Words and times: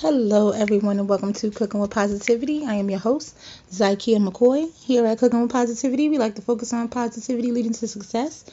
Hello, 0.00 0.50
everyone, 0.50 1.00
and 1.00 1.08
welcome 1.08 1.32
to 1.32 1.50
Cooking 1.50 1.80
with 1.80 1.90
Positivity. 1.90 2.64
I 2.64 2.74
am 2.74 2.88
your 2.88 3.00
host, 3.00 3.36
Zykia 3.72 4.24
McCoy. 4.24 4.72
Here 4.84 5.04
at 5.04 5.18
Cooking 5.18 5.42
with 5.42 5.50
Positivity, 5.50 6.08
we 6.08 6.18
like 6.18 6.36
to 6.36 6.42
focus 6.42 6.72
on 6.72 6.86
positivity 6.86 7.50
leading 7.50 7.72
to 7.72 7.88
success, 7.88 8.44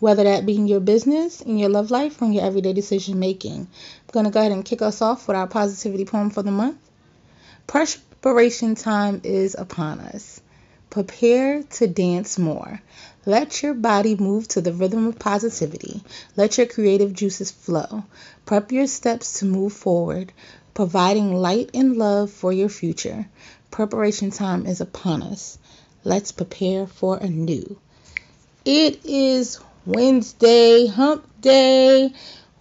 whether 0.00 0.24
that 0.24 0.44
be 0.44 0.56
in 0.56 0.66
your 0.66 0.80
business, 0.80 1.40
in 1.40 1.56
your 1.56 1.68
love 1.68 1.92
life, 1.92 2.20
or 2.20 2.24
in 2.24 2.32
your 2.32 2.44
everyday 2.44 2.72
decision 2.72 3.20
making. 3.20 3.60
I'm 3.60 4.10
going 4.10 4.24
to 4.24 4.32
go 4.32 4.40
ahead 4.40 4.50
and 4.50 4.64
kick 4.64 4.82
us 4.82 5.00
off 5.00 5.28
with 5.28 5.36
our 5.36 5.46
positivity 5.46 6.04
poem 6.04 6.30
for 6.30 6.42
the 6.42 6.50
month. 6.50 6.78
Preparation 7.68 8.74
time 8.74 9.20
is 9.22 9.54
upon 9.56 10.00
us. 10.00 10.40
Prepare 10.90 11.62
to 11.62 11.86
dance 11.86 12.40
more. 12.40 12.82
Let 13.26 13.62
your 13.62 13.74
body 13.74 14.16
move 14.16 14.48
to 14.48 14.62
the 14.62 14.72
rhythm 14.72 15.06
of 15.06 15.18
positivity. 15.18 16.02
Let 16.34 16.56
your 16.56 16.66
creative 16.66 17.12
juices 17.12 17.50
flow. 17.50 18.04
Prep 18.46 18.72
your 18.72 18.86
steps 18.86 19.40
to 19.40 19.44
move 19.44 19.74
forward 19.74 20.32
providing 20.78 21.34
light 21.34 21.70
and 21.74 21.96
love 21.96 22.30
for 22.30 22.52
your 22.52 22.68
future. 22.68 23.26
Preparation 23.68 24.30
time 24.30 24.64
is 24.64 24.80
upon 24.80 25.24
us. 25.24 25.58
Let's 26.04 26.30
prepare 26.30 26.86
for 26.86 27.16
a 27.16 27.28
new. 27.28 27.80
It 28.64 29.04
is 29.04 29.58
Wednesday, 29.84 30.86
hump 30.86 31.24
day. 31.40 32.12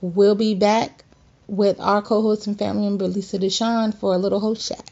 We'll 0.01 0.33
be 0.33 0.55
back 0.55 1.03
with 1.45 1.79
our 1.79 2.01
co 2.01 2.23
host 2.23 2.47
and 2.47 2.57
family 2.57 2.85
member 2.85 3.07
Lisa 3.07 3.37
Deshawn 3.37 3.93
for 3.93 4.15
a 4.15 4.17
little 4.17 4.39
host 4.39 4.67
chat. 4.67 4.89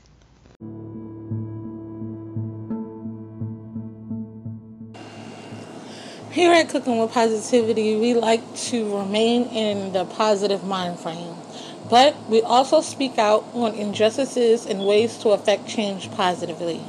Here 6.32 6.52
at 6.52 6.70
Cooking 6.70 6.99
with 6.99 7.12
Positivity, 7.12 7.96
we 7.96 8.13
like 8.13 8.55
to 8.70 8.98
remain 8.99 9.46
in 9.46 9.94
the 9.94 10.05
positive 10.05 10.63
mind 10.63 10.99
frame. 10.99 11.45
But 11.89 12.16
we 12.27 12.41
also 12.41 12.81
speak 12.81 13.20
out 13.20 13.45
on 13.53 13.75
injustices 13.75 14.66
and 14.66 14.85
ways 14.85 15.17
to 15.20 15.30
affect 15.30 15.67
change 15.67 16.09
positively. 16.12 16.82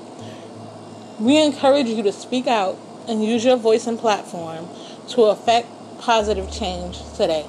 We 1.21 1.43
encourage 1.43 1.87
you 1.87 2.03
to 2.03 2.13
speak 2.13 2.47
out 2.47 2.79
and 3.07 3.25
use 3.25 3.45
your 3.45 3.57
voice 3.57 3.87
and 3.87 3.99
platform 3.99 4.69
to 5.09 5.25
affect 5.25 5.69
positive 5.99 6.51
change 6.51 6.99
today. 7.15 7.47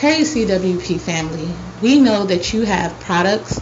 Hey 0.00 0.22
CWP 0.22 0.98
family, 0.98 1.48
we 1.80 2.00
know 2.00 2.24
that 2.24 2.52
you 2.52 2.62
have 2.62 2.98
products 3.00 3.60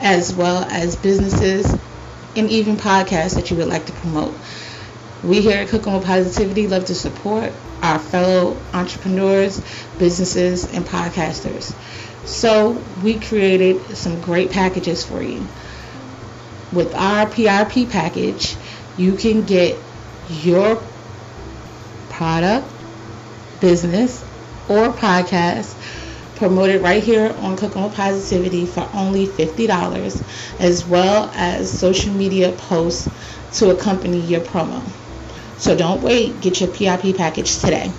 as 0.00 0.32
well 0.32 0.64
as 0.70 0.94
businesses 0.94 1.66
and 2.36 2.50
even 2.50 2.76
podcasts 2.76 3.34
that 3.34 3.50
you 3.50 3.56
would 3.56 3.68
like 3.68 3.86
to 3.86 3.92
promote. 3.92 4.34
We 5.22 5.40
here 5.42 5.58
at 5.62 5.68
Cooking 5.68 5.92
with 5.92 6.04
Positivity 6.04 6.66
love 6.66 6.86
to 6.86 6.94
support 6.94 7.52
our 7.82 7.98
fellow 7.98 8.56
entrepreneurs, 8.72 9.60
businesses, 9.98 10.64
and 10.72 10.84
podcasters. 10.84 11.74
So 12.26 12.72
we 13.02 13.18
created 13.18 13.96
some 13.96 14.20
great 14.20 14.50
packages 14.50 15.04
for 15.04 15.22
you. 15.22 15.46
With 16.72 16.94
our 16.94 17.26
PRP 17.26 17.90
package, 17.90 18.56
you 18.96 19.14
can 19.14 19.44
get 19.44 19.78
your 20.28 20.82
product, 22.10 22.72
business, 23.60 24.22
or 24.68 24.92
podcast 24.92 25.74
promoted 26.40 26.80
right 26.80 27.04
here 27.04 27.36
on 27.40 27.54
Cooking 27.54 27.82
with 27.82 27.92
Positivity 27.92 28.64
for 28.64 28.88
only 28.94 29.26
$50, 29.26 30.58
as 30.58 30.86
well 30.86 31.30
as 31.34 31.70
social 31.70 32.14
media 32.14 32.50
posts 32.52 33.10
to 33.58 33.68
accompany 33.68 34.20
your 34.22 34.40
promo. 34.40 34.80
So 35.58 35.76
don't 35.76 36.00
wait, 36.00 36.40
get 36.40 36.58
your 36.62 36.70
PIP 36.70 37.14
package 37.18 37.58
today. 37.58 37.92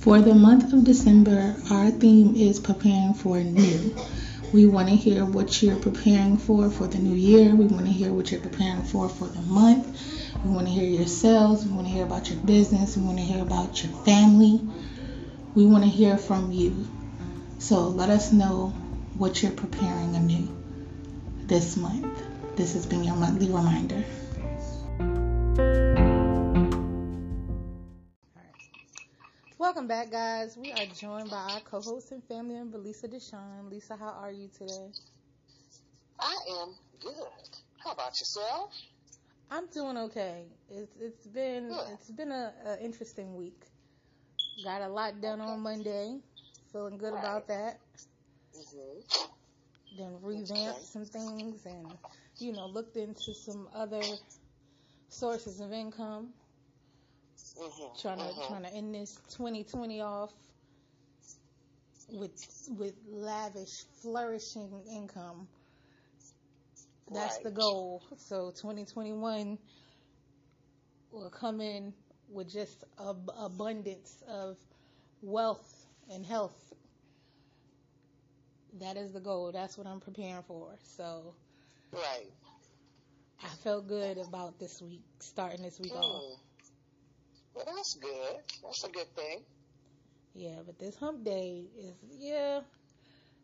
For 0.00 0.20
the 0.20 0.34
month 0.34 0.74
of 0.74 0.84
December, 0.84 1.56
our 1.70 1.90
theme 1.90 2.36
is 2.36 2.60
preparing 2.60 3.14
for 3.14 3.40
new. 3.40 3.96
We 4.52 4.66
want 4.66 4.88
to 4.88 4.94
hear 4.94 5.24
what 5.24 5.62
you're 5.62 5.76
preparing 5.76 6.36
for 6.36 6.68
for 6.70 6.86
the 6.86 6.98
new 6.98 7.14
year. 7.14 7.54
We 7.54 7.64
want 7.64 7.86
to 7.86 7.92
hear 7.92 8.12
what 8.12 8.30
you're 8.30 8.40
preparing 8.40 8.82
for 8.82 9.08
for 9.08 9.26
the 9.26 9.40
month. 9.40 9.98
We 10.44 10.50
want 10.50 10.66
to 10.66 10.72
hear 10.72 10.84
your 10.84 11.06
sales. 11.06 11.64
We 11.64 11.72
want 11.72 11.86
to 11.86 11.92
hear 11.92 12.04
about 12.04 12.28
your 12.28 12.38
business. 12.40 12.96
We 12.96 13.02
want 13.02 13.16
to 13.16 13.24
hear 13.24 13.42
about 13.42 13.82
your 13.82 13.92
family. 14.04 14.60
We 15.54 15.64
want 15.64 15.84
to 15.84 15.90
hear 15.90 16.18
from 16.18 16.52
you. 16.52 16.86
So 17.58 17.88
let 17.88 18.10
us 18.10 18.30
know 18.30 18.74
what 19.16 19.42
you're 19.42 19.52
preparing 19.52 20.16
anew 20.16 20.48
this 21.46 21.78
month. 21.78 22.22
This 22.56 22.74
has 22.74 22.84
been 22.84 23.04
your 23.04 23.16
monthly 23.16 23.46
reminder. 23.46 24.04
Welcome 29.62 29.86
back, 29.86 30.10
guys. 30.10 30.56
We 30.56 30.72
are 30.72 30.86
joined 30.86 31.30
by 31.30 31.36
our 31.36 31.60
co-host 31.60 32.10
and 32.10 32.20
family 32.24 32.56
member, 32.56 32.78
Lisa 32.78 33.06
Deshawn. 33.06 33.70
Lisa, 33.70 33.94
how 33.94 34.08
are 34.20 34.32
you 34.32 34.48
today? 34.48 34.88
I 36.18 36.36
am 36.60 36.74
good. 37.00 37.14
How 37.78 37.92
about 37.92 38.18
yourself? 38.18 38.74
I'm 39.52 39.68
doing 39.68 39.96
okay. 39.98 40.46
It's 40.68 40.96
it's 41.00 41.28
been 41.28 41.68
good. 41.68 41.86
it's 41.92 42.10
been 42.10 42.32
a, 42.32 42.52
a, 42.66 42.84
interesting 42.84 43.36
week. 43.36 43.62
Got 44.64 44.82
a 44.82 44.88
lot 44.88 45.20
done 45.20 45.40
okay. 45.40 45.50
on 45.50 45.60
Monday. 45.60 46.18
Feeling 46.72 46.98
good 46.98 47.12
right. 47.14 47.20
about 47.20 47.46
that. 47.46 47.78
Mm-hmm. 48.58 49.96
Then 49.96 50.16
revamped 50.22 50.56
okay. 50.56 50.78
some 50.82 51.04
things 51.04 51.66
and 51.66 51.86
you 52.38 52.52
know 52.52 52.66
looked 52.66 52.96
into 52.96 53.32
some 53.32 53.68
other 53.72 54.02
sources 55.08 55.60
of 55.60 55.72
income. 55.72 56.30
Mm-hmm, 57.60 58.00
trying 58.00 58.18
to 58.18 58.24
mm-hmm. 58.24 58.48
trying 58.48 58.62
to 58.62 58.74
end 58.74 58.94
this 58.94 59.18
2020 59.36 60.00
off 60.00 60.32
with 62.10 62.68
with 62.78 62.94
lavish, 63.08 63.84
flourishing 64.00 64.82
income. 64.90 65.48
That's 67.12 67.36
right. 67.36 67.44
the 67.44 67.50
goal. 67.50 68.02
So 68.16 68.50
2021 68.50 69.58
will 71.10 71.30
come 71.30 71.60
in 71.60 71.92
with 72.28 72.50
just 72.50 72.84
a 72.98 73.14
abundance 73.38 74.22
of 74.28 74.56
wealth 75.20 75.86
and 76.10 76.24
health. 76.24 76.56
That 78.80 78.96
is 78.96 79.12
the 79.12 79.20
goal. 79.20 79.52
That's 79.52 79.76
what 79.76 79.86
I'm 79.86 80.00
preparing 80.00 80.42
for. 80.48 80.74
So, 80.96 81.34
right. 81.92 82.30
I 83.44 83.48
felt 83.62 83.86
good 83.86 84.18
about 84.18 84.58
this 84.58 84.80
week, 84.80 85.02
starting 85.18 85.62
this 85.62 85.78
week 85.78 85.92
mm. 85.92 86.00
off. 86.00 86.40
Well, 87.54 87.64
that's 87.76 87.94
good. 87.94 88.36
That's 88.62 88.84
a 88.84 88.88
good 88.88 89.14
thing. 89.14 89.44
Yeah, 90.34 90.60
but 90.64 90.78
this 90.78 90.96
hump 90.96 91.24
day 91.24 91.64
is 91.78 91.94
yeah, 92.18 92.60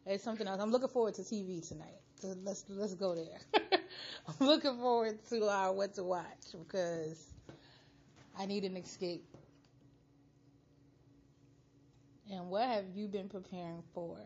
it's 0.06 0.24
something 0.24 0.46
else. 0.46 0.60
I'm 0.60 0.70
looking 0.70 0.88
forward 0.88 1.14
to 1.14 1.24
TV 1.24 1.60
tonight. 1.60 2.00
So 2.20 2.34
let's 2.42 2.64
let's 2.68 2.94
go 2.94 3.14
there. 3.14 3.40
I'm 4.40 4.46
looking 4.46 4.76
forward 4.78 5.18
to 5.30 5.44
our 5.48 5.72
what 5.72 5.94
to 5.94 6.04
watch 6.04 6.52
because 6.58 7.34
I 8.38 8.46
need 8.46 8.64
an 8.64 8.76
escape. 8.76 9.24
And 12.30 12.50
what 12.50 12.68
have 12.68 12.84
you 12.94 13.08
been 13.08 13.28
preparing 13.28 13.82
for? 13.94 14.18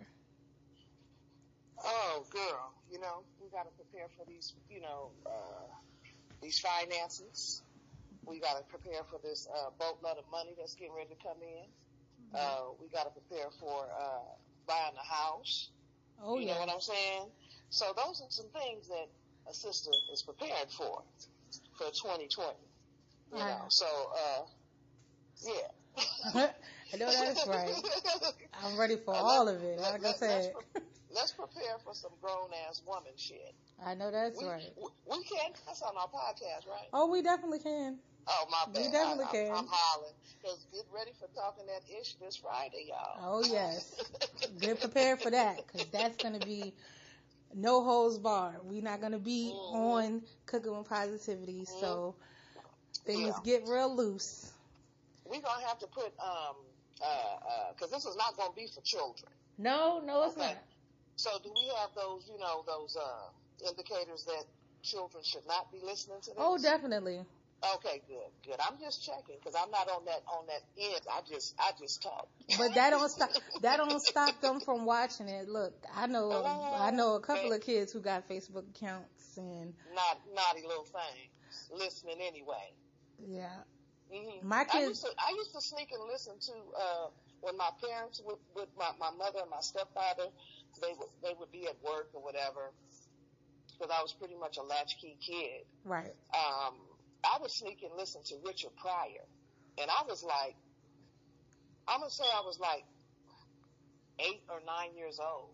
Oh, 1.84 2.24
girl, 2.30 2.72
you 2.90 3.00
know 3.00 3.24
we 3.40 3.48
got 3.50 3.64
to 3.64 3.70
prepare 3.76 4.08
for 4.16 4.24
these, 4.26 4.54
you 4.68 4.80
know, 4.80 5.10
uh, 5.26 5.66
these 6.40 6.58
finances 6.60 7.62
we 8.26 8.38
got 8.40 8.58
to 8.58 8.64
prepare 8.64 9.02
for 9.10 9.18
this 9.22 9.48
uh, 9.50 9.70
boatload 9.78 10.18
of 10.18 10.24
money 10.30 10.54
that's 10.56 10.74
getting 10.74 10.94
ready 10.94 11.10
to 11.10 11.22
come 11.22 11.38
in. 11.42 11.66
Mm-hmm. 11.66 12.36
Uh, 12.36 12.72
we 12.80 12.88
got 12.88 13.04
to 13.04 13.10
prepare 13.10 13.50
for 13.58 13.86
uh, 13.90 14.32
buying 14.66 14.94
a 14.96 15.14
house. 15.14 15.70
Oh, 16.22 16.38
you 16.38 16.46
yeah. 16.46 16.54
know 16.54 16.60
what 16.60 16.70
I'm 16.70 16.80
saying? 16.80 17.26
So 17.70 17.86
those 17.96 18.20
are 18.20 18.30
some 18.30 18.46
things 18.52 18.88
that 18.88 19.08
a 19.48 19.54
sister 19.54 19.90
is 20.12 20.22
prepared 20.22 20.70
for 20.70 21.02
for 21.76 21.90
2020. 21.90 22.54
You 23.32 23.38
know, 23.38 23.64
so 23.68 23.86
uh, 23.86 24.42
yeah. 25.44 26.02
I 26.94 26.96
know 26.98 27.10
that's 27.10 27.46
right. 27.46 27.74
I'm 28.62 28.78
ready 28.78 28.96
for 28.96 29.14
all 29.14 29.48
of 29.48 29.62
it. 29.62 29.78
Like 29.80 30.04
I 30.04 30.12
said. 30.12 30.52
let's 31.14 31.32
prepare 31.32 31.78
for 31.84 31.94
some 31.94 32.12
grown 32.20 32.50
ass 32.68 32.82
woman 32.86 33.12
shit. 33.16 33.54
I 33.84 33.94
know 33.94 34.10
that's 34.10 34.40
we, 34.40 34.48
right. 34.48 34.72
We, 34.76 34.88
we 35.10 35.24
can 35.24 35.52
cuss 35.66 35.82
on 35.82 35.96
our 35.96 36.08
podcast, 36.08 36.68
right? 36.68 36.88
Oh, 36.92 37.10
we 37.10 37.22
definitely 37.22 37.58
can. 37.58 37.98
Oh 38.26 38.46
my 38.50 38.72
bad. 38.72 38.84
We 38.84 38.90
definitely 38.90 39.24
I, 39.24 39.32
can. 39.32 39.46
I'm, 39.50 39.58
I'm 39.58 39.66
hollering 39.70 40.14
because 40.40 40.66
get 40.72 40.84
ready 40.94 41.10
for 41.18 41.28
talking 41.34 41.66
that 41.66 41.82
ish 42.00 42.14
this 42.14 42.36
Friday, 42.36 42.86
y'all. 42.88 43.18
Oh 43.20 43.44
yes, 43.44 44.00
get 44.60 44.80
prepared 44.80 45.20
for 45.20 45.30
that 45.30 45.58
because 45.66 45.86
that's 45.88 46.22
gonna 46.22 46.38
be 46.38 46.74
no 47.54 47.82
holds 47.82 48.18
bar. 48.18 48.56
We're 48.62 48.82
not 48.82 49.00
gonna 49.00 49.18
be 49.18 49.52
mm-hmm. 49.54 49.76
on 49.76 50.22
cooking 50.46 50.76
with 50.76 50.88
positivity, 50.88 51.62
mm-hmm. 51.62 51.80
so 51.80 52.14
things 53.04 53.34
yeah. 53.44 53.58
get 53.58 53.68
real 53.68 53.94
loose. 53.94 54.52
We're 55.24 55.40
gonna 55.40 55.66
have 55.66 55.78
to 55.80 55.86
put 55.86 56.12
um 56.20 56.56
Uh, 57.02 57.72
because 57.74 57.90
this 57.90 58.04
is 58.04 58.16
not 58.16 58.36
going 58.36 58.50
to 58.50 58.54
be 58.54 58.68
for 58.68 58.80
children. 58.82 59.32
No, 59.58 60.00
no, 60.04 60.22
it's 60.22 60.36
Okay. 60.36 60.54
not. 60.54 60.56
So 61.16 61.30
do 61.42 61.50
we 61.52 61.66
have 61.78 61.90
those, 61.96 62.28
you 62.30 62.38
know, 62.38 62.62
those 62.66 62.96
uh, 62.96 63.68
indicators 63.68 64.24
that 64.24 64.44
children 64.82 65.24
should 65.24 65.46
not 65.46 65.72
be 65.72 65.80
listening 65.82 66.20
to 66.20 66.30
this? 66.30 66.38
Oh, 66.38 66.58
definitely. 66.58 67.24
Okay, 67.76 68.02
good, 68.08 68.30
good. 68.44 68.56
I'm 68.58 68.78
just 68.80 69.04
checking 69.04 69.36
because 69.38 69.54
I'm 69.54 69.70
not 69.70 69.88
on 69.88 70.04
that 70.06 70.22
on 70.26 70.46
that 70.46 70.62
end. 70.76 71.00
I 71.10 71.20
just 71.28 71.54
I 71.60 71.70
just 71.78 72.02
talk. 72.02 72.28
But 72.58 72.74
that 72.74 72.90
don't 72.90 73.08
stop. 73.08 73.30
That 73.62 73.76
don't 73.76 74.00
stop 74.02 74.40
them 74.40 74.60
from 74.60 74.84
watching 74.84 75.28
it. 75.28 75.48
Look, 75.48 75.72
I 75.94 76.06
know. 76.08 76.42
I 76.44 76.90
know 76.90 77.14
a 77.14 77.20
couple 77.20 77.52
of 77.52 77.60
kids 77.60 77.92
who 77.92 78.00
got 78.00 78.28
Facebook 78.28 78.68
accounts, 78.74 79.36
and 79.36 79.74
Not 79.94 80.18
naughty 80.34 80.66
little 80.66 80.84
things 80.84 81.70
listening 81.70 82.18
anyway. 82.20 82.74
yeah, 83.24 83.62
hmm 84.10 84.46
My 84.46 84.60
I 84.62 84.64
kids- 84.64 84.88
used 84.88 85.02
to 85.02 85.10
I 85.16 85.30
used 85.36 85.52
to 85.52 85.60
sneak 85.60 85.88
and 85.92 86.02
listen 86.10 86.34
to 86.40 86.52
uh, 86.52 87.06
when 87.42 87.56
my 87.56 87.70
parents 87.80 88.20
with 88.24 88.38
with 88.56 88.68
my 88.76 88.90
my 88.98 89.10
mother 89.16 89.38
and 89.42 89.50
my 89.50 89.60
stepfather 89.60 90.26
they 90.82 90.92
would 90.98 91.08
they 91.22 91.32
would 91.38 91.52
be 91.52 91.66
at 91.68 91.76
work 91.84 92.08
or 92.12 92.22
whatever 92.22 92.72
because 93.78 93.94
I 93.96 94.02
was 94.02 94.12
pretty 94.12 94.34
much 94.36 94.58
a 94.58 94.62
latchkey 94.62 95.16
kid. 95.20 95.62
right. 95.84 96.14
um, 96.34 96.74
I 97.24 97.38
would 97.40 97.50
sneak 97.50 97.82
and 97.82 97.92
listen 97.96 98.22
to 98.24 98.34
Richard 98.44 98.74
Pryor, 98.76 99.24
and 99.78 99.90
I 99.90 100.04
was 100.08 100.22
like, 100.22 100.56
I'm 101.88 102.00
gonna 102.00 102.10
say 102.10 102.24
I 102.24 102.40
was 102.44 102.58
like 102.60 102.84
eight 104.18 104.42
or 104.48 104.60
nine 104.66 104.96
years 104.96 105.18
old, 105.20 105.50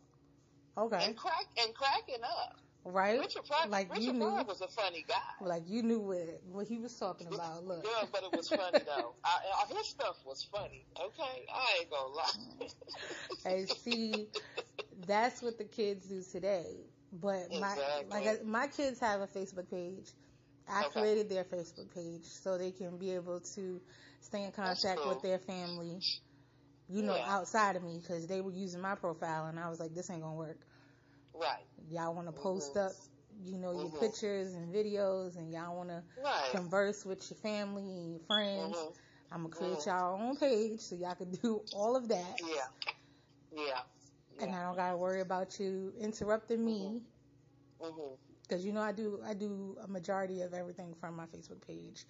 Okay, 0.76 1.05
and 1.05 1.17
crack 1.17 1.47
and 1.65 1.75
cracking 1.75 2.23
up. 2.23 2.56
right. 2.85 3.19
Richard 3.20 3.44
Pryor, 3.47 3.69
Like 3.69 3.91
Richard 3.91 4.05
you 4.05 4.12
knew. 4.12 4.29
Pryor 4.31 4.44
was 4.44 4.61
a 4.61 4.69
funny 4.69 5.05
guy. 5.09 5.47
Like 5.47 5.65
you 5.67 5.82
knew 5.82 6.00
what 6.00 6.41
what 6.50 6.67
he 6.67 6.79
was 6.79 6.94
talking 6.97 7.26
about. 7.29 7.65
Look, 7.65 7.85
Yeah, 7.85 8.06
but 8.12 8.23
it 8.25 8.32
was 8.37 8.49
funny 8.49 8.81
though. 8.85 9.14
I, 9.25 9.38
I, 9.64 9.75
his 9.76 9.87
stuff 9.88 10.17
was 10.25 10.43
funny. 10.53 10.87
Okay, 10.99 11.47
I 11.53 11.79
ain't 11.81 11.91
gonna 11.91 12.14
lie. 12.14 12.69
and 13.47 13.69
see, 13.69 14.29
that's 15.06 15.43
what 15.43 15.59
the 15.59 15.64
kids 15.64 16.06
do 16.06 16.23
today. 16.23 16.67
But 17.12 17.50
my 17.53 17.73
Exactly. 17.73 18.05
like 18.11 18.26
I, 18.26 18.38
my 18.44 18.67
kids 18.67 19.00
have 19.00 19.21
a 19.23 19.26
Facebook 19.26 19.71
page. 19.71 20.11
I 20.69 20.82
Okay. 20.82 20.93
created 20.93 21.29
their 21.29 21.44
Facebook 21.44 21.93
page 21.94 22.25
so 22.25 22.59
they 22.59 22.70
can 22.73 22.99
be 22.99 23.11
able 23.12 23.41
to 23.41 23.81
stay 24.20 24.44
in 24.44 24.53
contact 24.53 25.05
cool. 25.05 25.06
with 25.06 25.23
their 25.23 25.38
family. 25.38 26.03
You 26.88 27.03
know, 27.03 27.19
Yeah. 27.19 27.25
outside 27.25 27.76
of 27.76 27.82
me 27.82 27.99
because 28.00 28.26
they 28.26 28.41
were 28.41 28.53
using 28.53 28.81
my 28.81 28.94
profile, 28.94 29.47
and 29.47 29.59
I 29.59 29.69
was 29.69 29.81
like, 29.81 29.94
"This 29.94 30.11
ain't 30.11 30.23
gonna 30.23 30.35
work." 30.37 30.59
right, 31.35 31.67
Y'all 31.91 32.15
want 32.15 32.26
to 32.29 32.32
post 32.32 32.76
Mhm. 32.76 32.79
up, 32.79 32.97
you 33.43 33.59
know, 33.59 33.73
your 33.73 33.91
Mhm. 33.91 33.93
pictures 33.93 34.55
and 34.55 34.73
videos, 34.75 35.37
and 35.37 35.53
y'all 35.53 35.76
want 35.76 35.88
to 35.91 36.03
right. 36.17 36.50
converse 36.50 37.05
with 37.05 37.31
your 37.31 37.38
family 37.38 37.82
and 37.85 38.12
your 38.12 38.21
friends. 38.21 38.87
Mhm. 38.87 38.94
I'm 39.31 39.43
gonna 39.43 39.55
create 39.55 39.85
Mhm. 39.85 39.87
y'all 39.87 40.21
own 40.21 40.37
page 40.37 40.81
so 40.81 40.97
y'all 40.97 41.14
can 41.14 41.31
do 41.43 41.62
all 41.73 41.97
of 41.97 42.09
that, 42.09 42.41
Yeah, 42.41 42.67
yeah, 43.53 43.82
and 44.41 44.55
I 44.55 44.62
don't 44.62 44.76
gotta 44.76 44.97
worry 44.97 45.21
about 45.21 45.59
you 45.61 45.93
interrupting 45.99 46.64
me 46.64 47.03
hmm 47.81 48.14
because 48.49 48.65
you 48.65 48.73
know 48.73 48.81
I 48.81 48.93
do 48.93 49.21
I 49.27 49.35
do 49.35 49.77
a 49.83 49.89
majority 49.89 50.43
of 50.43 50.55
everything 50.55 50.95
from 51.00 51.17
my 51.17 51.27
Facebook 51.27 51.67
page. 51.67 52.05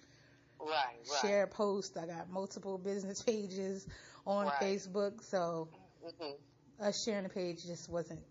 Right, 0.59 0.97
right. 1.09 1.19
Share 1.21 1.47
posts. 1.47 1.97
I 1.97 2.05
got 2.07 2.29
multiple 2.29 2.77
business 2.77 3.21
pages 3.23 3.87
on 4.25 4.47
Right. 4.47 4.55
Facebook, 4.61 5.23
so 5.23 5.69
hmm 6.03 6.31
us 6.79 7.03
sharing 7.03 7.23
the 7.23 7.29
page 7.29 7.65
just 7.65 7.89
wasn't 7.89 8.21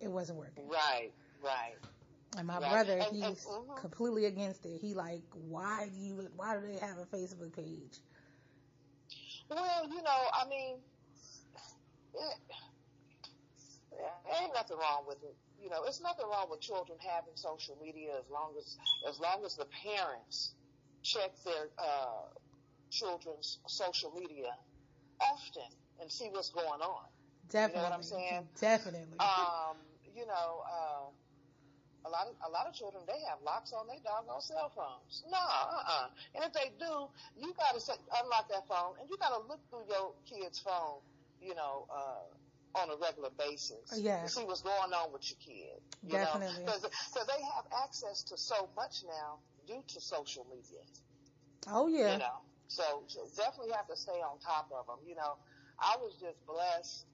it 0.00 0.08
wasn't 0.08 0.38
working. 0.38 0.68
Right, 0.68 1.12
right. 1.42 1.76
And 2.38 2.46
my 2.46 2.58
Right. 2.60 2.68
brother, 2.70 2.98
And- 2.98 3.02
and- 3.22 3.36
he's 3.36 3.44
mhm. 3.46 3.76
completely 3.80 4.26
against 4.26 4.64
it. 4.66 4.80
He 4.80 4.94
like, 4.94 5.22
why 5.32 5.88
do 5.88 5.96
you 6.00 6.28
why 6.36 6.56
do 6.56 6.66
they 6.66 6.78
have 6.78 6.98
a 6.98 7.06
Facebook 7.06 7.54
page? 7.54 7.98
Well, 9.48 9.88
you 9.88 10.02
know, 10.02 10.28
I 10.32 10.48
mean, 10.48 10.76
it, 12.14 12.38
ain't 14.42 14.54
nothing 14.54 14.76
wrong 14.78 15.04
with 15.06 15.22
it. 15.22 15.36
You 15.66 15.72
know, 15.74 15.82
it's 15.82 16.00
nothing 16.00 16.26
wrong 16.30 16.46
with 16.48 16.60
children 16.60 16.96
having 17.02 17.34
social 17.34 17.76
media 17.82 18.14
as 18.22 18.30
long 18.30 18.54
as 18.56 18.78
as 19.10 19.18
long 19.18 19.42
as 19.44 19.56
the 19.56 19.66
parents 19.82 20.54
check 21.02 21.34
their 21.42 21.74
uh, 21.76 22.30
children's 22.88 23.58
social 23.66 24.12
media 24.14 24.54
often 25.18 25.66
and 26.00 26.06
see 26.06 26.28
what's 26.30 26.50
going 26.50 26.82
on. 26.86 27.10
Definitely. 27.50 27.82
what 27.82 27.92
I'm 27.92 28.04
saying? 28.04 28.46
Definitely. 28.60 29.18
Um, 29.18 29.74
you 30.14 30.22
know, 30.30 30.62
uh, 30.70 31.10
a 32.06 32.10
lot 32.14 32.30
of 32.30 32.34
a 32.46 32.50
lot 32.54 32.68
of 32.68 32.72
children 32.72 33.02
they 33.08 33.18
have 33.26 33.42
locks 33.42 33.72
on 33.72 33.88
their 33.88 33.98
doggone 34.06 34.40
cell 34.40 34.70
phones. 34.70 35.24
No, 35.26 35.42
uh-uh. 35.42 36.06
And 36.36 36.44
if 36.44 36.52
they 36.52 36.70
do, 36.78 37.10
you 37.42 37.50
gotta 37.58 37.82
unlock 38.22 38.46
that 38.54 38.68
phone, 38.68 38.94
and 39.00 39.10
you 39.10 39.16
gotta 39.18 39.42
look 39.48 39.58
through 39.68 39.90
your 39.90 40.14
kid's 40.30 40.60
phone. 40.60 41.02
You 41.42 41.56
know, 41.56 41.90
uh, 41.90 42.35
on 42.76 42.90
a 42.90 42.96
regular 42.96 43.30
basis 43.38 43.98
Yeah. 43.98 44.22
to 44.22 44.28
see 44.28 44.44
what's 44.44 44.62
going 44.62 44.92
on 44.92 45.12
with 45.12 45.28
your 45.30 45.38
kid. 45.40 45.80
You 46.02 46.10
Definitely. 46.12 46.64
because 46.64 46.82
they 46.82 47.42
have 47.54 47.66
access 47.84 48.22
to 48.24 48.36
so 48.36 48.68
much 48.76 49.04
now 49.06 49.38
due 49.66 49.82
to 49.88 50.00
social 50.00 50.46
media 50.50 50.80
oh 51.68 51.88
yeah. 51.88 52.12
you 52.12 52.18
know. 52.18 52.40
So, 52.68 52.82
so 53.06 53.26
definitely 53.36 53.72
have 53.74 53.86
to 53.88 53.96
stay 53.96 54.18
on 54.18 54.38
top 54.40 54.70
of 54.74 54.86
them. 54.86 54.98
You 55.06 55.14
know, 55.14 55.38
I 55.78 55.96
was 56.02 56.14
just 56.20 56.44
blessed 56.46 57.06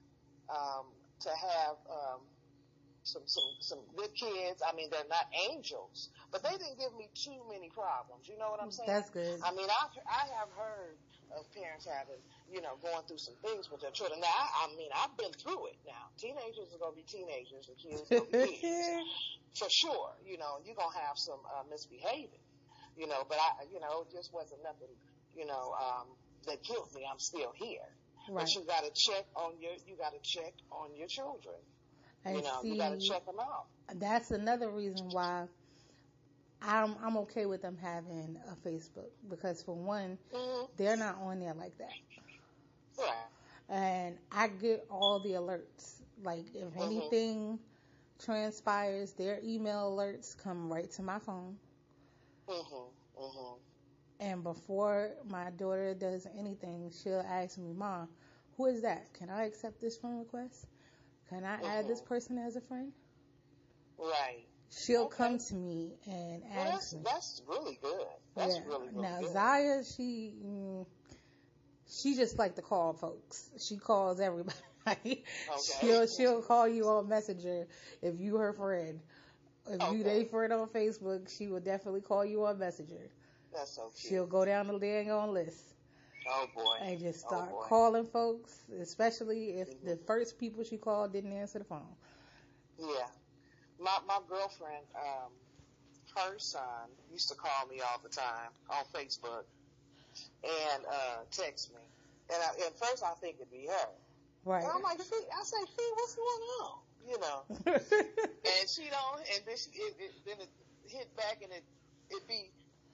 um, 0.49 0.87
to 1.21 1.29
have 1.29 1.77
um, 1.91 2.21
some 3.03 3.23
some 3.27 3.45
some 3.61 3.81
good 3.97 4.15
kids. 4.15 4.63
I 4.65 4.75
mean, 4.75 4.89
they're 4.91 5.09
not 5.11 5.29
angels, 5.51 6.09
but 6.31 6.43
they 6.43 6.57
didn't 6.57 6.79
give 6.79 6.97
me 6.97 7.09
too 7.15 7.37
many 7.51 7.69
problems. 7.69 8.29
You 8.29 8.39
know 8.39 8.51
what 8.51 8.63
I'm 8.63 8.71
saying? 8.71 8.89
That's 8.89 9.11
good. 9.11 9.41
I 9.45 9.53
mean, 9.53 9.69
I 9.69 9.85
I 10.09 10.25
have 10.41 10.49
heard 10.57 10.97
of 11.39 11.49
parents 11.53 11.87
having, 11.87 12.21
you 12.51 12.61
know, 12.61 12.77
going 12.83 13.03
through 13.09 13.19
some 13.19 13.35
things 13.43 13.71
with 13.71 13.81
their 13.81 13.91
children. 13.91 14.21
Now, 14.21 14.33
I, 14.33 14.67
I 14.69 14.77
mean, 14.77 14.91
I've 14.95 15.17
been 15.17 15.33
through 15.33 15.73
it. 15.73 15.79
Now, 15.87 16.13
teenagers 16.19 16.73
are 16.75 16.81
gonna 16.81 16.97
be 16.97 17.07
teenagers, 17.07 17.69
and 17.69 17.77
kids 17.79 18.03
are 18.11 18.25
gonna 18.25 18.47
be 18.47 18.57
kids 18.57 19.09
for 19.59 19.69
sure. 19.71 20.13
You 20.25 20.39
know, 20.39 20.61
you're 20.65 20.77
gonna 20.77 20.99
have 21.07 21.17
some 21.17 21.41
uh, 21.49 21.65
misbehaving. 21.71 22.43
You 22.97 23.07
know, 23.09 23.25
but 23.29 23.39
I, 23.41 23.65
you 23.73 23.81
know, 23.81 24.05
it 24.05 24.13
just 24.13 24.33
wasn't 24.33 24.63
nothing. 24.63 24.93
You 25.35 25.47
know, 25.47 25.75
um, 25.81 26.13
that 26.47 26.63
killed 26.63 26.89
me. 26.95 27.07
I'm 27.11 27.19
still 27.19 27.53
here. 27.57 27.81
right. 28.29 28.45
But 28.45 28.55
you 28.55 28.65
got 28.67 28.85
to 28.85 28.91
check 28.95 29.25
on 29.35 29.53
your, 29.61 29.73
you 29.87 29.97
got 29.97 30.13
to 30.13 30.21
check 30.23 30.53
on 30.71 30.95
your 30.97 31.09
children. 31.09 31.57
And 32.25 32.37
you 32.37 32.43
know, 32.43 32.59
see, 32.63 32.69
you 32.69 32.77
got 32.77 32.91
to 32.91 33.01
check 33.01 33.25
them 33.27 33.41
out. 33.41 33.67
that's 33.97 34.31
another 34.31 34.71
reason 34.71 35.09
why 35.11 35.47
I'm 36.63 36.97
I'm 37.03 37.17
okay 37.19 37.47
with 37.47 37.63
them 37.63 37.77
having 37.77 38.39
a 38.51 38.57
Facebook 38.69 39.11
because 39.29 39.63
for 39.63 39.75
one, 39.75 40.19
Mm-hmm. 40.33 40.67
they're 40.77 40.97
not 40.97 41.19
on 41.21 41.41
there 41.41 41.55
like 41.55 41.77
that. 41.79 41.97
Right. 42.99 43.29
and 43.69 44.19
I 44.31 44.49
get 44.49 44.87
all 44.91 45.19
the 45.21 45.31
alerts. 45.33 46.03
Like 46.23 46.47
if 46.55 46.77
Mhm. 46.77 46.77
anything 46.77 47.59
transpires, 48.19 49.13
their 49.13 49.41
email 49.43 49.93
alerts 49.97 50.37
come 50.37 50.73
right 50.73 50.91
to 50.93 51.03
my 51.03 51.19
phone. 51.19 51.57
Mhm. 52.49 52.93
Mhm. 53.17 53.61
And 54.21 54.43
before 54.43 55.13
my 55.25 55.51
daughter 55.51 55.95
does 55.95 56.27
anything, 56.37 56.91
she'll 56.91 57.21
ask 57.21 57.59
me, 57.59 57.73
"Mom, 57.73 58.09
who 58.57 58.67
is 58.67 58.83
that? 58.83 59.13
Can 59.15 59.29
I 59.31 59.45
accept 59.45 59.81
this 59.81 59.97
friend 59.99 60.19
request? 60.19 60.67
Can 61.29 61.45
I 61.45 61.63
add 61.63 61.87
this 61.89 62.01
Mhm. 62.01 62.03
person 62.03 62.39
as 62.39 62.57
a 62.57 62.61
friend?" 62.61 62.93
Right. 63.99 64.49
She'll 64.73 65.07
Okay. 65.07 65.09
come 65.09 65.39
to 65.39 65.55
me 65.55 65.93
and 66.07 66.43
Well, 66.55 66.65
ask 66.67 66.93
that's 66.93 66.95
me. 66.95 67.05
that's 67.05 67.43
really 67.47 67.79
good. 67.83 68.07
That's 68.37 68.59
yeah. 68.59 68.67
really 68.67 68.89
really 68.95 69.09
now 69.09 69.19
good. 69.19 69.29
Zaya, 69.33 69.83
she 69.85 70.35
mm, 70.45 70.87
she 71.89 72.15
just 72.15 72.39
like 72.39 72.57
to 72.57 72.63
call 72.63 72.93
folks. 72.95 73.51
She 73.59 73.77
calls 73.77 74.21
everybody. 74.21 74.55
okay. 75.49 75.73
she'll 75.81 76.07
she'll 76.07 76.43
call 76.43 76.69
you 76.69 76.89
on 76.89 77.09
Messenger 77.09 77.67
if 78.03 78.19
you 78.21 78.37
her 78.37 78.53
friend. 78.53 79.01
If 79.69 79.83
you 79.93 80.03
Okay. 80.03 80.05
they 80.05 80.25
friend 80.25 80.53
on 80.53 80.69
Facebook, 80.69 81.29
she 81.37 81.49
will 81.49 81.61
definitely 81.61 82.01
call 82.01 82.25
you 82.25 82.45
on 82.45 82.59
Messenger. 82.59 83.11
That's 83.53 83.75
so 83.77 83.91
cute. 84.01 84.13
She'll 84.13 84.27
go 84.27 84.45
down 84.45 84.67
the 84.69 84.79
dang 84.79 85.11
on 85.11 85.33
list 85.35 85.75
oh 86.27 86.47
boy. 86.55 86.79
and 86.81 86.99
just 87.01 87.21
Oh, 87.27 87.29
start 87.29 87.49
boy. 87.51 87.69
calling 87.69 88.07
folks, 88.07 88.53
especially 88.81 89.61
if 89.61 89.69
Mhm. 89.69 89.85
the 89.85 89.97
first 90.07 90.39
people 90.39 90.65
she 90.65 90.77
called 90.79 91.13
didn't 91.13 91.33
answer 91.33 91.59
the 91.59 91.65
phone. 91.65 91.97
Yeah. 92.79 93.09
My 93.83 93.99
my 94.07 94.19
girlfriend, 94.29 94.85
um, 94.95 95.33
her 96.17 96.39
son 96.39 96.89
used 97.11 97.29
to 97.31 97.35
call 97.35 97.67
me 97.69 97.81
all 97.81 98.01
the 98.03 98.09
time 98.09 98.51
on 98.71 98.85
Facebook 98.95 99.45
and 100.45 100.85
uh 100.91 101.25
text 101.31 101.73
me. 101.73 101.81
And 102.33 102.43
I, 102.43 102.67
at 102.67 102.79
first 102.79 103.03
I 103.03 103.15
think 103.21 103.37
it'd 103.41 103.51
be 103.51 103.67
her. 103.67 103.89
Right. 104.45 104.63
And 104.63 104.73
I'm 104.75 104.83
like, 104.83 105.01
Fee, 105.01 105.17
I 105.39 105.45
say, 105.45 105.57
Fee, 105.77 105.93
what's 105.95 106.15
going 106.15 106.45
on? 106.63 106.79
You 107.09 107.19
know. 107.21 107.73
And 108.45 108.69
she 108.69 108.83
don't, 108.91 109.21
and 109.35 109.43
then 109.47 109.57
she, 109.57 109.71
it, 109.71 109.95
it, 109.99 110.13
then 110.27 110.37
it 110.41 110.49
hit 110.89 111.17
back 111.17 111.39
and 111.43 111.53
it, 111.53 111.63
it'd 112.11 112.27
be 112.29 112.51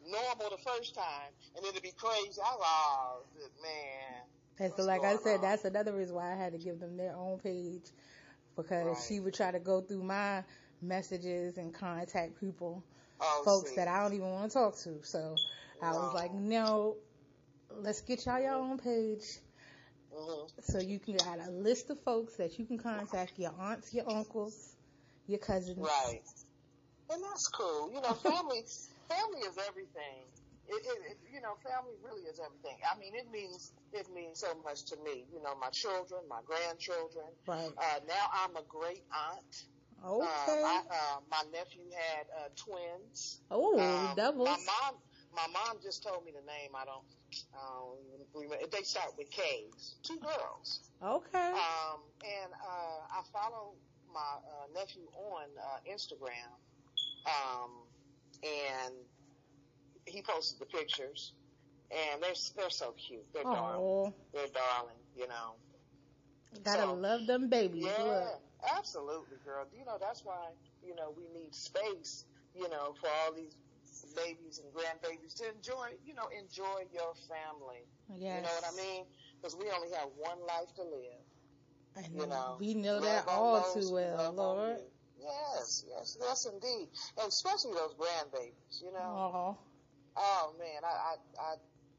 normal 0.06 0.50
the 0.50 0.62
first 0.62 0.94
time, 0.94 1.32
and 1.56 1.64
then 1.64 1.70
it'd 1.70 1.82
be 1.82 1.92
crazy. 1.96 2.38
I 2.40 2.54
was, 2.54 3.22
oh, 3.34 3.62
man. 3.62 4.22
And 4.60 4.72
so, 4.76 4.84
like 4.84 5.04
I 5.04 5.16
said, 5.16 5.36
on? 5.36 5.40
that's 5.42 5.64
another 5.64 5.92
reason 5.94 6.14
why 6.14 6.32
I 6.32 6.36
had 6.36 6.52
to 6.52 6.58
give 6.58 6.80
them 6.80 6.96
their 6.96 7.14
own 7.16 7.38
page 7.38 7.84
because 8.56 8.86
Right. 8.86 9.04
she 9.08 9.20
would 9.20 9.34
try 9.34 9.50
to 9.50 9.58
go 9.58 9.80
through 9.80 10.02
my 10.02 10.42
messages 10.80 11.58
and 11.58 11.72
contact 11.74 12.40
people, 12.40 12.84
Oh, 13.20 13.42
folks 13.44 13.70
see. 13.70 13.76
that 13.76 13.88
I 13.88 14.02
don't 14.02 14.14
even 14.14 14.30
want 14.30 14.50
to 14.50 14.54
talk 14.58 14.76
to. 14.78 15.02
So 15.02 15.36
I 15.82 15.92
was 15.92 16.14
like, 16.14 16.32
no, 16.32 16.96
let's 17.70 18.00
get 18.02 18.26
y'all 18.26 18.40
your 18.40 18.54
own 18.54 18.78
page. 18.78 19.24
Mhm. 20.12 20.50
So 20.62 20.78
you 20.78 20.98
can 20.98 21.16
got 21.16 21.40
a 21.40 21.50
list 21.50 21.90
of 21.90 22.00
folks 22.02 22.36
that 22.36 22.58
you 22.58 22.66
can 22.66 22.78
contact, 22.78 23.38
your 23.38 23.52
aunts, 23.58 23.92
your 23.94 24.08
uncles, 24.08 24.76
your 25.26 25.38
cousins. 25.38 25.78
Right. 25.78 26.22
And 27.10 27.22
that's 27.22 27.48
cool. 27.48 27.90
You 27.92 28.00
know, 28.00 28.12
family 28.14 28.64
family 29.08 29.40
is 29.40 29.56
everything. 29.68 30.28
It, 30.68 30.84
it, 30.84 30.98
it, 31.12 31.18
you 31.32 31.40
know, 31.40 31.56
family 31.64 31.96
really 32.04 32.22
is 32.28 32.38
everything. 32.44 32.76
I 32.84 32.98
mean, 32.98 33.14
it 33.14 33.30
means 33.30 33.72
it 33.92 34.06
means 34.14 34.40
so 34.40 34.54
much 34.64 34.84
to 34.86 34.96
me. 35.02 35.24
You 35.32 35.42
know, 35.42 35.54
my 35.56 35.70
children, 35.70 36.20
my 36.28 36.40
grandchildren. 36.44 37.32
Right. 37.46 37.72
Uh, 37.76 38.00
now 38.06 38.26
I'm 38.32 38.56
a 38.56 38.64
great 38.68 39.02
aunt. 39.12 39.54
Okay. 40.06 40.26
Uh, 40.26 40.62
my, 40.62 40.82
uh, 40.90 41.20
my 41.30 41.42
nephew 41.52 41.82
had 41.92 42.26
uh, 42.36 42.48
twins. 42.56 43.40
oh, 43.50 43.78
Um, 43.78 44.14
doubles. 44.16 44.46
My 44.48 44.56
mom, 44.56 44.94
my 45.34 45.46
mom 45.52 45.76
just 45.82 46.02
told 46.02 46.24
me 46.24 46.30
the 46.32 46.46
name. 46.46 46.70
I 46.74 46.84
don't, 46.84 47.02
I 47.54 47.58
don't 47.58 48.42
remember. 48.42 48.64
They 48.70 48.82
start 48.82 49.12
with 49.18 49.30
K's. 49.30 49.96
Two 50.02 50.18
girls. 50.18 50.80
Okay. 51.02 51.38
Um, 51.52 52.00
and 52.22 52.52
uh, 52.52 53.18
I 53.18 53.22
follow 53.32 53.74
my 54.14 54.20
uh, 54.20 54.66
nephew 54.74 55.02
on 55.14 55.44
uh, 55.58 55.92
Instagram, 55.92 56.50
um, 57.26 57.70
and 58.42 58.94
he 60.06 60.22
posted 60.22 60.60
the 60.60 60.66
pictures, 60.66 61.32
and 61.90 62.22
they're 62.22 62.32
they're 62.56 62.70
so 62.70 62.92
cute. 62.92 63.26
They're 63.34 63.42
darling. 63.42 63.80
Oh, 63.80 64.14
They're 64.32 64.46
darling. 64.46 64.96
You 65.16 65.28
know. 65.28 65.54
gotta 66.64 66.82
So- 66.82 66.94
love 66.94 67.26
them 67.26 67.48
babies. 67.50 67.84
Yeah, 67.84 68.02
Look. 68.02 68.40
Absolutely, 68.76 69.38
girl. 69.44 69.66
You 69.76 69.84
know 69.84 69.98
that's 70.00 70.24
why 70.24 70.50
you 70.82 70.94
know 70.94 71.14
we 71.16 71.28
need 71.38 71.54
space. 71.54 72.24
You 72.54 72.68
know 72.68 72.94
for 73.00 73.08
all 73.24 73.32
these 73.34 73.56
babies 74.16 74.60
and 74.62 74.72
grandbabies 74.72 75.34
to 75.36 75.50
enjoy. 75.54 75.94
You 76.06 76.14
know 76.14 76.28
enjoy 76.32 76.86
your 76.92 77.14
family. 77.28 77.84
Yes. 78.16 78.36
You 78.36 78.42
know 78.42 78.54
what 78.60 78.64
I 78.72 78.76
mean? 78.76 79.04
Because 79.40 79.56
we 79.56 79.70
only 79.70 79.90
have 79.94 80.08
one 80.16 80.38
life 80.46 80.72
to 80.76 80.82
live. 80.82 81.22
And 81.96 82.14
You 82.14 82.26
know, 82.26 82.56
we 82.60 82.74
know 82.74 82.94
Love 82.94 83.02
that 83.02 83.28
all 83.28 83.74
those 83.74 83.88
too 83.88 83.94
well, 83.94 84.32
Lord. 84.32 84.78
Yes, 85.20 85.84
yes, 85.88 86.16
yes, 86.20 86.46
indeed, 86.46 86.88
and 87.18 87.28
especially 87.28 87.72
those 87.74 87.94
grandbabies. 87.94 88.82
You 88.82 88.92
know, 88.92 89.00
Oh, 89.00 89.56
oh 90.16 90.54
man, 90.58 90.84
I 90.84 91.14
I, 91.14 91.52
I 91.52 91.54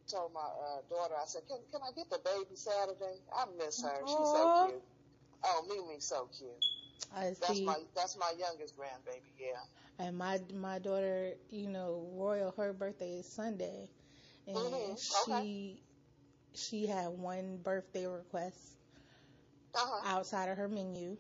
told 0.10 0.34
my 0.34 0.40
uh, 0.40 0.82
daughter, 0.90 1.16
I 1.16 1.26
said, 1.26 1.44
can 1.48 1.60
can 1.72 1.82
I 1.84 1.92
get 1.96 2.10
the 2.10 2.20
baby 2.24 2.56
Saturday? 2.56 3.20
I 3.36 3.46
miss 3.58 3.82
her. 3.84 4.02
She's 4.08 4.16
Aw. 4.18 4.34
so 4.34 4.68
cute. 4.68 4.84
Oh, 5.44 5.64
Mimi's 5.68 6.06
so 6.06 6.28
cute. 6.38 6.52
I 7.16 7.34
That's 7.40 7.60
see. 7.60 7.66
my 7.66 7.78
that's 7.96 8.18
my 8.18 8.34
youngest 8.38 8.76
grandbaby. 8.78 9.32
Yeah. 9.40 9.62
And 10.00 10.18
my 10.18 10.40
my 10.54 10.80
daughter, 10.80 11.34
you 11.50 11.68
know, 11.68 12.08
Royal, 12.14 12.52
her 12.58 12.74
birthday 12.74 13.20
is 13.20 13.28
Sunday, 13.28 13.90
and 14.48 14.58
Mhm, 14.58 14.98
she 14.98 15.82
she 16.54 16.86
had 16.88 17.10
one 17.10 17.58
birthday 17.58 18.06
request 18.08 18.78
Uh 19.76 19.80
huh. 19.80 20.06
outside 20.06 20.50
of 20.50 20.58
her 20.58 20.68
menu. 20.68 21.18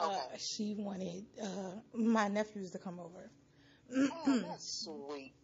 Uh, 0.00 0.18
Okay. 0.18 0.38
she 0.38 0.74
wanted 0.74 1.24
uh, 1.42 1.72
my 1.94 2.28
nephews 2.28 2.70
to 2.72 2.78
come 2.78 2.98
over. 3.00 3.30
Oh, 4.10 4.38
that's 4.42 4.84
sweet. 4.84 5.34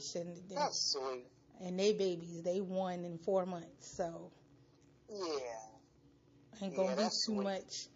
Shouldn't- 0.00 0.48
That's 0.54 0.78
sweet. 0.92 1.30
and 1.60 1.78
they 1.78 1.92
babies, 1.92 2.42
they 2.42 2.60
won 2.60 3.04
in 3.04 3.18
four 3.18 3.46
months, 3.46 3.86
so 3.88 4.30
Yeah. 5.08 5.73
Ain't 6.62 6.76
gonna 6.76 6.96
Yeah, 6.96 7.08
be 7.08 7.10
too 7.26 7.34
much 7.34 7.88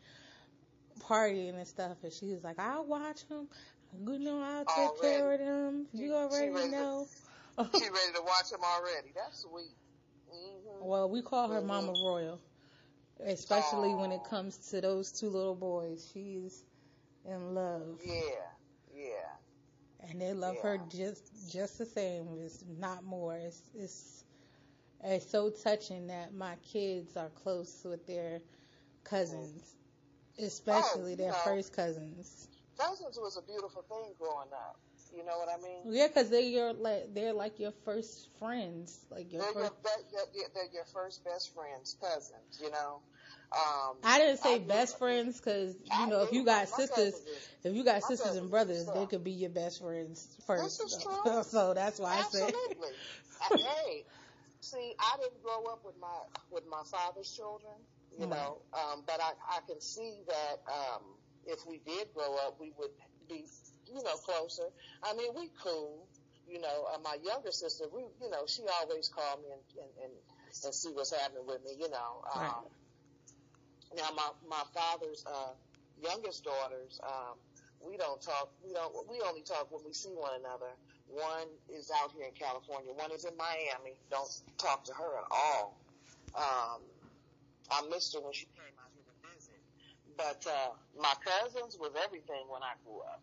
partying 1.01 1.55
and 1.55 1.67
stuff. 1.67 1.97
And 2.03 2.13
she 2.13 2.27
was 2.27 2.43
like, 2.45 2.59
"I'll 2.59 2.85
watch 2.87 3.27
them. 3.29 3.49
You 4.07 4.19
know, 4.19 4.43
I'll 4.43 4.65
take 4.65 5.01
care 5.01 5.33
of 5.33 5.39
them. 5.41 5.87
She- 5.93 5.99
You 5.99 6.07
she 6.09 6.13
already 6.13 6.53
to- 6.53 6.69
know." 6.69 7.07
She 7.59 7.63
ready 7.91 8.13
to 8.15 8.23
watch 8.23 8.53
him 8.53 8.61
already. 8.63 9.13
That's 9.15 9.41
sweet. 9.41 9.75
hmm 10.31 10.87
well, 10.87 11.09
we 11.09 11.23
call 11.23 11.49
her 11.49 11.61
Mhm. 11.61 11.67
Mama 11.67 11.93
Royal, 12.05 12.39
especially 13.21 13.95
when 13.95 14.13
it 14.13 14.23
comes 14.25 14.57
to 14.71 14.81
those 14.81 15.11
two 15.13 15.29
little 15.31 15.55
boys. 15.57 16.09
She's 16.13 16.63
in 17.25 17.55
love, 17.55 18.01
Yeah. 18.05 18.15
Yeah. 18.95 19.37
and 20.01 20.21
they 20.21 20.33
love 20.35 20.59
her 20.61 20.79
just 20.91 21.51
just 21.51 21.79
the 21.79 21.87
same. 21.87 22.39
It's 22.41 22.63
not 22.79 23.03
more. 23.05 23.35
It's 23.37 23.61
it's 23.75 24.25
it's 25.05 25.31
so 25.31 25.51
touching 25.51 26.09
that 26.09 26.35
my 26.35 26.55
kids 26.73 27.17
are 27.17 27.29
close 27.43 27.83
with 27.85 28.07
their 28.07 28.41
cousins, 29.05 29.75
especially 30.39 31.13
Oh, 31.13 31.17
their 31.17 31.33
know. 31.33 31.39
first 31.45 31.73
cousins. 31.75 32.49
Cousins 32.79 33.19
was 33.19 33.37
a 33.37 33.43
beautiful 33.43 33.83
thing 33.83 34.15
growing 34.19 34.49
up. 34.53 34.79
You 35.17 35.25
know 35.25 35.39
what 35.39 35.49
I 35.49 35.61
mean? 35.63 35.95
Yeah, 35.95 36.09
because 36.09 36.29
they're 36.29 36.41
your 36.41 36.73
like 36.75 37.15
they're 37.15 37.33
like 37.33 37.59
your 37.59 37.73
first 37.85 38.29
friends, 38.39 39.05
like 39.11 39.33
your 39.33 39.43
They're 39.43 39.63
your, 39.63 39.71
first. 39.71 39.83
be- 40.33 40.41
they're, 40.55 40.73
your 40.73 40.85
first 40.93 41.25
best 41.25 41.55
friends, 41.55 41.97
cousins. 42.01 42.61
You 42.63 42.71
know. 42.71 43.01
Um, 43.51 43.97
I 44.05 44.19
didn't 44.19 44.39
say 44.39 44.57
I 44.57 44.59
best 44.59 44.99
friends 44.99 45.41
because 45.41 45.75
you 45.75 45.91
I 45.91 46.07
know 46.07 46.23
if 46.23 46.33
you 46.33 46.45
got 46.45 46.69
sisters, 46.69 47.15
if 47.65 47.75
you 47.75 47.83
got 47.83 48.03
sisters 48.03 48.37
and 48.37 48.51
brothers, 48.51 48.87
they 48.93 49.07
could 49.07 49.25
be 49.25 49.31
your 49.31 49.51
best 49.51 49.81
friends 49.81 50.29
first. 50.47 50.79
This 50.79 50.93
is 50.93 51.03
so- 51.03 51.23
true. 51.25 51.43
so 51.49 51.75
that's 51.75 51.99
why 51.99 52.19
I 52.19 52.23
said. 52.25 52.43
Absolutely. 52.43 52.89
Hey, 53.57 54.05
see, 54.61 54.95
I 54.99 55.17
didn't 55.23 55.43
grow 55.43 55.65
up 55.73 55.85
with 55.85 55.97
my 56.01 56.21
with 56.51 56.65
my 56.67 56.83
father's 56.91 57.33
children, 57.35 57.75
you 58.13 58.27
Right. 58.27 58.29
know, 58.29 58.63
um, 58.75 59.05
but 59.07 59.21
I 59.21 59.33
I 59.51 59.61
can 59.67 59.81
see 59.81 60.25
that 60.29 60.57
um, 60.73 61.03
if 61.47 61.61
we 61.67 61.81
did 61.81 62.09
grow 62.15 62.37
up, 62.47 62.61
we 62.61 62.73
would 62.79 62.91
be, 63.29 63.47
you 63.87 64.03
know, 64.03 64.17
closer. 64.19 64.69
I 65.05 65.15
mean, 65.15 65.33
we 65.37 65.51
cool. 65.63 66.09
You 66.49 66.61
know, 66.61 66.87
uh, 66.95 66.99
my 67.05 67.17
younger 67.23 67.53
sister, 67.53 67.87
we, 67.93 68.03
you 68.23 68.31
know, 68.31 68.47
she 68.47 68.63
always 68.81 69.09
called 69.09 69.43
me 69.43 69.51
and 69.53 69.63
and, 69.85 69.93
and, 70.05 70.13
and 70.65 70.75
see 70.75 70.93
what's 70.93 71.15
happening 71.15 71.47
with 71.47 71.63
me. 71.65 71.77
You 71.79 71.91
know, 71.91 72.23
um, 72.35 72.65
Right. 72.65 72.71
now 73.97 74.11
my 74.17 74.31
my 74.49 74.65
father's 74.75 75.25
uh, 75.27 75.55
youngest 75.97 76.45
daughters, 76.45 77.01
um, 77.07 77.37
we 77.87 77.97
don't 77.97 78.21
talk. 78.23 78.51
We 78.65 78.73
don't. 78.75 79.09
We 79.09 79.21
only 79.27 79.43
talk 79.43 79.71
when 79.73 79.85
we 79.85 79.93
see 79.95 80.11
one 80.15 80.35
another. 80.41 80.73
One 81.09 81.49
is 81.69 81.91
out 82.03 82.13
here 82.13 82.25
in 82.27 82.33
California. 82.35 82.93
One 82.95 83.13
is 83.13 83.25
in 83.25 83.37
Miami. 83.37 83.97
Don't 84.11 84.29
talk 84.59 84.85
to 84.85 84.95
her 84.95 85.19
at 85.19 85.25
all. 85.31 85.79
Um, 86.35 86.83
I 87.71 87.83
missed 87.89 88.15
her 88.15 88.21
when 88.21 88.33
she 88.33 88.47
came 88.57 88.75
out 88.83 88.91
here 88.95 89.05
to 89.05 89.35
visit. 89.35 89.61
But 90.17 90.47
uh, 90.47 90.71
my 91.01 91.15
cousins 91.25 91.77
was 91.81 91.93
everything 92.05 92.45
when 92.49 92.63
I 92.63 92.73
grew 92.85 93.01
up, 93.01 93.23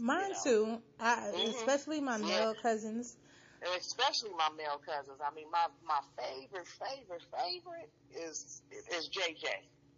Mine 0.00 0.24
you 0.24 0.30
know. 0.30 0.42
too. 0.44 0.82
I 1.00 1.32
Mhm. 1.34 1.50
especially 1.50 2.00
my 2.00 2.16
Yeah. 2.18 2.26
male 2.28 2.54
cousins. 2.54 3.16
and 3.62 3.70
especially 3.80 4.30
my 4.34 4.48
male 4.56 4.78
cousins. 4.84 5.18
I 5.20 5.34
mean, 5.34 5.50
my 5.50 5.66
my 5.86 6.00
favorite, 6.16 6.66
favorite, 6.68 7.22
favorite 7.32 7.90
is 8.14 8.62
is 8.90 9.08
JJ. 9.08 9.48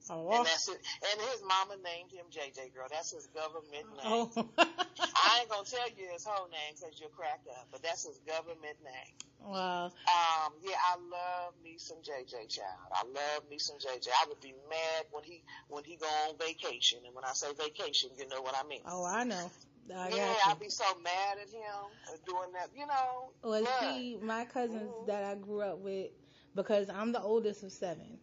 Oh, 0.09 0.31
And 0.33 0.47
that's 0.47 0.69
it. 0.69 0.79
And 1.13 1.21
his 1.31 1.43
mama 1.43 1.77
named 1.83 2.11
him 2.11 2.27
JJ 2.33 2.73
girl. 2.75 2.87
That's 2.91 3.11
his 3.13 3.27
government 3.35 3.87
name. 3.93 4.07
oh. 4.07 4.31
I 5.01 5.41
ain't 5.41 5.49
gonna 5.51 5.65
tell 5.65 5.89
you 5.97 6.09
his 6.13 6.25
whole 6.25 6.49
name 6.49 6.75
because 6.79 6.99
you'll 7.01 7.11
crack 7.11 7.41
up, 7.59 7.69
but 7.73 7.83
that's 7.83 8.05
his 8.07 8.19
government 8.27 8.77
name. 8.85 9.15
wow. 9.53 9.87
Um, 9.87 10.53
yeah, 10.63 10.77
I 10.93 10.97
love 10.97 11.55
me 11.63 11.77
some 11.79 11.99
JJ 11.99 12.49
child. 12.49 12.81
I 12.93 13.03
love 13.07 13.49
me 13.51 13.59
some 13.59 13.77
JJ. 13.77 14.09
I 14.09 14.29
would 14.29 14.41
be 14.41 14.55
mad 14.69 15.05
when 15.13 15.25
he 15.25 15.43
when 15.69 15.85
he 15.85 15.97
go 15.97 16.07
on 16.29 16.37
vacation, 16.39 16.99
and 17.07 17.15
when 17.15 17.25
I 17.25 17.33
say 17.33 17.49
vacation, 17.55 18.11
you 18.19 18.27
know 18.29 18.41
what 18.43 18.55
I 18.57 18.67
mean. 18.67 18.83
Oh, 18.87 19.05
I 19.05 19.25
know. 19.25 19.51
I 19.97 20.11
yeah. 20.11 20.35
I'd 20.47 20.61
be 20.61 20.69
so 20.69 20.85
mad 21.03 21.39
at 21.43 21.49
him 21.49 21.85
for 22.05 22.17
doing 22.27 22.53
that. 22.55 22.69
You 22.77 22.87
know, 22.87 23.31
Well, 23.43 23.61
look. 23.61 23.69
see, 23.81 24.19
my 24.23 24.45
cousins 24.45 24.91
Mhm. 24.91 25.07
that 25.07 25.25
I 25.25 25.35
grew 25.35 25.63
up 25.63 25.79
with, 25.79 26.11
because 26.55 26.89
I'm 26.91 27.13
the 27.13 27.23
oldest 27.23 27.63
of 27.65 27.73
seven, 27.73 28.19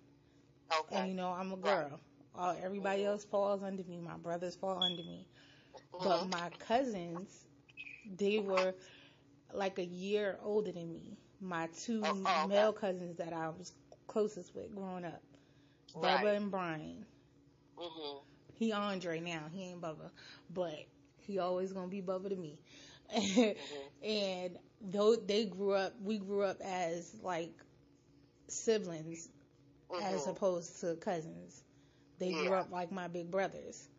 okay. 0.72 0.92
and 0.92 1.08
you 1.08 1.14
know 1.14 1.30
I'm 1.30 1.52
a 1.54 1.58
girl. 1.58 2.00
All 2.36 2.56
everybody 2.64 3.06
else 3.06 3.24
falls 3.26 3.64
under 3.64 3.84
me. 3.84 4.00
My 4.00 4.18
brothers 4.18 4.56
fall 4.56 4.82
under 4.82 5.04
me, 5.04 5.28
but 6.02 6.22
Mhm. 6.22 6.24
my 6.24 6.50
cousins, 6.60 7.46
they 8.18 8.40
were 8.40 8.74
like 9.54 9.78
a 9.80 9.86
year 9.86 10.38
older 10.44 10.72
than 10.72 10.94
me. 10.94 11.18
My 11.40 11.68
two 11.68 12.02
Oh, 12.04 12.16
oh, 12.26 12.46
okay. 12.46 12.48
male 12.48 12.74
cousins 12.74 13.18
that 13.18 13.34
I 13.34 13.50
was 13.50 13.74
closest 14.08 14.56
with 14.56 14.74
growing 14.76 15.06
up, 15.06 15.22
Bubba 16.02 16.36
and 16.38 16.52
Brian. 16.52 17.06
Mhm. 17.78 18.24
He 18.54 18.72
Andre 18.72 19.20
now. 19.20 19.48
He 19.52 19.64
ain't 19.64 19.82
Bubba, 19.82 20.12
but 20.50 20.86
he 21.20 21.40
always 21.40 21.74
gonna 21.74 21.88
be 21.88 22.02
Bubba 22.02 22.30
to 22.30 22.36
me. 22.36 22.60
Mm-hmm. 23.58 23.88
and 24.04 24.58
though 24.82 25.16
they 25.16 25.46
grew 25.46 25.74
up, 25.74 25.94
we 26.02 26.18
grew 26.18 26.44
up 26.44 26.60
as 26.62 27.16
like 27.22 27.54
siblings 28.48 29.30
as 30.00 30.28
Mhm. 30.28 30.28
opposed 30.28 30.80
to 30.82 30.96
cousins. 30.96 31.64
They 32.20 32.34
grew 32.34 32.54
up 32.54 32.72
like 32.72 32.92
my 32.92 33.08
big 33.08 33.32
brothers. 33.32 33.90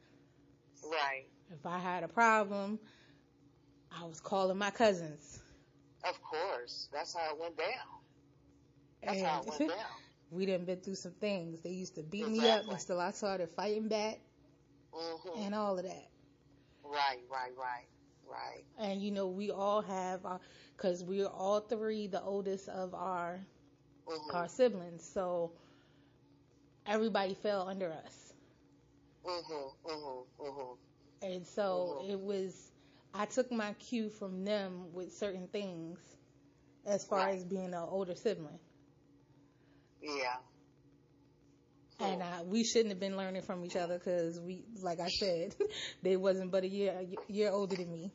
Right. 0.85 1.29
If 1.51 1.67
I 1.67 1.79
had 1.79 2.03
a 2.05 2.09
problem, 2.09 2.79
I 3.91 4.05
was 4.05 4.21
calling 4.21 4.59
my 4.59 4.71
cousins. 4.71 5.41
Of 6.05 6.21
course. 6.23 6.89
That's 6.93 7.15
how 7.15 7.35
it 7.35 7.39
went 7.41 7.57
down. 7.57 8.03
That's 9.05 9.21
and 9.21 9.23
how 9.23 9.43
it 9.43 9.49
went 9.49 9.67
down. 9.67 10.03
we 10.31 10.47
done 10.47 10.65
been 10.65 10.81
through 10.81 10.95
some 10.97 11.13
things. 11.13 11.61
They 11.63 11.71
used 11.71 11.95
to 11.97 12.03
beat 12.03 12.29
me 12.29 12.49
up 12.49 12.67
Exactly. 12.67 12.79
until 12.81 13.01
I 13.01 13.11
started 13.13 13.51
fighting 13.51 13.89
back 13.89 14.21
hmm 14.93 15.29
and 15.35 15.55
all 15.55 15.79
of 15.79 15.85
that. 15.85 16.09
Right, 16.85 17.23
right, 17.31 17.53
right, 17.57 17.89
right. 18.29 18.65
And 18.79 19.03
you 19.03 19.11
know, 19.11 19.29
we 19.29 19.51
all 19.51 19.83
have 19.83 20.25
our, 20.25 20.41
cause 20.77 21.05
we're 21.05 21.27
all 21.27 21.61
three 21.61 22.07
the 22.09 22.23
oldest 22.23 22.69
of 22.69 22.95
our, 22.95 23.41
hmm 24.07 24.31
our 24.33 24.49
siblings. 24.49 25.05
So 25.05 25.53
everybody 26.89 27.35
fell 27.35 27.69
under 27.69 27.93
us. 27.93 28.35
Mhm. 29.25 29.73
Mhm. 29.85 30.27
Mhm. 30.39 30.79
And 31.23 31.47
so 31.47 31.99
Mhm. 32.03 32.11
it 32.11 32.21
was, 32.21 32.73
I 33.15 33.27
took 33.27 33.51
my 33.53 33.75
cue 33.75 34.11
from 34.11 34.45
them 34.45 34.93
with 34.93 35.13
certain 35.15 35.49
things 35.49 35.99
as 36.87 37.05
far 37.07 37.21
Right. 37.27 37.37
as 37.37 37.45
being 37.45 37.67
an 37.75 37.75
older 37.75 38.15
sibling. 38.15 38.61
Yeah. 40.03 40.39
And 42.01 42.23
Hmm. 42.23 42.29
uh, 42.33 42.43
we 42.45 42.65
shouldn't 42.65 42.91
have 42.91 43.01
been 43.01 43.17
learning 43.17 43.43
from 43.43 43.65
each 43.65 43.77
other 43.77 43.99
because 43.99 44.41
we, 44.41 44.65
like 44.81 45.01
I 45.01 45.09
said, 45.09 45.55
they 46.03 46.17
wasn't 46.17 46.51
but 46.53 46.65
a 46.65 46.69
year, 46.69 46.93
a 47.29 47.33
year 47.33 47.51
older 47.51 47.77
than 47.77 47.91
me. 47.91 48.13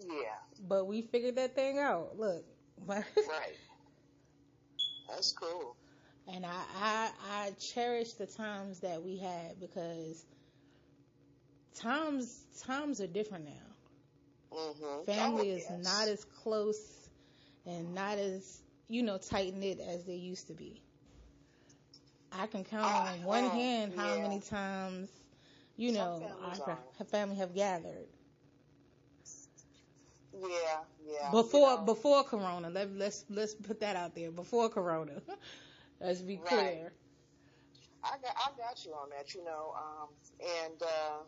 Yeah. 0.00 0.38
But 0.68 0.86
we 0.86 1.02
figured 1.02 1.36
that 1.36 1.54
thing 1.54 1.78
out. 1.78 2.18
Look. 2.18 2.44
Right. 2.86 3.04
That's 5.08 5.32
cool. 5.32 5.76
And 6.28 6.44
I, 6.46 6.50
I 6.76 7.10
I 7.30 7.50
cherish 7.58 8.12
the 8.14 8.26
times 8.26 8.80
that 8.80 9.02
we 9.02 9.16
had 9.16 9.60
because 9.60 10.24
times 11.74 12.44
times 12.60 13.00
are 13.00 13.06
different 13.06 13.44
now. 13.44 13.74
Mhm. 14.52 15.06
Family 15.06 15.48
Oh, 15.48 15.50
is 15.50 15.70
not 15.70 16.08
as 16.08 16.24
close 16.24 17.08
and 17.66 17.94
not 17.94 18.18
as 18.18 18.62
you 18.88 19.02
know 19.02 19.18
tight 19.18 19.54
knit 19.54 19.80
as 19.80 20.04
they 20.04 20.14
used 20.16 20.48
to 20.48 20.54
be. 20.54 20.82
I 22.32 22.46
can 22.46 22.64
count 22.64 22.94
Ah, 22.94 23.08
on 23.08 23.22
one 23.24 23.48
hand 23.50 23.92
how 23.94 24.16
yeah. 24.16 24.16
many 24.16 24.40
times 24.40 25.08
you 25.76 25.92
know 25.92 26.34
our 26.42 26.60
are. 26.60 26.84
family 27.06 27.36
have 27.36 27.54
gathered 27.54 28.08
Yeah. 30.32 30.84
Yeah. 31.04 31.30
before 31.30 31.78
before 31.78 32.24
Corona. 32.24 32.70
Let, 32.70 32.92
let's 32.92 33.24
let's 33.28 33.54
put 33.54 33.80
that 33.80 33.96
out 33.96 34.14
there 34.14 34.30
before 34.30 34.68
Corona. 34.68 35.22
let's 36.00 36.22
be 36.22 36.36
Right. 36.36 36.78
clear. 36.78 36.92
I 38.04 38.18
got 38.22 38.34
I 38.36 38.50
got 38.56 38.84
you 38.84 38.92
on 38.92 39.10
that, 39.10 39.34
you 39.34 39.42
know, 39.44 39.74
um, 39.76 40.08
and 40.64 40.82
uh, 40.82 41.20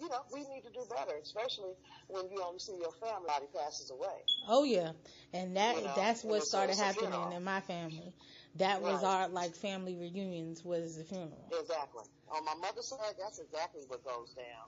you 0.00 0.08
know 0.08 0.22
we 0.32 0.40
need 0.40 0.62
to 0.64 0.70
do 0.72 0.84
better, 0.90 1.16
especially 1.22 1.74
when 2.08 2.28
you 2.30 2.42
only 2.42 2.58
see 2.58 2.76
your 2.80 2.92
family 2.92 3.28
passes 3.54 3.90
away. 3.90 4.18
Oh 4.48 4.64
yeah, 4.64 4.92
and 5.32 5.56
that 5.56 5.76
You 5.76 5.82
know, 5.84 5.94
that's 5.94 6.24
what 6.24 6.42
started 6.42 6.76
happening 6.76 7.10
funeral. 7.10 7.32
in 7.32 7.44
my 7.44 7.60
family. 7.60 8.12
That 8.56 8.82
was 8.82 9.02
Right. 9.02 9.04
our 9.04 9.28
like 9.28 9.54
family 9.54 9.96
reunions 9.96 10.64
was 10.64 10.96
the 10.96 11.04
funeral. 11.04 11.52
Exactly. 11.52 12.04
On 12.34 12.44
my 12.44 12.54
mother's 12.54 12.88
side, 12.88 13.14
that's 13.18 13.38
exactly 13.38 13.82
what 13.88 14.04
goes 14.04 14.34
down. 14.34 14.66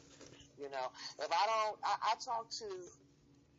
You 0.58 0.70
know, 0.70 0.86
if 1.18 1.30
I 1.30 1.44
don't, 1.46 1.76
I, 1.84 1.94
I 2.12 2.14
talk 2.25 2.50
to 2.50 2.68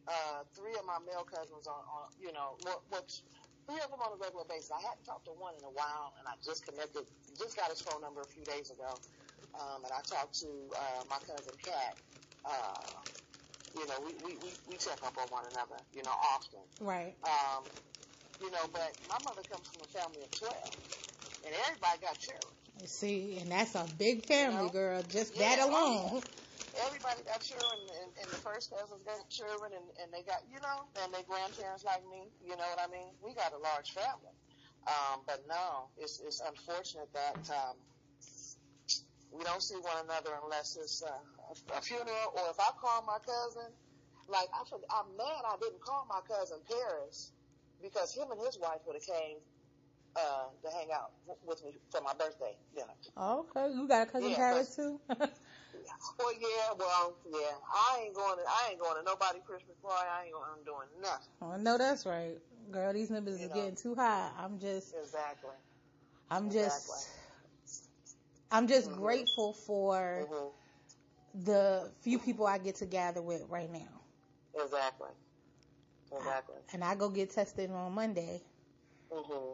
uh, 0.07 0.43
three 0.55 0.73
of 0.77 0.85
my 0.85 0.99
male 1.05 1.25
cousins 1.25 1.67
on, 1.67 1.75
on 1.75 2.03
you 2.19 2.31
know, 2.31 2.57
what, 2.63 2.81
which 2.89 3.21
three 3.67 3.83
of 3.83 3.91
them 3.91 3.99
on 3.99 4.15
a 4.15 4.19
regular 4.19 4.47
basis. 4.47 4.71
I 4.71 4.79
hadn't 4.79 5.03
talked 5.03 5.27
to 5.27 5.35
one 5.35 5.53
in 5.59 5.63
a 5.67 5.73
while, 5.75 6.15
and 6.17 6.25
I 6.25 6.39
just 6.39 6.63
connected, 6.63 7.03
just 7.35 7.59
got 7.59 7.69
his 7.69 7.83
phone 7.83 7.99
number 8.01 8.23
a 8.23 8.31
few 8.31 8.47
days 8.47 8.71
ago, 8.71 8.97
um, 9.59 9.83
and 9.83 9.91
I 9.91 10.01
talked 10.07 10.39
to 10.41 10.49
uh, 10.73 11.03
my 11.11 11.19
cousin 11.27 11.53
Kat. 11.59 11.93
Uh, 12.47 13.03
you 13.75 13.85
know, 13.85 13.99
we, 14.01 14.15
we, 14.23 14.31
we, 14.39 14.49
we 14.71 14.75
check 14.79 14.97
up 15.03 15.13
on 15.19 15.27
one 15.29 15.43
another, 15.51 15.77
you 15.93 16.01
know, 16.01 16.15
often. 16.33 16.63
Right. 16.79 17.13
Um, 17.23 17.63
you 18.41 18.49
know, 18.49 18.65
but 18.71 18.95
my 19.09 19.19
mother 19.19 19.43
comes 19.51 19.67
from 19.67 19.83
a 19.83 19.91
family 19.91 20.23
of 20.23 20.31
12, 20.39 20.55
and 21.45 21.53
everybody 21.67 21.99
got 22.01 22.17
children. 22.17 22.47
See, 22.85 23.37
and 23.41 23.51
that's 23.51 23.75
a 23.75 23.89
big 23.97 24.23
family, 24.23 24.57
You 24.57 24.63
know? 24.63 24.69
girl. 24.69 25.03
Just 25.11 25.35
Yeah, 25.35 25.55
that 25.55 25.59
oh, 25.67 25.69
alone. 25.69 26.21
Everybody 26.85 27.23
got 27.23 27.41
children, 27.41 27.87
and, 28.03 28.11
and 28.21 28.33
the 28.33 28.39
first 28.39 28.71
cousins 28.71 29.03
got 29.05 29.29
children, 29.29 29.73
and, 29.73 29.89
and 30.01 30.13
they 30.13 30.23
got, 30.23 30.41
you 30.49 30.59
know, 30.61 30.89
and 31.01 31.13
their 31.13 31.23
grandparents 31.23 31.83
like 31.83 32.05
me, 32.07 32.31
you 32.41 32.51
know 32.57 32.67
what 32.69 32.79
I 32.79 32.87
mean? 32.91 33.13
We 33.23 33.33
got 33.35 33.53
a 33.53 33.57
large 33.57 33.91
family. 33.91 34.33
Um, 34.87 35.23
but 35.27 35.41
no, 35.47 35.91
it's, 35.97 36.21
it's 36.21 36.41
unfortunate 36.41 37.13
that, 37.13 37.49
um, 37.51 37.77
we 39.31 39.43
don't 39.43 39.61
see 39.63 39.75
one 39.77 40.05
another 40.05 40.31
unless 40.43 40.77
it's 40.77 41.03
uh, 41.03 41.09
a, 41.09 41.77
a 41.77 41.81
funeral, 41.81 42.31
or 42.35 42.49
if 42.51 42.59
I 42.59 42.71
call 42.79 43.03
my 43.05 43.19
cousin, 43.19 43.73
like, 44.27 44.49
I 44.53 44.63
I'm 44.91 45.17
mad 45.17 45.43
I 45.45 45.57
didn't 45.61 45.81
call 45.81 46.05
my 46.09 46.21
cousin 46.27 46.61
Paris, 46.67 47.33
because 47.81 48.15
him 48.15 48.31
and 48.31 48.41
his 48.41 48.59
wife 48.59 48.81
would 48.87 48.95
have 48.95 49.05
came, 49.05 49.39
uh, 50.17 50.49
to 50.63 50.71
hang 50.71 50.91
out 50.93 51.11
w- 51.27 51.39
with 51.47 51.63
me 51.63 51.77
for 51.91 52.01
my 52.01 52.13
birthday 52.13 52.57
dinner. 52.75 52.93
Okay, 53.17 53.71
you 53.73 53.87
got 53.87 54.07
a 54.07 54.11
cousin 54.11 54.31
Yeah, 54.31 54.35
Paris 54.35 54.75
too. 54.75 55.01
Well, 56.19 56.33
yeah, 56.33 56.73
well, 56.77 57.15
yeah. 57.31 57.55
I 57.73 58.01
ain't 58.05 58.15
going 58.15 58.37
to. 58.37 58.43
I 58.43 58.69
ain't 58.71 58.79
going 58.79 58.95
to 58.97 59.03
nobody 59.03 59.39
Christmas 59.45 59.77
party. 59.81 60.07
I 60.09 60.25
ain't 60.25 60.33
going. 60.33 60.45
I'm 60.57 60.63
doing 60.63 60.87
nothing. 61.01 61.27
oh, 61.41 61.57
no, 61.57 61.77
that's 61.77 62.05
right, 62.05 62.37
girl. 62.71 62.93
These 62.93 63.09
numbers 63.11 63.39
You 63.39 63.45
is 63.45 63.49
know. 63.49 63.55
getting 63.55 63.75
too 63.75 63.95
high. 63.95 64.29
I'm 64.37 64.59
just, 64.59 64.93
Exactly. 65.01 65.49
I'm 66.29 66.49
just, 66.49 66.87
Exactly. 66.87 66.99
I'm 68.51 68.67
just 68.67 68.89
Mhm. 68.89 68.95
grateful 68.97 69.53
for 69.53 70.27
hmm 70.29 70.47
the 71.43 71.91
few 72.01 72.17
people 72.19 72.47
I 72.47 72.57
get 72.57 72.75
to 72.77 72.85
gather 72.85 73.21
with 73.21 73.43
right 73.49 73.71
now. 73.71 74.01
Exactly. 74.55 75.09
Exactly. 76.11 76.55
And 76.73 76.83
I 76.83 76.95
go 76.95 77.09
get 77.09 77.31
tested 77.31 77.69
on 77.69 77.93
Monday 77.93 78.41
hmm 79.11 79.53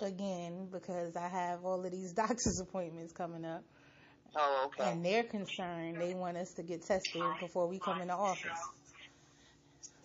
again 0.00 0.68
because 0.70 1.16
I 1.16 1.28
have 1.28 1.64
all 1.64 1.84
of 1.84 1.90
these 1.90 2.12
doctor's 2.22 2.60
appointments 2.60 3.12
coming 3.12 3.44
up. 3.44 3.64
Oh, 4.36 4.64
okay. 4.66 4.92
And 4.92 5.04
they're 5.04 5.24
concerned. 5.24 6.00
They 6.00 6.14
want 6.14 6.36
us 6.36 6.54
to 6.54 6.62
get 6.62 6.82
tested 6.82 7.38
before 7.38 7.66
we 7.68 7.78
come 7.78 8.00
into 8.00 8.14
office. 8.14 8.70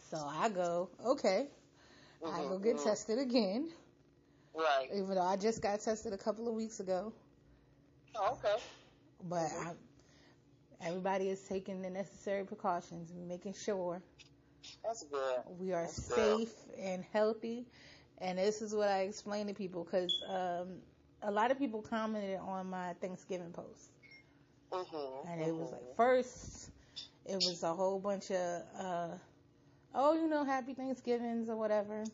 So 0.09 0.17
I 0.17 0.49
go, 0.49 0.89
okay. 1.05 1.47
I 2.25 2.43
go 2.43 2.59
get 2.59 2.77
mhm. 2.77 2.83
tested 2.83 3.19
again, 3.19 3.69
Right. 4.53 4.89
even 4.93 5.15
though 5.15 5.21
I 5.23 5.37
just 5.37 5.61
got 5.61 5.79
tested 5.81 6.13
a 6.13 6.17
couple 6.17 6.47
of 6.47 6.53
weeks 6.55 6.79
ago. 6.79 7.13
Oh, 8.15 8.33
okay. 8.33 8.57
But 9.23 9.51
Mhm. 9.51 9.65
I, 9.65 9.73
everybody 10.81 11.29
is 11.29 11.41
taking 11.41 11.81
the 11.81 11.89
necessary 11.89 12.45
precautions 12.45 13.11
making 13.13 13.53
sure 13.53 14.01
That's 14.83 15.03
good. 15.03 15.43
we 15.59 15.73
are 15.73 15.85
That's 15.85 15.99
good. 16.07 16.39
safe 16.39 16.53
and 16.79 17.03
healthy. 17.13 17.65
And 18.19 18.37
this 18.37 18.61
is 18.61 18.73
what 18.75 18.89
I 18.89 19.01
explain 19.01 19.47
to 19.47 19.53
people 19.53 19.83
because 19.83 20.11
um, 20.27 20.77
a 21.21 21.31
lot 21.31 21.51
of 21.51 21.57
people 21.59 21.81
commented 21.81 22.39
on 22.39 22.69
my 22.69 22.93
Thanksgiving 23.01 23.51
post. 23.51 23.89
Hmm 24.71 25.25
And 25.27 25.41
it 25.41 25.55
was 25.55 25.71
like 25.71 25.95
first, 25.95 26.71
it 27.25 27.41
was 27.41 27.63
a 27.63 27.73
whole 27.73 27.99
bunch 27.99 28.31
of, 28.31 28.63
uh, 28.77 29.09
oh, 29.93 30.13
you 30.15 30.27
know, 30.27 30.43
happy 30.43 30.73
Thanksgivings 30.73 31.49
or 31.49 31.55
whatever. 31.57 32.09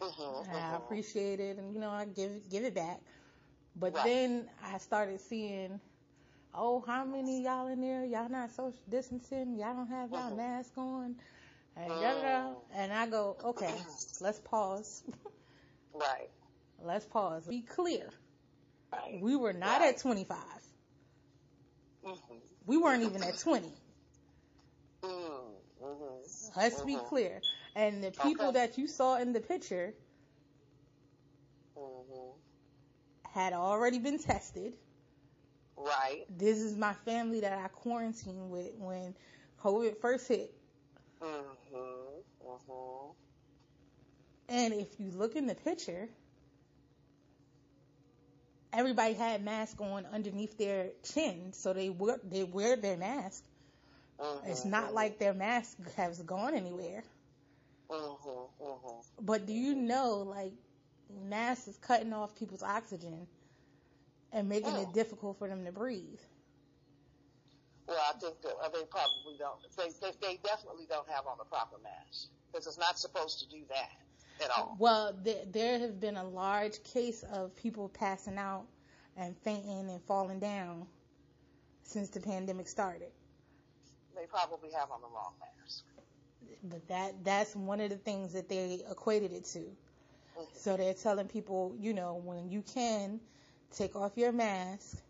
hmm 0.00 0.42
And 0.50 0.56
I 0.64 0.76
appreciate 0.76 1.40
it, 1.40 1.58
and 1.58 1.72
you 1.72 1.80
know, 1.80 1.90
I 1.90 2.04
give 2.06 2.48
give 2.50 2.64
it 2.64 2.74
back. 2.74 3.00
But 3.76 3.94
Right. 3.94 4.04
then 4.04 4.48
I 4.62 4.78
started 4.78 5.20
seeing, 5.20 5.80
oh, 6.54 6.80
how 6.86 7.04
many 7.04 7.42
y'all 7.44 7.68
in 7.68 7.80
there? 7.80 8.04
Y'all 8.04 8.28
not 8.28 8.50
social 8.50 8.80
distancing? 8.88 9.56
Y'all 9.56 9.74
don't 9.74 9.88
have 9.88 10.12
y'all 10.12 10.30
Mhm. 10.30 10.36
mask 10.36 10.76
on? 10.78 11.16
And, 11.76 12.00
da, 12.00 12.14
da, 12.14 12.20
da. 12.20 12.48
Mm. 12.50 12.56
and 12.74 12.92
I 12.92 13.06
go, 13.06 13.36
okay, 13.44 13.74
let's 14.20 14.40
pause. 14.40 15.02
Right. 15.94 16.30
let's 16.82 17.06
pause. 17.06 17.46
Be 17.46 17.62
clear. 17.62 18.10
Right. 18.92 19.20
We 19.20 19.36
were 19.36 19.52
not 19.52 19.80
Right. 19.80 19.90
at 19.90 19.98
25. 19.98 20.55
Hmm 22.06 22.40
We 22.66 22.78
weren't 22.78 23.04
even 23.04 23.22
at 23.24 23.38
20. 23.38 23.74
Mm-hmm. 25.04 25.58
Let's 26.56 26.82
be 26.82 26.98
clear. 26.98 27.42
And 27.74 28.02
the 28.04 28.10
people 28.12 28.52
Okay. 28.52 28.54
that 28.54 28.78
you 28.78 28.88
saw 28.88 29.16
in 29.18 29.32
the 29.32 29.40
picture 29.40 29.94
hmm 31.76 32.38
had 33.34 33.52
already 33.54 33.98
been 33.98 34.18
tested. 34.18 34.74
Right. 35.76 36.28
This 36.30 36.58
is 36.58 36.76
my 36.76 36.94
family 36.94 37.40
that 37.40 37.52
I 37.52 37.68
quarantined 37.68 38.50
with 38.50 38.74
when 38.76 39.14
COVID 39.62 39.98
first 39.98 40.28
hit. 40.28 40.54
hmm 41.20 42.22
hmm 42.40 43.12
And 44.48 44.74
if 44.74 45.00
you 45.00 45.10
look 45.10 45.36
in 45.36 45.46
the 45.46 45.54
picture, 45.54 46.08
everybody 48.72 49.14
had 49.14 49.44
masks 49.44 49.80
on 49.80 50.06
underneath 50.12 50.56
their 50.58 50.88
chin, 51.02 51.52
so 51.52 51.72
they 51.72 51.88
wear 51.90 52.18
they 52.24 52.44
wear 52.44 52.76
their 52.76 52.96
mask. 52.96 53.44
Mm-hmm. 54.20 54.50
It's 54.50 54.64
not 54.64 54.94
like 54.94 55.18
their 55.18 55.34
mask 55.34 55.76
has 55.96 56.20
gone 56.22 56.54
anywhere. 56.54 57.02
Mm-hmm. 57.90 58.64
Mm-hmm. 58.64 59.24
But 59.24 59.46
do 59.46 59.52
you 59.52 59.74
know, 59.74 60.24
like, 60.26 60.52
masks 61.28 61.68
is 61.68 61.76
cutting 61.76 62.12
off 62.12 62.34
people's 62.34 62.62
oxygen 62.62 63.26
and 64.32 64.48
making 64.48 64.74
Oh. 64.74 64.82
it 64.82 64.92
difficult 64.92 65.38
for 65.38 65.48
them 65.48 65.64
to 65.64 65.72
breathe. 65.72 66.20
Well, 67.86 67.98
I 68.08 68.18
think 68.18 68.40
that 68.42 68.54
uh, 68.62 68.68
they 68.70 68.84
probably 68.90 69.36
don't. 69.38 69.60
They, 69.76 69.90
they 70.00 70.12
they 70.20 70.40
definitely 70.42 70.86
don't 70.88 71.08
have 71.08 71.26
on 71.26 71.38
the 71.38 71.44
proper 71.44 71.76
mask 71.82 72.28
because 72.50 72.66
it's 72.66 72.78
not 72.78 72.98
supposed 72.98 73.38
to 73.40 73.48
do 73.48 73.62
that 73.68 73.90
at 74.40 74.50
all. 74.50 74.78
Well, 74.78 75.12
there, 75.22 75.44
there 75.46 75.78
have 75.78 76.00
been 76.00 76.16
a 76.16 76.24
large 76.24 76.82
case 76.84 77.22
of 77.22 77.54
people 77.56 77.88
passing 77.88 78.38
out 78.38 78.66
and 79.16 79.36
fainting 79.38 79.90
and 79.90 80.02
falling 80.02 80.40
down 80.40 80.86
since 81.82 82.10
the 82.10 82.20
pandemic 82.20 82.68
started. 82.68 83.10
They 84.14 84.26
probably 84.26 84.70
have 84.72 84.90
on 84.90 85.00
the 85.00 85.08
wrong 85.08 85.34
mask. 85.40 85.84
But 86.62 86.86
that 86.88 87.24
that's 87.24 87.54
one 87.56 87.80
of 87.80 87.90
the 87.90 87.96
things 87.96 88.32
that 88.32 88.48
they 88.48 88.82
equated 88.90 89.32
it 89.32 89.44
to. 89.46 89.76
So 90.52 90.76
they're 90.76 90.94
telling 90.94 91.28
people, 91.28 91.74
you 91.78 91.92
know, 91.94 92.14
when 92.16 92.48
you 92.50 92.62
can 92.62 93.20
take 93.70 93.94
off 93.96 94.16
your 94.16 94.32
mask 94.32 95.02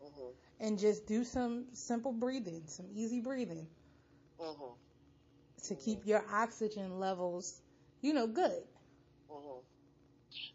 hmm 0.00 0.32
and 0.60 0.78
just 0.78 1.06
do 1.06 1.24
some 1.24 1.66
simple 1.72 2.12
breathing, 2.12 2.62
some 2.66 2.86
easy 2.94 3.20
breathing 3.20 3.68
hmm 4.38 4.74
to 5.64 5.74
keep 5.74 6.06
your 6.06 6.24
oxygen 6.32 6.98
levels, 7.00 7.60
you 8.04 8.14
know, 8.14 8.28
good. 8.28 8.62
hmm 9.30 9.60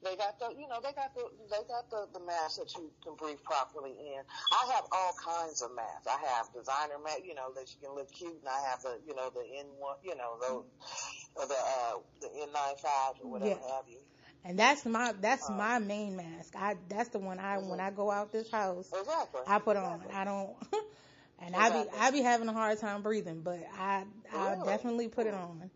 They 0.03 0.15
got 0.15 0.39
the, 0.39 0.49
you 0.59 0.67
know, 0.67 0.79
they 0.83 0.93
got 0.93 1.13
the, 1.15 1.23
they 1.49 1.63
got 1.67 1.89
the, 1.91 2.07
the 2.19 2.23
masks 2.25 2.57
that 2.57 2.71
you 2.75 2.91
can 3.03 3.15
breathe 3.15 3.43
properly 3.43 3.91
in. 3.91 4.21
I 4.51 4.71
have 4.75 4.85
all 4.91 5.13
kinds 5.23 5.61
of 5.61 5.71
masks. 5.75 6.07
I 6.07 6.19
have 6.35 6.51
designer 6.53 6.99
masks, 7.03 7.23
you 7.25 7.35
know, 7.35 7.51
that 7.55 7.67
you 7.73 7.79
can 7.87 7.95
look 7.95 8.11
cute, 8.13 8.39
and 8.39 8.49
I 8.49 8.59
have 8.69 8.81
the, 8.83 8.99
you 9.07 9.15
know, 9.15 9.31
the 9.33 9.43
N1, 9.43 9.95
you 10.03 10.15
know, 10.15 10.37
the, 10.39 11.47
the, 11.47 11.55
uh, 11.55 11.95
the 12.21 12.29
N95 12.43 13.19
or 13.23 13.31
whatever 13.31 13.59
Yeah. 13.59 13.75
have 13.75 13.87
you. 13.89 13.99
And 14.45 14.59
that's 14.59 14.85
my 14.85 15.13
that's 15.19 15.49
Uh, 15.49 15.53
my 15.57 15.79
main 15.79 16.15
mask. 16.15 16.55
I 16.57 16.77
that's 16.87 17.09
the 17.09 17.19
one 17.19 17.39
I 17.39 17.57
when 17.57 17.79
I 17.79 17.91
go 17.91 18.11
out 18.11 18.31
this 18.31 18.49
house 18.51 18.89
Exactly. 18.93 19.41
I 19.47 19.59
put 19.59 19.75
on. 19.77 19.99
Exactly. 19.99 20.13
I 20.13 20.23
don't 20.25 20.55
and 21.39 21.55
I 21.55 21.69
be 21.69 21.89
I 21.99 22.11
be 22.11 22.21
having 22.21 22.47
a 22.47 22.53
hard 22.53 22.79
time 22.79 23.01
breathing, 23.01 23.41
but 23.41 23.59
I 23.77 24.05
I 24.33 24.55
definitely 24.55 25.09
put 25.09 25.27
it 25.27 25.33
on. 25.33 25.69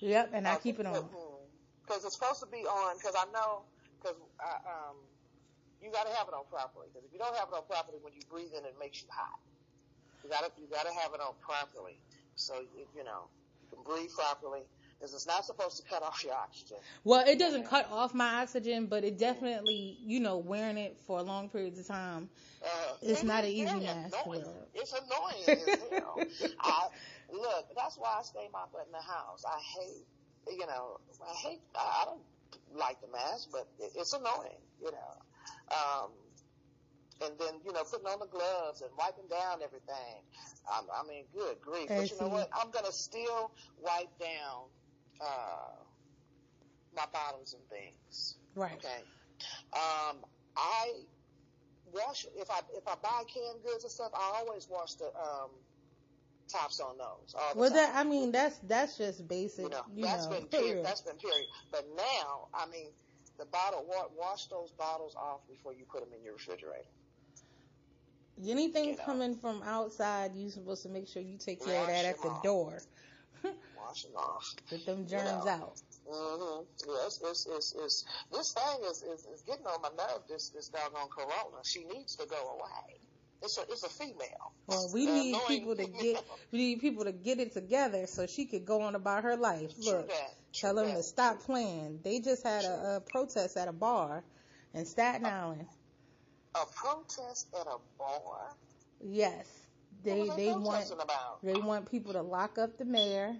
Yep, 0.00 0.30
and 0.34 0.46
I 0.46 0.56
keep 0.56 0.78
it 0.78 0.86
on. 0.86 1.08
Because 1.86 2.04
it's 2.04 2.14
supposed 2.14 2.40
to 2.40 2.46
be 2.46 2.66
on, 2.66 2.96
because 2.98 3.14
I 3.16 3.30
know, 3.32 3.62
because 3.98 4.16
um, 4.42 4.96
you 5.80 5.90
got 5.92 6.06
to 6.06 6.14
have 6.16 6.26
it 6.28 6.34
on 6.34 6.44
properly. 6.50 6.88
Because 6.92 7.06
if 7.06 7.12
you 7.12 7.18
don't 7.18 7.34
have 7.36 7.48
it 7.48 7.54
on 7.54 7.64
properly, 7.68 7.98
when 8.02 8.12
you 8.12 8.22
breathe 8.28 8.50
in, 8.58 8.64
it 8.64 8.74
makes 8.78 9.02
you 9.02 9.08
hot. 9.10 9.38
You 10.24 10.30
got 10.30 10.42
to 10.42 10.50
you 10.60 10.66
got 10.66 10.82
to 10.86 10.92
have 11.00 11.14
it 11.14 11.20
on 11.20 11.34
properly, 11.40 12.00
so 12.34 12.58
you, 12.74 12.86
you 12.96 13.04
know 13.04 13.30
you 13.62 13.68
can 13.70 13.84
breathe 13.84 14.10
properly. 14.16 14.62
Because 14.98 15.12
it's 15.12 15.26
not 15.26 15.44
supposed 15.44 15.76
to 15.76 15.82
cut 15.88 16.02
off 16.02 16.24
your 16.24 16.32
oxygen. 16.32 16.78
Well, 17.04 17.26
it 17.28 17.38
doesn't 17.38 17.66
cut 17.66 17.86
off 17.92 18.14
my 18.14 18.40
oxygen, 18.40 18.86
but 18.86 19.04
it 19.04 19.18
definitely, 19.18 19.98
you 20.02 20.20
know, 20.20 20.38
wearing 20.38 20.78
it 20.78 20.96
for 21.06 21.20
long 21.20 21.50
periods 21.50 21.78
of 21.78 21.86
time. 21.86 22.30
Uh, 22.64 22.68
It's 23.02 23.22
it 23.22 23.26
not 23.26 23.44
an 23.44 23.50
easy 23.50 23.78
mask 23.78 24.16
annoying. 24.24 24.44
It's 24.74 24.92
annoying 24.94 25.60
as 25.68 25.90
hell. 25.90 26.26
I, 26.60 26.88
look, 27.32 27.66
that's 27.76 27.96
why 27.96 28.16
I 28.18 28.22
stay 28.22 28.48
my 28.52 28.64
butt 28.72 28.86
in 28.86 28.92
the 28.92 29.02
house. 29.02 29.44
I 29.46 29.58
hate, 29.58 30.06
you 30.48 30.66
know, 30.66 31.00
I 31.22 31.34
hate. 31.34 31.60
I 31.74 32.04
don't 32.06 32.22
like 32.74 33.00
the 33.00 33.08
mask, 33.08 33.48
but 33.52 33.66
it's 33.78 34.12
annoying, 34.12 34.60
you 34.80 34.90
know. 34.92 35.12
Um, 35.70 36.10
and 37.22 37.32
then 37.38 37.60
you 37.64 37.72
know, 37.72 37.82
putting 37.84 38.06
on 38.06 38.20
the 38.20 38.26
gloves 38.26 38.82
and 38.82 38.90
wiping 38.98 39.28
down 39.30 39.62
everything. 39.62 40.20
I, 40.68 40.82
I 41.00 41.06
mean, 41.08 41.24
good 41.34 41.60
grief! 41.60 41.88
But 41.88 42.10
you 42.10 42.18
know 42.20 42.28
what? 42.28 42.50
I'm 42.52 42.70
gonna 42.70 42.92
still 42.92 43.52
wipe 43.80 44.18
down 44.18 44.68
uh, 45.20 45.80
my 46.94 47.04
bottles 47.12 47.54
and 47.54 47.62
things. 47.68 48.36
Right. 48.54 48.74
Okay. 48.74 49.02
Um, 49.72 50.16
I 50.56 50.92
wash 51.92 52.26
if 52.36 52.50
I 52.50 52.60
if 52.74 52.86
I 52.86 52.94
buy 53.02 53.22
canned 53.32 53.62
goods 53.64 53.84
and 53.84 53.92
stuff. 53.92 54.10
I 54.14 54.40
always 54.40 54.68
wash 54.70 54.94
the 54.94 55.06
um, 55.06 55.50
tops 56.48 56.80
on 56.80 56.98
those. 56.98 57.34
Well, 57.54 57.70
time. 57.70 57.76
that 57.76 57.92
I 57.94 58.04
mean, 58.04 58.32
that's 58.32 58.58
that's 58.58 58.96
just 58.96 59.26
basic, 59.28 59.64
you 59.64 59.70
know, 59.70 59.82
you 59.94 60.04
that's 60.04 60.26
know. 60.26 60.32
been 60.32 60.46
period. 60.46 60.66
period. 60.68 60.86
That's 60.86 61.00
been 61.02 61.16
period. 61.16 61.46
But 61.70 61.86
now, 61.96 62.48
I 62.54 62.66
mean, 62.66 62.88
the 63.38 63.44
bottle 63.46 63.84
wa- 63.88 64.08
wash 64.16 64.46
those 64.46 64.70
bottles 64.72 65.14
off 65.16 65.40
before 65.48 65.72
you 65.74 65.84
put 65.90 66.00
them 66.00 66.10
in 66.16 66.24
your 66.24 66.34
refrigerator. 66.34 66.84
Anything 68.46 68.84
you 68.84 68.96
know. 68.96 69.04
coming 69.04 69.34
from 69.34 69.62
outside, 69.62 70.34
you 70.34 70.50
supposed 70.50 70.82
to 70.82 70.88
make 70.90 71.08
sure 71.08 71.22
you 71.22 71.38
take 71.38 71.64
care 71.64 71.80
of 71.80 71.86
that 71.86 72.04
at 72.04 72.20
the 72.20 72.28
off. 72.28 72.42
door. 72.42 72.78
Wash 73.42 74.02
them 74.02 74.12
off. 74.16 74.54
Get 74.68 74.84
them 74.84 75.06
germs 75.06 75.44
know. 75.44 75.50
out. 75.50 75.80
Mm-hmm. 76.10 76.64
It's, 77.06 77.20
it's, 77.22 77.46
it's, 77.46 77.74
it's, 77.78 78.04
this 78.32 78.52
thing 78.52 78.90
is, 78.90 79.02
is, 79.02 79.26
is 79.26 79.42
getting 79.42 79.66
on 79.66 79.80
my 79.82 79.88
nerve. 79.96 80.22
This 80.28 80.50
this 80.50 80.68
doggone 80.68 81.08
corona. 81.08 81.62
She 81.64 81.84
needs 81.84 82.16
to 82.16 82.26
go 82.26 82.36
away. 82.36 83.00
It's 83.42 83.58
a 83.58 83.62
it's 83.62 83.82
a 83.84 83.88
female. 83.88 84.52
Well, 84.66 84.90
we 84.92 85.06
need 85.06 85.34
annoying 85.34 85.46
people 85.48 85.76
to 85.76 85.86
get 85.86 86.24
we 86.50 86.58
need 86.58 86.80
people 86.80 87.04
to 87.04 87.12
get 87.12 87.38
it 87.38 87.52
together 87.52 88.06
so 88.06 88.26
she 88.26 88.46
could 88.46 88.64
go 88.64 88.82
on 88.82 88.94
about 88.94 89.24
her 89.24 89.36
life. 89.36 89.74
True 89.74 89.92
Look, 89.92 90.08
that. 90.08 90.34
tell 90.52 90.74
them 90.74 90.94
to 90.94 91.02
stop 91.02 91.40
playing. 91.40 92.00
They 92.02 92.20
just 92.20 92.42
had 92.42 92.64
a, 92.64 92.96
a 92.96 93.00
protest 93.00 93.56
at 93.56 93.68
a 93.68 93.72
bar 93.72 94.24
in 94.74 94.86
Staten 94.86 95.26
Island. 95.26 95.66
A 96.54 96.64
protest 96.74 97.48
at 97.60 97.66
a 97.66 97.76
bar. 97.98 98.56
Yes, 99.00 99.46
they 100.02 100.28
they 100.36 100.52
want 100.52 100.90
about? 100.90 101.38
they 101.42 101.54
want 101.54 101.90
people 101.90 102.14
to 102.14 102.22
lock 102.22 102.58
up 102.58 102.78
the 102.78 102.84
mayor 102.84 103.36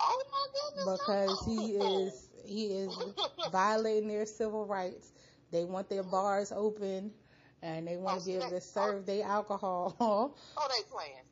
Oh 0.00 0.22
my 0.30 0.84
goodness! 0.84 1.00
because 1.00 1.46
he 1.46 1.72
is 1.72 2.28
he 2.44 2.66
is 2.66 2.96
violating 3.52 4.08
their 4.08 4.26
civil 4.26 4.66
rights. 4.66 5.12
They 5.50 5.64
want 5.64 5.88
their 5.88 6.02
bars 6.02 6.52
open 6.52 7.12
and 7.64 7.88
they 7.88 7.96
want 7.96 8.16
Oh, 8.16 8.20
to 8.20 8.26
be 8.26 8.34
able 8.36 8.50
to 8.50 8.60
serve 8.60 9.06
their 9.06 9.24
oh. 9.26 9.30
alcohol. 9.30 9.96
Oh, 10.56 10.68
they 10.68 10.82
playing. 10.90 11.24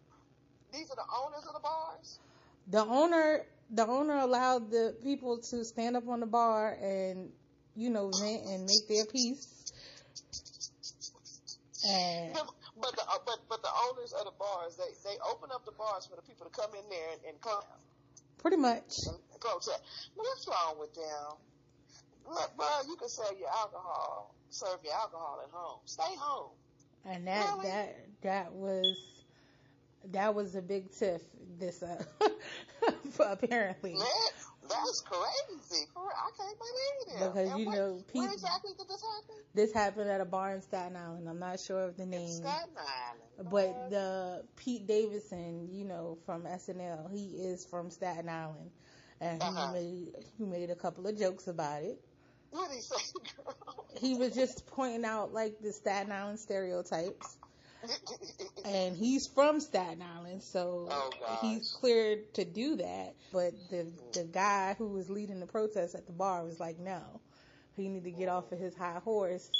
These 0.72 0.90
are 0.90 0.96
the 0.96 1.08
owners 1.22 1.46
of 1.46 1.54
the 1.54 1.60
bars. 1.60 2.18
the 2.68 2.84
owner 2.84 3.44
the 3.70 3.86
owner 3.86 4.18
allowed 4.18 4.70
the 4.70 4.94
people 5.02 5.38
to 5.38 5.64
stand 5.64 5.96
up 5.96 6.08
on 6.08 6.20
the 6.20 6.26
bar 6.26 6.76
and 6.82 7.30
you 7.76 7.90
know 7.90 8.10
vent 8.10 8.44
and 8.46 8.64
make 8.66 8.88
their 8.88 9.04
peace. 9.06 9.72
And 11.86 12.32
But 12.80 12.96
the 12.96 13.02
but 13.26 13.38
but 13.48 13.62
the 13.62 13.70
owners 13.90 14.12
of 14.12 14.24
the 14.24 14.32
bars 14.38 14.76
they 14.76 14.92
they 15.04 15.16
open 15.30 15.50
up 15.52 15.64
the 15.64 15.72
bars 15.72 16.06
for 16.06 16.16
the 16.16 16.22
people 16.22 16.46
to 16.46 16.52
come 16.52 16.70
in 16.74 16.88
there 16.90 17.08
and, 17.12 17.20
and 17.28 17.40
clown 17.40 17.62
pretty 18.38 18.56
much, 18.56 19.06
and 19.06 19.16
protest. 19.40 19.80
What's 20.14 20.46
wrong 20.48 20.76
with 20.80 20.94
them? 20.94 21.36
Look, 22.28 22.56
bro, 22.56 22.66
you 22.88 22.96
can 22.96 23.08
sell 23.08 23.36
your 23.38 23.48
alcohol, 23.48 24.34
serve 24.52 24.78
your 24.84 24.94
alcohol 24.94 25.40
at 25.44 25.50
home. 25.52 25.80
Stay 25.84 26.14
home. 26.18 26.50
and 27.04 27.26
that 27.26 27.46
Really? 27.56 27.68
that 27.68 27.96
that 28.22 28.52
was 28.52 28.96
that 30.12 30.34
was 30.34 30.54
a 30.54 30.62
big 30.62 30.90
tiff. 30.92 31.22
This 31.58 31.82
uh, 31.82 32.02
apparently. 33.20 33.96
That's 34.68 35.00
crazy. 35.02 35.84
I 35.96 36.30
can't 36.36 36.58
believe 36.58 37.20
it. 37.22 37.28
Because, 37.34 37.50
And 37.50 37.60
you 37.60 37.66
where- 37.68 37.76
know, 37.76 38.04
where 38.12 38.32
exactly 38.32 38.70
did 38.78 38.88
this 38.88 39.02
happen? 39.02 39.34
This 39.54 39.72
happened 39.72 40.08
at 40.08 40.20
a 40.20 40.24
bar 40.24 40.54
in 40.54 40.62
Staten 40.62 40.96
Island. 40.96 41.28
I'm 41.28 41.38
not 41.38 41.60
sure 41.60 41.82
of 41.82 41.96
the 41.96 42.06
name. 42.06 42.28
Staten 42.28 42.70
Island. 42.76 43.50
But 43.50 43.90
the 43.90 44.44
Pete 44.56 44.86
Davidson, 44.86 45.68
you 45.70 45.84
know, 45.84 46.16
from 46.24 46.44
SNL, 46.44 47.12
he 47.12 47.26
is 47.26 47.64
from 47.66 47.90
Staten 47.90 48.28
Island, 48.28 48.70
and 49.20 49.42
he 49.42 49.48
Uh-huh. 49.48 49.72
made 49.72 50.14
he 50.38 50.44
made 50.44 50.70
a 50.70 50.76
couple 50.76 51.06
of 51.06 51.18
jokes 51.18 51.48
about 51.48 51.82
it. 51.82 52.00
What 52.52 52.70
he 52.70 52.80
say, 52.80 52.96
girl? 53.36 53.54
He 54.00 54.14
was 54.14 54.34
just 54.34 54.66
pointing 54.68 55.04
out 55.04 55.32
like 55.32 55.60
the 55.60 55.72
Staten 55.72 56.12
Island 56.12 56.40
stereotypes, 56.40 57.36
and 58.64 58.96
he's 58.96 59.26
from 59.26 59.60
Staten 59.60 60.02
Island, 60.02 60.42
so 60.42 60.88
Oh, 60.90 61.10
he's 61.42 61.70
cleared 61.72 62.32
to 62.34 62.44
do 62.44 62.76
that. 62.76 63.14
But 63.32 63.52
the 63.70 63.86
the 64.12 64.24
guy 64.24 64.74
who 64.78 64.88
was 64.88 65.10
leading 65.10 65.40
the 65.40 65.46
protest 65.46 65.94
at 65.94 66.06
the 66.06 66.12
bar 66.12 66.44
was 66.44 66.60
like, 66.60 66.78
no, 66.78 67.02
he 67.76 67.88
need 67.88 68.04
to 68.04 68.10
get 68.10 68.28
off 68.28 68.52
of 68.52 68.58
his 68.58 68.74
high 68.74 69.00
horse 69.04 69.50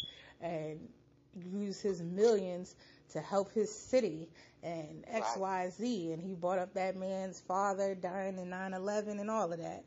and 0.41 0.89
use 1.35 1.81
his 1.81 2.03
millions 2.03 2.75
to 3.13 3.21
help 3.21 3.53
his 3.53 3.75
city 3.75 4.29
and 4.63 5.05
X, 5.09 5.27
Right. 5.37 6.13
And 6.13 6.23
he 6.23 6.35
brought 6.35 6.59
up 6.59 6.75
that 6.75 6.97
man's 6.97 7.41
father 7.41 7.95
dying 7.95 8.39
in 8.39 8.51
9/11 8.51 9.21
and 9.21 9.31
all 9.31 9.53
of 9.53 9.59
that. 9.59 9.85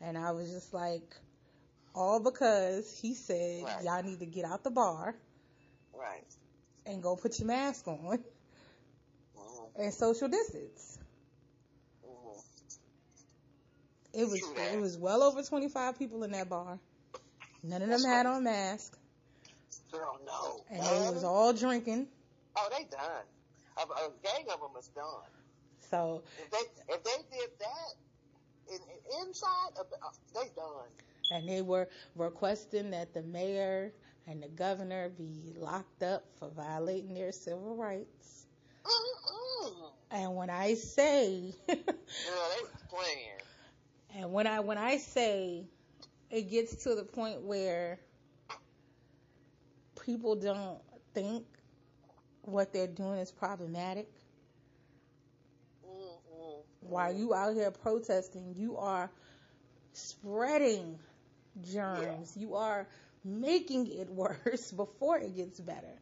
And 0.00 0.16
I 0.18 0.32
was 0.32 0.50
just 0.50 0.72
like, 0.74 1.14
all 1.94 2.20
because 2.20 2.98
he 3.00 3.14
said 3.14 3.62
Right. 3.62 3.84
y'all 3.84 4.02
need 4.02 4.20
to 4.20 4.26
get 4.26 4.44
out 4.44 4.64
the 4.64 4.70
bar 4.70 5.14
right. 5.94 6.24
and 6.86 7.02
go 7.02 7.16
put 7.16 7.38
your 7.38 7.46
mask 7.48 7.86
on 7.88 8.24
Mhm, 9.36 9.70
and 9.76 9.94
social 9.94 10.28
distance. 10.28 10.98
mhm. 12.04 12.42
It 14.12 14.24
was 14.28 14.42
it 14.42 14.80
was 14.80 14.96
well 14.98 15.22
over 15.22 15.42
25 15.42 15.98
people 15.98 16.22
in 16.24 16.32
that 16.32 16.48
bar. 16.48 16.78
None 17.62 17.82
of 17.82 17.88
them 17.88 17.90
That's 17.90 18.04
had 18.04 18.26
right. 18.26 18.34
on 18.36 18.44
masks, 18.44 18.98
Girl, 19.90 20.18
no. 20.26 20.64
and 20.70 20.82
they 20.82 21.10
was 21.10 21.24
all 21.24 21.52
drinking. 21.52 22.08
Oh, 22.56 22.68
they 22.70 22.84
done. 22.84 23.24
A, 23.76 23.82
a 23.82 24.10
gang 24.22 24.46
of 24.52 24.60
them 24.60 24.70
is 24.78 24.88
done. 24.88 25.30
So 25.90 26.22
If 26.38 26.50
they 26.50 26.94
if 26.94 27.02
they 27.04 27.18
did 27.36 27.50
that 27.60 27.94
in, 28.70 28.76
in, 28.76 29.26
inside, 29.28 29.70
uh, 29.78 29.84
they 30.34 30.48
done. 30.54 30.90
And 31.30 31.48
they 31.48 31.62
were 31.62 31.88
requesting 32.16 32.90
that 32.90 33.12
the 33.14 33.22
mayor 33.22 33.92
and 34.26 34.42
the 34.42 34.48
governor 34.48 35.08
be 35.10 35.54
locked 35.56 36.02
up 36.02 36.24
for 36.38 36.48
violating 36.50 37.14
their 37.14 37.32
civil 37.32 37.76
rights. 37.76 38.46
Mm-mm. 38.84 39.92
And 40.10 40.34
when 40.36 40.50
I 40.50 40.74
say, 40.74 41.54
Girl, 41.68 41.76
they 41.76 42.62
was 42.62 42.82
playing. 42.88 43.40
and 44.14 44.32
when 44.32 44.46
I 44.46 44.60
when 44.60 44.78
I 44.78 44.98
say, 44.98 45.66
it 46.30 46.50
gets 46.50 46.84
to 46.84 46.94
the 46.94 47.04
point 47.04 47.42
where 47.42 48.00
people 50.04 50.36
don't 50.36 50.80
think 51.14 51.44
what 52.42 52.72
they're 52.72 52.86
doing 52.86 53.18
is 53.18 53.30
problematic. 53.32 54.08
Mm-mm. 55.84 56.62
While 56.80 57.12
you 57.14 57.34
out 57.34 57.54
here 57.54 57.70
protesting, 57.70 58.54
you 58.56 58.76
are 58.76 59.10
spreading 59.92 60.98
germs. 61.60 62.36
You 62.36 62.54
are 62.56 62.88
making 63.24 63.86
it 63.88 64.08
worse 64.22 64.72
before 64.72 65.18
it 65.18 65.34
gets 65.36 65.60
better. 65.60 66.00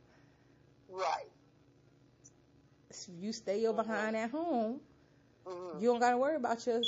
Right. 0.88 1.32
If 2.90 3.08
you 3.08 3.32
stay 3.32 3.60
your 3.62 3.74
behind 3.74 4.16
at 4.16 4.30
home, 4.30 4.82
hmm 5.46 5.78
you 5.78 5.88
don't 5.88 6.00
got 6.00 6.12
to 6.12 6.18
worry 6.18 6.36
about 6.36 6.66
your 6.66 6.84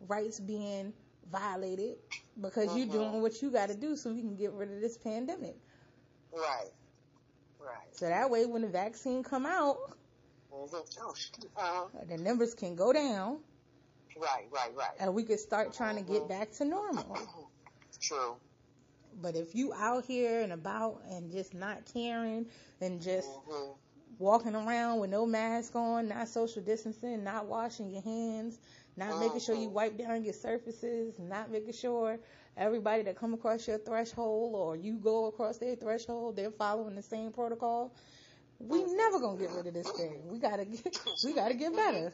rights 0.00 0.40
being 0.40 0.94
violated 1.24 1.98
because 2.40 2.74
you're 2.76 2.86
Mhm. 2.86 2.92
doing 2.92 3.22
what 3.22 3.40
you 3.42 3.50
got 3.50 3.68
to 3.68 3.74
do 3.76 3.96
so 3.96 4.12
we 4.12 4.20
can 4.20 4.36
get 4.36 4.52
rid 4.52 4.70
of 4.70 4.80
this 4.80 4.98
pandemic. 4.98 5.56
Right. 6.32 6.70
Right. 7.58 7.92
So 7.92 8.06
that 8.06 8.30
way, 8.30 8.46
when 8.46 8.62
the 8.62 8.68
vaccine 8.68 9.22
come 9.22 9.46
out, 9.46 9.76
hmm 10.50 10.66
Oh, 11.56 11.90
uh, 11.94 12.04
the 12.04 12.18
numbers 12.18 12.54
can 12.54 12.76
go 12.76 12.92
down 12.92 13.44
right. 14.16 14.48
Right. 14.50 14.74
Right. 14.74 14.98
and 14.98 15.14
we 15.14 15.24
could 15.24 15.40
start 15.40 15.72
trying 15.72 15.96
to 15.96 16.02
get 16.02 16.28
back 16.28 16.52
to 16.52 16.64
normal. 16.64 17.16
True. 18.00 18.36
But 19.20 19.36
if 19.36 19.54
you 19.54 19.72
out 19.74 20.04
here 20.04 20.40
and 20.40 20.52
about 20.52 21.02
and 21.08 21.30
just 21.30 21.54
not 21.54 21.84
caring 21.92 22.46
and 22.80 23.00
just 23.00 23.38
hmm 23.46 23.72
walking 24.18 24.54
around 24.54 25.00
with 25.00 25.10
no 25.10 25.26
mask 25.26 25.74
on, 25.74 26.08
not 26.08 26.28
social 26.28 26.62
distancing, 26.62 27.22
not 27.24 27.46
washing 27.46 27.90
your 27.90 28.02
hands, 28.02 28.58
not 28.96 29.18
making 29.18 29.40
sure 29.40 29.54
you 29.54 29.68
Mhm. 29.68 29.74
wipe 29.74 29.96
down 29.98 30.24
your 30.24 30.34
surfaces, 30.34 31.18
not 31.18 31.50
making 31.50 31.72
sure 31.72 32.18
everybody 32.56 33.02
that 33.02 33.16
come 33.16 33.34
across 33.34 33.66
your 33.66 33.78
threshold 33.78 34.54
or 34.54 34.76
you 34.76 34.94
go 34.98 35.26
across 35.26 35.58
their 35.58 35.76
threshold, 35.76 36.36
they're 36.36 36.50
following 36.50 36.94
the 36.94 37.02
same 37.02 37.32
protocol. 37.32 37.94
We 38.58 38.82
never 38.82 39.20
gonna 39.20 39.38
get 39.38 39.50
rid 39.50 39.66
of 39.66 39.74
this 39.74 39.90
thing. 39.90 40.28
We 40.28 40.38
gotta 40.38 40.64
get, 40.64 40.94
we 41.22 41.32
gotta 41.34 41.54
get 41.54 41.74
better. 41.76 42.12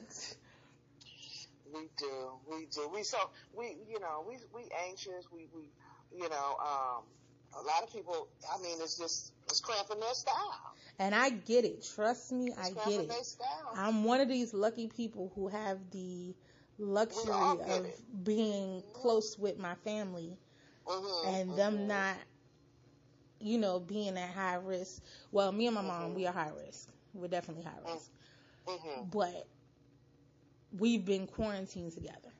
We 1.73 1.89
do, 1.97 2.41
we 2.51 2.67
do. 2.67 2.89
We 2.89 3.03
so 3.03 3.19
we, 3.53 3.77
you 3.89 4.01
know, 4.01 4.25
we 4.27 4.39
we 4.55 4.69
anxious. 4.89 5.27
We 5.33 5.49
we, 5.55 5.73
you 6.13 6.29
know, 6.29 6.57
um, 6.61 7.05
a 7.59 7.63
lot 7.63 7.83
of 7.83 7.93
people. 7.93 8.29
I 8.53 8.61
mean, 8.61 8.79
it's 8.81 8.97
just 8.99 9.33
it's 9.49 9.61
cramping 9.61 10.01
their 10.01 10.15
style. 10.15 10.77
And 10.99 11.15
I 11.15 11.31
get 11.31 11.65
it. 11.65 11.83
Trust 11.83 12.33
me, 12.33 12.53
It's 12.59 12.59
I 12.59 12.71
get 12.71 13.01
it. 13.01 13.11
I'm 13.75 14.05
one 14.05 14.21
of 14.21 14.29
these 14.29 14.53
lucky 14.55 14.89
people 14.89 15.33
who 15.35 15.49
have 15.49 15.91
the 15.91 16.35
luxury 16.79 17.31
We 17.31 17.31
all 17.31 17.57
get 17.65 17.81
of 17.81 17.87
it. 17.87 18.01
being 18.25 18.83
close 18.93 19.39
with 19.39 19.59
my 19.59 19.75
family 19.75 20.39
Mhm, 20.87 21.05
and 21.23 21.57
them 21.57 21.87
mhm. 21.87 21.89
not, 21.89 22.17
you 23.41 23.59
know, 23.59 23.81
being 23.81 24.17
at 24.17 24.31
high 24.31 24.55
risk. 24.57 25.03
Well, 25.33 25.53
me 25.53 25.67
and 25.67 25.75
my 25.75 25.83
mom, 25.83 26.15
we 26.15 26.27
are 26.27 26.33
high 26.33 26.51
risk. 26.51 26.93
We're 27.15 27.29
definitely 27.29 27.65
high 27.65 27.79
risk. 27.93 28.11
Mhm, 28.67 29.07
But 29.11 29.47
we've 30.79 31.05
been 31.05 31.27
quarantined 31.27 31.93
together. 31.93 32.33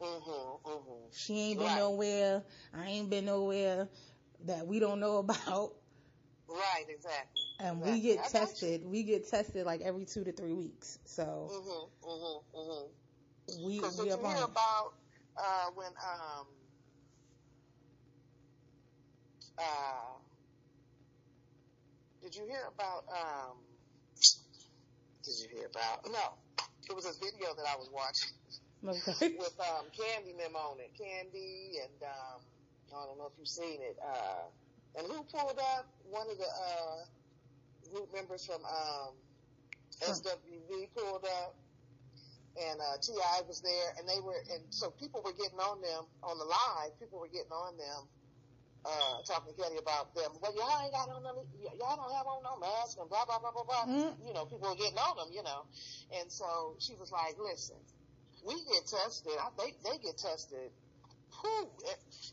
mhm, 0.00 0.60
mhm. 0.64 1.12
She 1.12 1.38
ain't 1.38 1.58
been 1.58 1.68
Right. 1.68 1.76
nowhere. 1.78 2.42
I 2.72 2.86
ain't 2.86 3.10
been 3.10 3.26
nowhere 3.26 3.88
that 4.44 4.66
we 4.66 4.78
don't 4.80 5.00
know 5.00 5.18
about. 5.24 5.74
Right, 6.48 6.84
exactly. 6.88 7.42
And 7.60 7.78
exactly. 7.78 7.92
we 7.92 8.00
get 8.00 8.18
I 8.20 8.28
tested. 8.28 8.84
We 8.84 9.02
get 9.04 9.28
tested 9.28 9.66
like 9.66 9.80
every 9.82 10.04
two 10.04 10.24
to 10.24 10.32
three 10.32 10.52
weeks. 10.52 10.98
So. 11.04 11.48
Mhm, 11.50 11.90
mhm, 12.02 12.42
mhm. 12.54 12.88
we 13.64 13.80
we 13.80 13.80
did 13.80 13.98
up 14.12 14.20
you 14.20 14.26
hear 14.26 14.44
on 14.44 14.50
about 14.50 14.94
uh, 15.36 15.70
when 15.74 15.88
um 15.88 16.46
uh 19.58 20.18
did 22.22 22.34
you 22.34 22.44
hear 22.46 22.64
about 22.74 23.04
um 23.10 23.56
did 25.24 25.34
you 25.40 25.48
hear 25.56 25.66
about 25.66 26.04
no 26.06 26.34
it 26.90 26.96
was 26.96 27.06
a 27.06 27.14
video 27.24 27.54
that 27.54 27.66
I 27.68 27.76
was 27.76 27.90
watching 27.92 28.32
Okay. 28.84 29.36
with 29.38 29.56
um 29.60 29.86
Kandi 29.90 30.36
Mem 30.36 30.56
on 30.56 30.80
it 30.80 30.92
Kandi 30.98 31.84
and 31.84 32.02
um 32.02 32.42
I 32.94 33.06
don't 33.06 33.18
know 33.18 33.26
if 33.26 33.34
you've 33.38 33.48
seen 33.48 33.80
it 33.82 33.96
uh 34.04 34.48
and 34.98 35.06
who 35.06 35.24
pulled 35.24 35.58
up 35.58 35.86
one 36.04 36.28
of 36.30 36.38
the 36.38 36.44
uh 36.46 37.04
group 37.94 38.12
members 38.14 38.46
from 38.46 38.64
um 38.64 39.14
SWV 40.02 40.92
pulled 40.94 41.24
up 41.24 41.54
and 42.56 42.80
uh, 42.80 42.98
Ti 43.00 43.16
was 43.48 43.62
there, 43.62 43.88
and 43.98 44.08
they 44.08 44.20
were, 44.20 44.36
and 44.52 44.62
so 44.74 44.90
people 44.90 45.22
were 45.24 45.32
getting 45.32 45.58
on 45.60 45.80
them 45.80 46.04
on 46.22 46.38
the 46.38 46.44
live. 46.44 46.98
People 47.00 47.20
were 47.20 47.32
getting 47.32 47.52
on 47.52 47.76
them, 47.78 48.00
uh, 48.84 49.22
talking 49.26 49.54
to 49.54 49.56
Kelly 49.60 49.78
about 49.78 50.14
them. 50.14 50.34
Well, 50.42 50.50
y'all 50.58 50.82
ain't 50.82 50.92
got 50.92 51.06
on 51.08 51.22
no, 51.22 51.46
y'all 51.78 51.96
don't 51.96 52.14
have 52.14 52.26
on 52.26 52.42
no 52.42 52.58
mask 52.58 52.98
and 52.98 53.08
blah 53.08 53.24
blah 53.26 53.38
blah 53.38 53.54
blah 53.54 53.66
blah. 53.66 53.86
Mm. 53.86 54.14
You 54.26 54.34
know, 54.34 54.44
people 54.46 54.68
were 54.68 54.78
getting 54.78 54.98
on 54.98 55.16
them. 55.16 55.30
You 55.30 55.42
know, 55.42 55.66
and 56.18 56.30
so 56.30 56.74
she 56.78 56.94
was 56.98 57.12
like, 57.12 57.38
"Listen, 57.38 57.78
we 58.44 58.54
get 58.66 58.86
tested. 58.86 59.38
I 59.38 59.50
think 59.54 59.78
they 59.86 59.98
get 60.02 60.18
tested, 60.18 60.70
whew, 61.40 61.70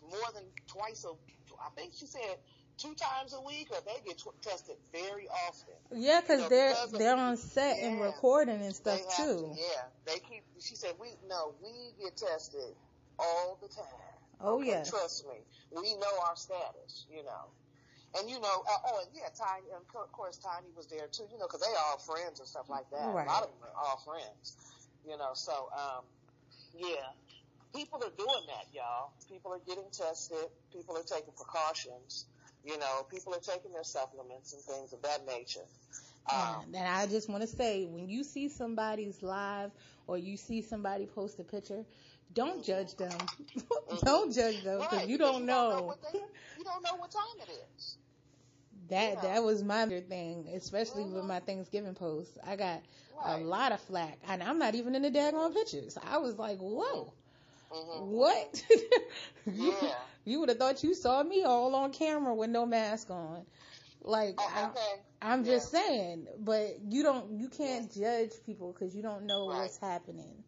more 0.09 0.29
than 0.33 0.45
twice 0.67 1.05
a. 1.05 1.13
I 1.61 1.69
think 1.75 1.93
she 1.97 2.05
said." 2.05 2.37
Two 2.79 2.95
times 2.95 3.33
a 3.33 3.41
week, 3.41 3.67
or 3.71 3.77
they 3.85 3.99
get 4.07 4.23
tested 4.41 4.77
very 4.93 5.27
often. 5.49 5.75
Yeah, 5.99 6.21
because 6.21 6.37
You 6.37 6.43
know, 6.43 6.49
they're 6.49 6.69
because 6.69 6.91
they're 6.93 7.17
on 7.17 7.35
set 7.35 7.77
and 7.79 7.99
Yeah. 7.99 8.05
recording 8.05 8.61
and 8.61 8.73
stuff 8.73 9.01
too. 9.17 9.51
to, 9.53 9.53
yeah, 9.53 9.83
they 10.05 10.19
keep. 10.19 10.45
She 10.61 10.75
said, 10.77 10.95
"We 10.97 11.09
no, 11.27 11.55
we 11.61 11.91
get 12.01 12.15
tested 12.15 12.73
all 13.19 13.57
the 13.61 13.67
time. 13.67 14.08
Oh 14.41 14.61
yeah. 14.61 14.83
trust 14.83 15.25
me, 15.27 15.39
we 15.75 15.93
know 15.95 16.15
our 16.27 16.35
status. 16.35 17.05
You 17.09 17.23
know, 17.23 17.45
and 18.19 18.29
you 18.29 18.39
know, 18.39 18.63
uh, 18.69 18.87
oh, 18.91 19.01
and 19.03 19.09
yeah, 19.13 19.29
Tiny, 19.35 19.67
and 19.75 19.83
of 19.83 20.11
course, 20.11 20.37
Tiny 20.37 20.69
was 20.75 20.87
there 20.87 21.07
too. 21.11 21.27
You 21.31 21.37
know, 21.39 21.47
because 21.47 21.61
they 21.61 21.73
are 21.73 21.85
all 21.91 21.99
friends 21.99 22.39
and 22.39 22.47
stuff 22.47 22.69
like 22.69 22.89
that. 22.91 23.09
Right. 23.13 23.27
A 23.27 23.31
lot 23.31 23.43
of 23.43 23.49
them 23.49 23.63
are 23.63 23.77
all 23.87 23.97
friends. 24.05 24.57
You 25.05 25.17
know, 25.17 25.31
so 25.33 25.69
um, 25.75 26.03
yeah, 26.73 27.13
people 27.75 27.99
are 28.03 28.15
doing 28.17 28.45
that, 28.47 28.65
y'all. 28.73 29.11
People 29.29 29.53
are 29.53 29.61
getting 29.65 29.89
tested. 29.91 30.47
People 30.73 30.97
are 30.97 31.03
taking 31.03 31.33
precautions. 31.35 32.25
You 32.63 32.77
know, 32.77 33.05
people 33.09 33.33
are 33.33 33.39
taking 33.43 33.71
their 33.73 33.83
supplements 33.83 34.53
and 34.53 34.61
things 34.63 34.93
of 34.93 35.01
that 35.03 35.25
nature. 35.25 35.65
Um, 36.31 36.65
And, 36.65 36.75
and 36.75 36.87
I 36.87 37.07
just 37.07 37.29
want 37.29 37.41
to 37.41 37.47
say, 37.47 37.85
when 37.85 38.09
you 38.09 38.23
see 38.23 38.49
somebody's 38.49 39.21
live 39.23 39.71
or 40.07 40.17
you 40.17 40.37
see 40.37 40.61
somebody 40.61 41.05
post 41.05 41.39
a 41.39 41.43
picture, 41.43 41.85
don't 42.33 42.63
judge 42.63 42.95
them. 42.95 43.29
don't 44.03 44.33
judge 44.33 44.61
them 44.61 44.81
because 44.81 45.05
Right, 45.05 45.07
you 45.07 45.17
don't 45.17 45.45
you 45.47 45.67
know. 45.67 45.83
know 45.83 45.83
what 45.85 46.01
they, 46.01 46.19
you 46.57 46.63
don't 46.63 46.83
know 46.83 46.95
what 46.95 47.11
time 47.11 47.47
it 47.47 47.51
is. 47.75 47.97
that 48.89 49.21
Yeah. 49.21 49.21
that 49.21 49.43
was 49.43 49.63
my 49.63 49.85
thing, 49.87 50.47
especially 50.55 51.05
with 51.05 51.23
Mhm. 51.23 51.25
my 51.25 51.39
Thanksgiving 51.39 51.93
post. 51.95 52.37
I 52.45 52.55
got 52.55 52.81
Right. 53.09 53.23
a 53.23 53.37
lot 53.37 53.71
of 53.71 53.79
flack, 53.81 54.19
and 54.27 54.43
I'm 54.43 54.59
not 54.59 54.75
even 54.75 54.95
in 54.95 55.01
the 55.03 55.11
daggone 55.11 55.53
pictures. 55.53 55.97
I 56.01 56.17
was 56.17 56.37
like, 56.37 56.59
whoa. 56.59 57.13
hmm 57.69 57.89
What? 57.93 58.63
you 59.45 59.75
Yeah. 59.75 60.07
you 60.25 60.39
would 60.39 60.49
have 60.49 60.57
thought 60.57 60.83
you 60.83 60.93
saw 60.95 61.23
me 61.23 61.43
all 61.43 61.75
on 61.75 61.91
camera 61.91 62.33
with 62.35 62.49
no 62.49 62.65
mask 62.65 63.09
on. 63.09 63.45
Like 64.01 64.39
Oh, 64.39 64.51
I, 64.53 64.69
okay. 64.69 65.03
I'm 65.21 65.43
just 65.45 65.69
saying, 65.71 66.27
but 66.39 66.77
you 66.89 67.03
don't 67.03 67.39
you 67.39 67.49
can't 67.49 67.91
judge 67.93 68.31
people 68.45 68.73
because 68.73 68.95
you 68.95 69.01
don't 69.03 69.25
know 69.25 69.47
Right. 69.47 69.49
what's 69.49 69.77
happening 69.77 70.43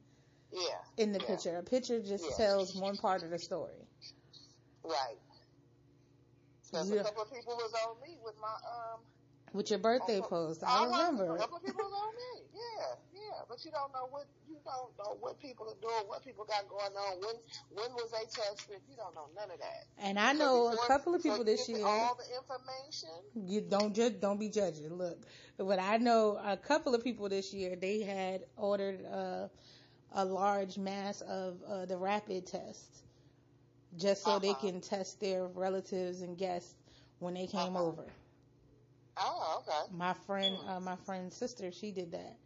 Yeah. 0.51 0.81
in 0.97 1.11
the 1.13 1.19
Yeah. 1.19 1.27
picture. 1.27 1.57
A 1.57 1.63
picture 1.63 2.01
just 2.01 2.29
Yeah. 2.29 2.35
tells 2.37 2.75
one 2.75 2.97
part 2.97 3.23
of 3.23 3.29
the 3.29 3.39
story. 3.39 3.87
Right. 4.83 5.19
Because 6.71 6.91
Yeah. 6.91 7.01
a 7.01 7.03
couple 7.03 7.23
of 7.23 7.31
people 7.31 7.55
was 7.55 7.73
on 7.73 8.01
me 8.01 8.17
with 8.23 8.35
my 8.37 8.55
um. 8.65 8.99
With 9.53 9.69
your 9.69 9.79
birthday 9.79 10.21
post, 10.21 10.63
I 10.63 10.85
Uh-huh. 10.85 11.07
remember. 11.11 11.35
A 11.35 11.37
couple 11.37 11.57
of 11.57 11.63
people 11.63 11.83
was 11.83 11.93
on 11.93 12.15
me. 12.15 12.47
Yeah, 12.53 12.95
yeah. 13.11 13.41
But 13.49 13.65
you 13.65 13.71
don't 13.71 13.91
know 13.91 14.05
what 14.05 14.27
you 14.47 14.59
don't 14.63 14.97
know 14.97 15.15
what 15.19 15.39
people 15.39 15.67
are 15.69 15.75
doing, 15.81 16.07
what 16.07 16.23
people 16.23 16.45
got 16.45 16.67
going 16.69 16.95
on. 16.95 17.19
When 17.19 17.35
when 17.69 17.93
was 17.93 18.11
they 18.11 18.25
tested? 18.25 18.81
You 18.87 18.95
don't 18.95 19.13
know 19.13 19.27
none 19.35 19.51
of 19.51 19.59
that. 19.59 19.83
And 19.97 20.17
I 20.17 20.33
So 20.33 20.37
know 20.39 20.67
a 20.71 20.77
couple 20.87 21.13
of 21.15 21.21
people 21.21 21.43
this 21.43 21.67
year. 21.67 21.85
All 21.85 22.15
the 22.15 22.35
information. 22.35 23.09
You 23.33 23.61
don't 23.61 23.93
judge, 23.93 24.19
don't 24.19 24.39
be 24.39 24.49
judging. 24.49 24.93
Look, 24.93 25.25
but 25.57 25.79
I 25.79 25.97
know 25.97 26.37
a 26.37 26.57
couple 26.57 26.95
of 26.95 27.03
people 27.03 27.29
this 27.29 27.53
year. 27.53 27.75
They 27.75 28.01
had 28.01 28.45
ordered 28.55 29.05
uh, 29.05 29.49
a 30.11 30.25
large 30.25 30.77
mass 30.77 31.21
of 31.21 31.61
uh, 31.63 31.85
the 31.85 31.97
rapid 31.97 32.45
test, 32.47 33.03
just 33.97 34.23
so 34.23 34.39
they 34.39 34.53
Uh-huh. 34.53 34.55
can 34.55 34.81
test 34.81 35.19
their 35.19 35.47
relatives 35.47 36.21
and 36.21 36.37
guests 36.37 36.75
when 37.19 37.33
they 37.33 37.47
came 37.47 37.75
Uh-huh. 37.75 37.77
over. 37.77 38.05
Oh, 39.17 39.59
okay. 39.61 39.91
My 39.91 40.13
friend, 40.13 40.59
Hmm. 40.59 40.67
uh, 40.67 40.79
my 40.79 40.95
friend's 40.95 41.35
sister, 41.35 41.71
she 41.71 41.91
did 41.91 42.11
that 42.11 42.37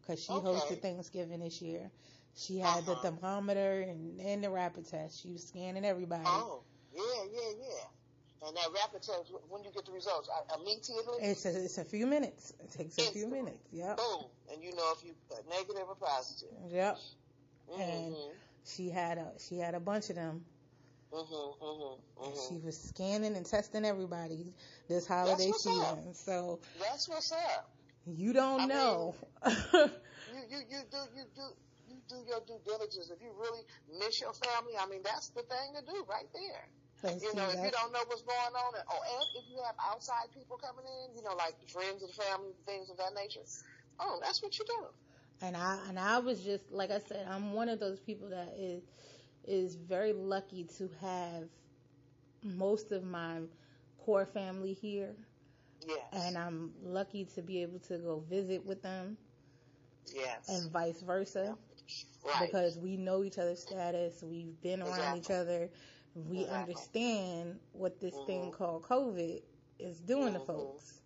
because 0.00 0.22
she 0.22 0.40
Okay. 0.40 0.40
hosted 0.40 0.80
Thanksgiving 0.80 1.40
this 1.40 1.60
year. 1.62 1.90
She 2.34 2.58
had 2.58 2.86
the 2.86 2.94
Uh-huh. 2.94 2.96
thermometer 2.96 3.80
and, 3.80 4.20
and 4.20 4.42
the 4.44 4.50
rapid 4.50 4.86
test. 4.88 5.20
She 5.20 5.30
was 5.30 5.46
scanning 5.46 5.84
everybody. 5.84 6.44
Oh, 6.44 6.64
yeah, 6.92 7.24
yeah, 7.32 7.50
yeah. 7.58 7.86
And 8.46 8.56
that 8.56 8.68
rapid 8.74 9.02
test, 9.02 9.32
when 9.48 9.62
you 9.62 9.70
get 9.72 9.86
the 9.86 9.92
results, 9.92 10.28
I- 10.28 10.56
immediately, 10.60 11.18
It's 11.20 11.44
a, 11.46 11.64
it's 11.64 11.78
a 11.78 11.84
few 11.84 12.06
minutes. 12.06 12.52
It 12.60 12.72
takes 12.72 12.98
a 12.98 13.12
few 13.12 13.28
minutes. 13.28 13.68
Yeah. 13.72 13.94
boom, 13.94 14.24
and 14.52 14.62
you 14.62 14.74
know 14.74 14.92
if 14.96 15.04
you 15.04 15.12
negative 15.48 15.84
or 15.88 15.94
positive. 15.94 16.48
Yep. 16.70 16.98
Mm-hmm, 17.70 17.80
And- 17.80 18.16
She 18.64 18.90
had 18.90 19.18
a 19.18 19.32
she 19.48 19.58
had 19.58 19.74
a 19.74 19.80
bunch 19.80 20.10
of 20.10 20.16
them. 20.16 20.44
mm-hmm, 21.12 21.64
mm-hmm, 21.64 22.22
mm-hmm. 22.24 22.54
She 22.54 22.60
was 22.64 22.76
scanning 22.80 23.36
and 23.36 23.46
testing 23.46 23.84
everybody 23.84 24.54
this 24.88 25.06
holiday 25.06 25.48
what's 25.50 25.66
up. 25.66 25.72
season. 25.98 26.14
So 26.14 26.60
That's 26.80 27.08
what's 27.08 27.32
up. 27.32 27.70
you 28.06 28.32
don't 28.32 28.62
I 28.62 28.66
know. 28.66 29.14
You, 30.32 30.38
you, 30.48 30.58
you 30.70 30.80
do, 30.90 30.96
you 31.14 31.24
do, 31.36 31.42
you 31.88 31.96
do 32.08 32.16
your 32.26 32.40
due 32.46 32.58
diligence. 32.64 33.10
If 33.14 33.20
you 33.20 33.30
really 33.38 33.60
miss 33.98 34.18
your 34.20 34.32
family, 34.32 34.72
I 34.80 34.86
mean, 34.88 35.02
that's 35.04 35.28
the 35.28 35.42
thing 35.42 35.74
to 35.76 35.84
do 35.84 36.04
right 36.08 36.24
there. 36.32 36.64
You 37.02 37.34
know, 37.34 37.48
if 37.50 37.60
you 37.62 37.70
don't 37.70 37.92
know 37.92 38.04
what's 38.06 38.22
going 38.22 38.54
on, 38.54 38.74
and, 38.74 38.84
oh, 38.90 39.00
and 39.18 39.26
if 39.34 39.48
you 39.50 39.58
have 39.64 39.74
outside 39.90 40.30
people 40.34 40.56
coming 40.56 40.84
in, 40.86 41.16
you 41.16 41.22
know, 41.22 41.34
like 41.34 41.56
friends 41.68 42.02
and 42.02 42.12
family, 42.14 42.52
things 42.66 42.90
of 42.90 42.96
that 42.98 43.14
nature. 43.14 43.44
Oh, 43.98 44.18
that's 44.22 44.42
what 44.42 44.58
you 44.58 44.64
do. 44.64 44.86
and 45.40 45.56
I 45.56 45.78
and 45.88 45.98
I 45.98 46.18
was 46.18 46.42
just 46.42 46.70
like 46.70 46.90
I 46.90 46.98
said, 46.98 47.26
I'm 47.28 47.52
one 47.52 47.68
of 47.68 47.80
those 47.80 48.00
people 48.00 48.28
that 48.30 48.54
is 48.58 48.82
is 49.44 49.76
very 49.76 50.12
lucky 50.12 50.64
to 50.78 50.88
have 51.00 51.48
most 52.42 52.92
of 52.92 53.04
my 53.04 53.40
core 53.98 54.26
family 54.26 54.72
here, 54.72 55.14
Yes. 55.86 55.98
and 56.12 56.36
I'm 56.38 56.72
lucky 56.82 57.24
to 57.34 57.42
be 57.42 57.62
able 57.62 57.78
to 57.80 57.98
go 57.98 58.20
visit 58.20 58.64
with 58.64 58.82
them, 58.82 59.16
yes. 60.14 60.48
and 60.48 60.70
vice 60.70 61.00
versa, 61.02 61.56
right. 62.24 62.40
because 62.40 62.78
we 62.78 62.96
know 62.96 63.24
each 63.24 63.38
other's 63.38 63.60
status, 63.62 64.22
we've 64.22 64.60
been 64.62 64.82
around 64.82 65.18
each 65.18 65.30
other, 65.30 65.70
we 66.14 66.46
understand 66.46 67.58
what 67.72 68.00
this 68.00 68.16
thing 68.18 68.50
Mhm. 68.50 68.52
called 68.52 68.82
COVID 68.82 69.42
is 69.78 70.00
doing 70.00 70.34
to 70.34 70.40
Mhm. 70.40 70.40
folks. 70.40 71.00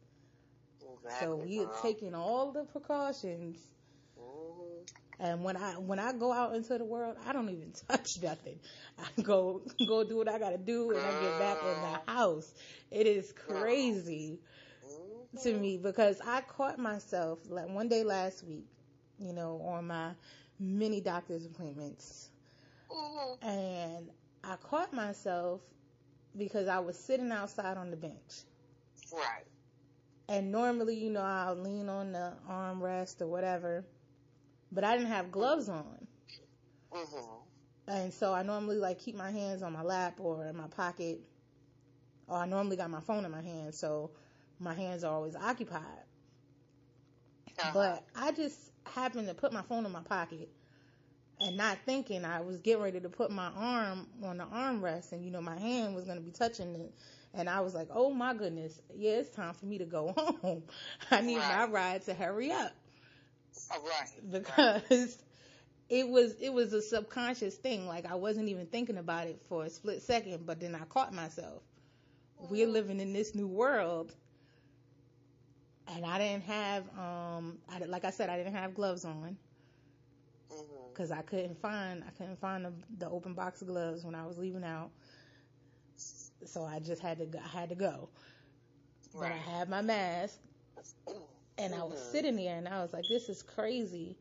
exactly, 0.81 1.09
So 1.09 1.37
we 1.37 1.63
are 1.63 1.67
taking 1.67 2.15
all 2.15 2.53
the 2.53 2.65
precautions 2.65 3.71
Mhm. 4.17 4.87
And 5.19 5.45
when 5.45 5.57
I 5.57 5.73
when 5.75 5.99
I 5.99 6.13
go 6.13 6.33
out 6.33 6.55
into 6.55 6.77
the 6.79 6.85
world, 6.85 7.17
I 7.27 7.33
don't 7.33 7.49
even 7.51 7.73
touch 7.89 8.09
nothing. 8.23 8.59
I 8.99 9.21
go 9.23 9.63
go 9.85 10.05
do 10.05 10.17
what 10.17 10.29
I 10.29 10.39
gotta 10.39 10.59
do, 10.59 10.93
and 10.93 11.07
I 11.07 11.13
get 11.13 11.39
back 11.39 11.63
in 11.63 11.81
the 11.81 12.01
house. 12.07 12.53
It 12.91 13.07
is 13.07 13.33
crazy 13.33 14.41
Mhm. 14.83 15.29
to 15.43 15.53
me 15.53 15.77
because 15.79 16.21
I 16.25 16.41
caught 16.43 16.79
myself 16.79 17.39
like 17.49 17.69
one 17.69 17.89
day 17.89 18.03
last 18.05 18.45
week, 18.45 18.67
you 19.19 19.33
know, 19.33 19.61
on 19.63 19.87
my 19.87 20.13
many 20.59 21.01
doctor's 21.01 21.47
appointments, 21.47 22.31
Mhm. 22.91 23.39
and 23.43 24.11
I 24.49 24.57
caught 24.57 24.93
myself 24.93 25.61
because 26.37 26.69
I 26.69 26.79
was 26.79 26.97
sitting 26.97 27.33
outside 27.33 27.77
on 27.77 27.91
the 27.91 27.97
bench. 27.97 28.45
Right. 29.13 29.45
And 30.29 30.53
normally, 30.53 30.97
you 30.97 31.11
know, 31.11 31.21
I'll 31.21 31.57
lean 31.57 31.89
on 31.89 32.13
the 32.13 32.33
armrest 32.49 33.21
or 33.21 33.27
whatever, 33.27 33.85
but 34.71 34.85
I 34.85 34.97
didn't 34.97 35.11
have 35.11 35.33
gloves 35.33 35.69
on. 35.69 36.07
Mm-hmm. 36.93 37.91
And 37.91 38.13
so 38.13 38.33
I 38.33 38.43
normally 38.43 38.77
like 38.77 38.99
keep 38.99 39.17
my 39.17 39.31
hands 39.31 39.63
on 39.63 39.73
my 39.73 39.83
lap 39.83 40.19
or 40.19 40.47
in 40.47 40.57
my 40.57 40.69
pocket. 40.69 41.21
Or 42.29 42.39
I 42.39 42.47
normally 42.47 42.77
got 42.77 42.91
my 42.91 43.01
phone 43.01 43.25
in 43.25 43.31
my 43.31 43.43
hand, 43.43 43.75
so 43.75 44.11
my 44.59 44.75
hands 44.75 45.05
are 45.05 45.15
always 45.15 45.37
occupied. 45.37 45.83
Uh-huh. 47.59 47.71
But 47.73 48.05
I 48.15 48.33
just 48.33 48.59
happened 48.85 49.29
to 49.29 49.35
put 49.35 49.53
my 49.53 49.63
phone 49.63 49.87
in 49.87 49.93
my 49.93 50.03
pocket 50.03 50.49
and 51.41 51.57
not 51.57 51.79
thinking 51.85 52.25
I 52.25 52.41
was 52.41 52.59
getting 52.59 52.83
ready 52.83 53.01
to 53.01 53.09
put 53.09 53.31
my 53.31 53.51
arm 53.57 54.07
on 54.23 54.39
the 54.39 54.45
armrest 54.45 55.13
and 55.13 55.25
you 55.25 55.31
know 55.31 55.41
my 55.41 55.59
hand 55.59 55.95
was 55.95 56.05
going 56.05 56.19
to 56.19 56.25
be 56.25 56.31
touching 56.31 56.75
it 56.75 56.95
and 57.37 57.51
I 57.51 57.61
was 57.61 57.75
like, 57.75 57.89
"Oh 57.91 58.11
my 58.11 58.35
goodness, 58.35 58.81
yeah, 58.95 59.13
it's 59.13 59.29
time 59.29 59.53
for 59.55 59.67
me 59.67 59.79
to 59.79 59.85
go 59.85 60.13
home. 60.43 60.63
I 61.11 61.21
need 61.21 61.37
my 61.39 61.67
ride 61.67 62.05
to 62.07 62.15
hurry 62.15 62.51
up." 62.51 62.73
All 63.71 63.83
right. 63.83 64.31
because 64.31 65.23
it 65.89 66.09
was 66.09 66.35
it 66.41 66.53
was 66.53 66.73
a 66.73 66.83
subconscious 66.83 67.55
thing. 67.57 67.87
Like 67.87 68.07
I 68.07 68.15
wasn't 68.15 68.49
even 68.49 68.67
thinking 68.67 68.97
about 68.97 69.27
it 69.27 69.41
for 69.49 69.65
a 69.65 69.71
split 69.71 70.03
second, 70.03 70.47
but 70.47 70.61
then 70.61 70.75
I 70.75 70.85
caught 70.85 71.13
myself. 71.13 71.63
We're 72.51 72.69
living 72.69 73.01
in 73.01 73.13
this 73.13 73.35
new 73.35 73.47
world, 73.47 74.15
and 75.89 76.05
I 76.05 76.19
didn't 76.19 76.45
have 76.45 76.85
um, 76.99 77.59
I, 77.69 77.79
like 77.87 78.05
I 78.05 78.11
said, 78.11 78.31
I 78.31 78.37
didn't 78.37 78.55
have 78.55 78.75
gloves 78.75 79.05
on 79.05 79.37
Because 80.93 81.11
I 81.11 81.23
couldn't 81.23 81.61
find 81.61 82.03
I 82.07 82.11
couldn't 82.11 82.41
find 82.41 82.65
the, 82.65 82.73
the 82.99 83.09
open 83.09 83.35
box 83.35 83.61
of 83.63 83.69
gloves 83.69 84.05
when 84.05 84.15
I 84.15 84.27
was 84.27 84.39
leaving 84.39 84.65
out. 84.65 84.91
So 86.47 86.65
I 86.65 86.79
just 86.81 87.03
had 87.03 87.19
to 87.19 87.27
go, 87.27 87.39
I 87.39 87.49
had 87.49 87.69
to 87.71 87.75
go. 87.75 88.09
But 89.19 89.31
I 89.33 89.37
Right. 89.37 89.39
had 89.39 89.69
my 89.69 89.83
mask 89.83 90.39
and 91.59 91.75
I 91.75 91.85
was 91.85 91.99
Mhm. 91.99 92.11
sitting 92.11 92.37
there 92.37 92.57
and 92.57 92.69
I 92.69 92.83
was 92.83 92.93
like, 92.93 93.09
this 93.09 93.29
is 93.29 93.43
crazy. 93.43 94.17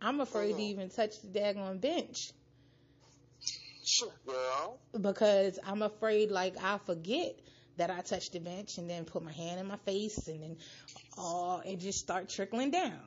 I'm 0.00 0.20
afraid 0.20 0.56
to 0.56 0.62
Mhm. 0.62 0.64
even 0.64 0.90
touch 0.90 1.20
the 1.20 1.28
daggone 1.28 1.80
bench 1.80 2.32
Sure, 3.84 4.12
girl. 4.26 4.80
because 5.00 5.58
I'm 5.64 5.82
afraid 5.82 6.30
like 6.30 6.54
I'll 6.62 6.78
forget 6.78 7.38
that 7.76 7.90
I 7.90 8.00
touched 8.00 8.32
the 8.32 8.40
bench 8.40 8.78
and 8.78 8.88
then 8.88 9.04
put 9.04 9.22
my 9.22 9.32
hand 9.32 9.60
in 9.60 9.66
my 9.66 9.76
face 9.78 10.28
and 10.28 10.42
then 10.42 10.56
oh 11.16 11.60
it 11.64 11.78
just 11.78 11.98
start 11.98 12.28
trickling 12.28 12.70
down. 12.70 13.00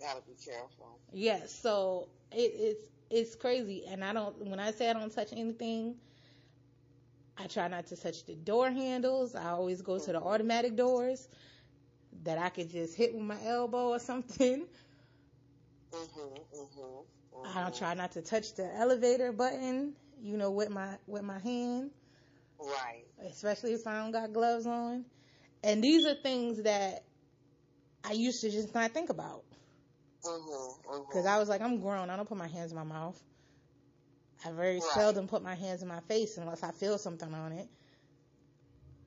Gotta 0.00 0.20
be 0.26 0.34
careful. 0.44 0.98
Yes, 1.12 1.52
so 1.54 2.08
it, 2.32 2.52
it's 2.56 2.88
it's 3.10 3.34
crazy 3.36 3.84
and 3.88 4.04
I 4.04 4.12
don't 4.12 4.36
when 4.46 4.58
I 4.60 4.72
say 4.72 4.90
I 4.90 4.92
don't 4.92 5.12
touch 5.12 5.32
anything, 5.32 5.96
I 7.38 7.46
try 7.46 7.68
not 7.68 7.86
to 7.88 7.96
touch 7.96 8.24
the 8.24 8.34
door 8.34 8.70
handles. 8.70 9.34
I 9.34 9.50
always 9.50 9.82
go 9.82 9.98
to 9.98 10.12
the 10.12 10.20
automatic 10.20 10.76
doors 10.76 11.28
that 12.24 12.38
I 12.38 12.48
could 12.50 12.70
just 12.70 12.96
hit 12.96 13.14
with 13.14 13.22
my 13.24 13.38
elbow 13.44 13.88
or 13.90 13.98
something. 14.10 14.66
Mhm. 15.92 16.46
Mhm. 16.52 17.04
I 17.44 17.62
don't 17.62 17.74
try 17.74 17.94
not 17.94 18.12
to 18.12 18.22
touch 18.22 18.54
the 18.54 18.64
elevator 18.74 19.32
button, 19.32 19.94
you 20.22 20.36
know, 20.36 20.50
with 20.50 20.70
my 20.70 20.98
with 21.06 21.22
my 21.22 21.38
hand, 21.38 21.90
Right. 22.58 23.04
especially 23.26 23.72
if 23.74 23.86
I 23.86 23.98
don't 23.98 24.12
got 24.12 24.32
gloves 24.32 24.66
on. 24.66 25.04
And 25.62 25.82
these 25.82 26.06
are 26.06 26.14
things 26.14 26.62
that 26.62 27.04
I 28.04 28.12
used 28.12 28.40
to 28.42 28.50
just 28.50 28.74
not 28.74 28.92
think 28.92 29.10
about. 29.10 29.44
Because 31.08 31.26
I 31.26 31.38
was 31.38 31.48
like, 31.48 31.60
I'm 31.60 31.80
grown. 31.80 32.10
I 32.10 32.16
don't 32.16 32.28
put 32.28 32.38
my 32.38 32.48
hands 32.48 32.70
in 32.72 32.76
my 32.76 32.84
mouth. 32.84 33.20
I 34.44 34.52
very 34.52 34.80
Right. 34.80 34.90
seldom 34.94 35.26
put 35.28 35.42
my 35.42 35.54
hands 35.54 35.82
in 35.82 35.88
my 35.88 36.00
face 36.00 36.36
unless 36.38 36.62
I 36.62 36.70
feel 36.72 36.98
something 36.98 37.34
on 37.34 37.52
it. 37.52 37.68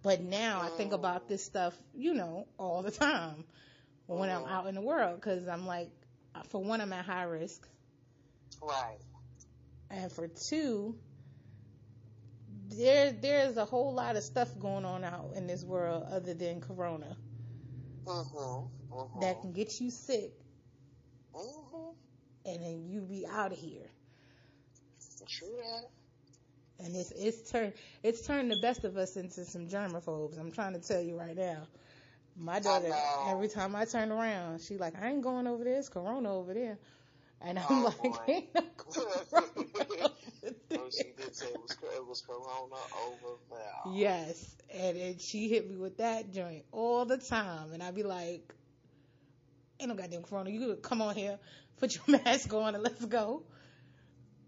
But 0.03 0.21
now 0.21 0.61
I 0.61 0.69
think 0.69 0.91
Mm. 0.91 0.93
about 0.93 1.27
this 1.27 1.43
stuff, 1.43 1.73
you 1.93 2.13
know, 2.13 2.47
all 2.57 2.81
the 2.83 2.91
time 2.91 3.45
when 4.07 4.29
I'm 4.29 4.45
Mhm. 4.45 4.47
out 4.47 4.67
in 4.67 4.75
the 4.75 4.81
world 4.81 5.19
because 5.19 5.47
I'm 5.47 5.65
like, 5.65 5.91
for 6.49 6.63
one, 6.63 6.81
I'm 6.81 6.93
at 6.93 7.05
high 7.05 7.23
risk. 7.23 7.67
Right. 8.61 8.99
And 9.89 10.11
for 10.11 10.27
two, 10.27 10.97
there 12.69 13.11
there's 13.13 13.57
a 13.57 13.65
whole 13.65 13.93
lot 13.93 14.15
of 14.15 14.23
stuff 14.23 14.49
going 14.59 14.85
on 14.85 15.03
out 15.03 15.31
in 15.35 15.47
this 15.47 15.63
world 15.63 16.03
other 16.09 16.33
than 16.33 16.61
corona 16.61 17.17
Mhm. 18.05 18.71
Mhm. 18.91 19.09
that 19.15 19.41
can 19.41 19.51
get 19.53 19.79
you 19.81 19.89
sick 19.91 20.31
Mhm. 21.37 21.95
and 22.45 22.61
then 22.63 22.85
you 22.87 23.01
be 23.01 23.25
out 23.27 23.51
of 23.51 23.57
here. 23.59 23.89
True 25.27 25.55
that. 25.57 25.89
And 26.79 26.95
it's 26.95 27.11
it's 27.11 27.49
turned 27.51 27.73
it's 28.03 28.25
turned 28.25 28.51
the 28.51 28.55
best 28.55 28.83
of 28.83 28.97
us 28.97 29.15
into 29.17 29.45
some 29.45 29.67
germaphobes. 29.67 30.39
I'm 30.39 30.51
trying 30.51 30.73
to 30.73 30.79
tell 30.79 31.01
you 31.01 31.17
right 31.17 31.35
now. 31.35 31.67
My 32.35 32.59
daughter, 32.59 32.95
every 33.21 33.47
time 33.49 33.75
I 33.75 33.85
turn 33.85 34.11
around, 34.11 34.61
she 34.61 34.77
like, 34.77 34.95
I 35.01 35.09
ain't 35.09 35.21
going 35.23 35.47
over 35.47 35.63
there. 35.63 35.77
It's 35.77 35.89
corona 35.89 36.33
over 36.35 36.53
there. 36.53 36.77
And 37.41 37.59
I'm 37.59 37.81
Oh, 37.81 37.83
like, 37.83 38.21
ain't 38.27 38.53
no 38.55 38.61
corona 38.77 39.25
over 39.47 40.53
Oh, 40.75 40.89
she 40.89 41.11
there. 41.13 41.13
did 41.13 41.35
say 41.35 41.47
it 41.51 41.59
was 41.61 41.77
it 41.95 42.05
was 42.05 42.21
Corona 42.21 42.87
over 42.93 43.37
there. 43.49 43.83
Yes, 43.83 44.57
and, 44.73 44.97
and 44.97 45.21
she 45.21 45.47
hit 45.49 45.69
me 45.69 45.75
with 45.75 45.97
that 45.97 46.31
joint 46.31 46.65
all 46.71 47.05
the 47.05 47.17
time, 47.17 47.71
and 47.73 47.81
I'd 47.83 47.95
be 47.95 48.03
like, 48.03 48.53
"Ain't 49.79 49.89
no 49.89 49.95
goddamn 49.95 50.23
corona. 50.23 50.49
You 50.49 50.59
could 50.59 50.81
come 50.83 51.01
on 51.01 51.15
here, 51.15 51.39
put 51.77 51.95
your 51.95 52.19
mask 52.23 52.53
on, 52.53 52.75
and 52.75 52.83
let's 52.83 53.03
go." 53.05 53.43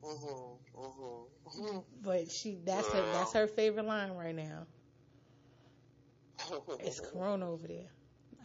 Mhm. 0.04 0.60
Mhm. 0.76 1.28
Mhm. 1.46 1.84
But 2.02 2.32
she, 2.32 2.56
that's 2.64 2.92
her, 2.94 3.02
that's 3.14 3.34
her 3.34 3.48
favorite 3.48 3.86
line 3.86 4.12
right 4.12 4.36
now. 4.36 4.68
It's 6.80 7.00
corona 7.00 7.52
over 7.52 7.68
there. 7.68 7.90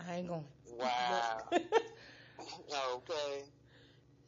I 0.07 0.17
ain't 0.17 0.29
going. 0.29 0.45
Wow. 0.79 1.49
Okay. 2.95 3.45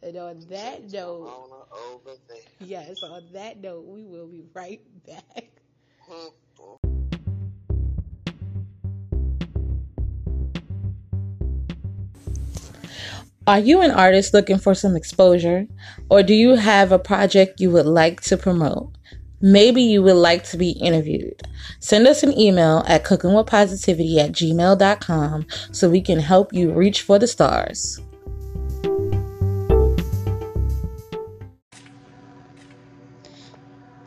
and 0.02 0.16
on 0.16 0.40
that 0.48 0.82
It's 0.82 0.92
note, 0.92 1.24
Corona 1.24 1.64
over 1.72 2.16
there. 2.28 2.38
yes, 2.58 3.02
on 3.02 3.22
that 3.32 3.60
note, 3.60 3.84
we 3.86 4.04
will 4.04 4.26
be 4.26 4.42
right 4.54 4.80
back. 5.06 5.50
Are 13.48 13.60
you 13.60 13.80
an 13.80 13.92
artist 13.92 14.34
looking 14.34 14.58
for 14.58 14.74
some 14.74 14.96
exposure? 14.96 15.68
Or 16.10 16.24
do 16.24 16.34
you 16.34 16.56
have 16.56 16.90
a 16.90 16.98
project 16.98 17.60
you 17.60 17.70
would 17.70 17.86
like 17.86 18.20
to 18.22 18.36
promote? 18.36 18.90
Maybe 19.40 19.82
you 19.82 20.02
would 20.02 20.16
like 20.16 20.42
to 20.50 20.56
be 20.56 20.70
interviewed. 20.70 21.42
Send 21.78 22.08
us 22.08 22.24
an 22.24 22.36
email 22.36 22.82
at 22.88 23.04
cookingwithpositivity 23.04 24.18
at 24.18 24.32
gmail.com 24.32 25.46
so 25.70 25.88
we 25.88 26.00
can 26.00 26.18
help 26.18 26.52
you 26.52 26.72
reach 26.72 27.02
for 27.02 27.20
the 27.20 27.28
stars. 27.28 28.00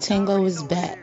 Tango 0.02 0.44
is 0.44 0.62
back 0.64 1.00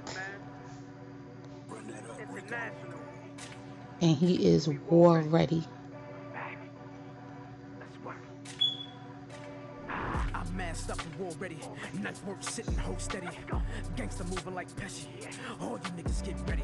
and 4.02 4.14
he 4.14 4.46
is 4.46 4.68
war 4.90 5.22
ready. 5.22 5.64
Ready. 11.38 11.58
Nice 12.02 12.22
work 12.24 12.42
sitting, 12.42 12.76
hold 12.76 13.00
steady. 13.00 13.28
Gangster 13.96 14.24
moving 14.24 14.54
like 14.54 14.68
Pesci. 14.76 15.06
All 15.60 15.78
you 15.84 16.02
niggas 16.02 16.24
get 16.24 16.36
ready. 16.48 16.62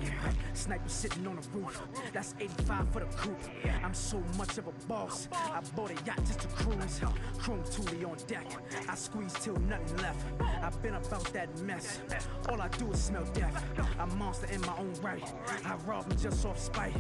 Sniper 0.54 0.88
sitting 0.88 1.26
on 1.26 1.36
the 1.36 1.58
roof. 1.58 1.80
That's 2.12 2.34
85 2.40 2.92
for 2.92 3.00
the 3.00 3.06
coupe. 3.16 3.36
I'm 3.82 3.94
so 3.94 4.22
much 4.36 4.58
of 4.58 4.66
a 4.66 4.72
boss. 4.86 5.28
I 5.32 5.60
bought 5.74 5.90
a 5.90 5.94
yacht 6.04 6.18
just 6.24 6.40
to 6.40 6.48
cruise. 6.48 7.00
Chrome 7.38 7.62
Thule 7.64 8.10
on 8.10 8.16
deck. 8.26 8.46
I 8.88 8.94
squeeze 8.94 9.32
till 9.34 9.56
nothing 9.56 9.96
left. 9.98 10.24
I've 10.62 10.80
been 10.82 10.94
about 10.94 11.32
that 11.32 11.56
mess. 11.62 12.00
All 12.48 12.60
I 12.60 12.68
do 12.68 12.90
is 12.92 13.02
smell 13.02 13.24
death. 13.34 13.64
I'm 13.98 14.10
a 14.10 14.14
monster 14.14 14.46
in 14.52 14.60
my 14.62 14.76
own 14.78 14.94
right. 15.02 15.32
I 15.64 15.74
rob 15.86 16.10
him 16.10 16.18
just 16.18 16.44
off 16.46 16.58
spite. 16.58 16.94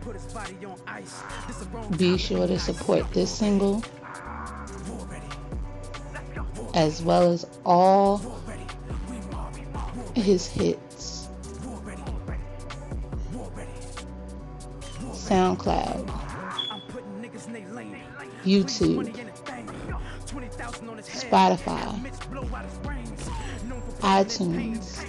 Put 0.00 0.14
his 0.14 0.26
body 0.32 0.56
on 0.66 0.76
ice. 0.86 1.22
This 1.46 1.56
the 1.58 1.66
wrong 1.66 1.90
Be 1.96 2.18
sure 2.18 2.46
to 2.46 2.58
support 2.58 3.10
this 3.12 3.30
single. 3.30 3.82
As 6.74 7.02
well 7.02 7.32
as 7.32 7.46
all 7.64 8.20
his 10.14 10.46
hits. 10.46 11.28
SoundCloud. 15.12 16.06
YouTube, 18.44 18.96
Money 18.96 19.10
in 19.18 19.26
the 19.26 19.32
thing. 19.32 19.68
20,000 20.26 20.88
on 20.88 20.96
his 20.98 21.08
head. 21.08 21.32
Spotify, 21.32 22.12
iTunes, 24.00 25.04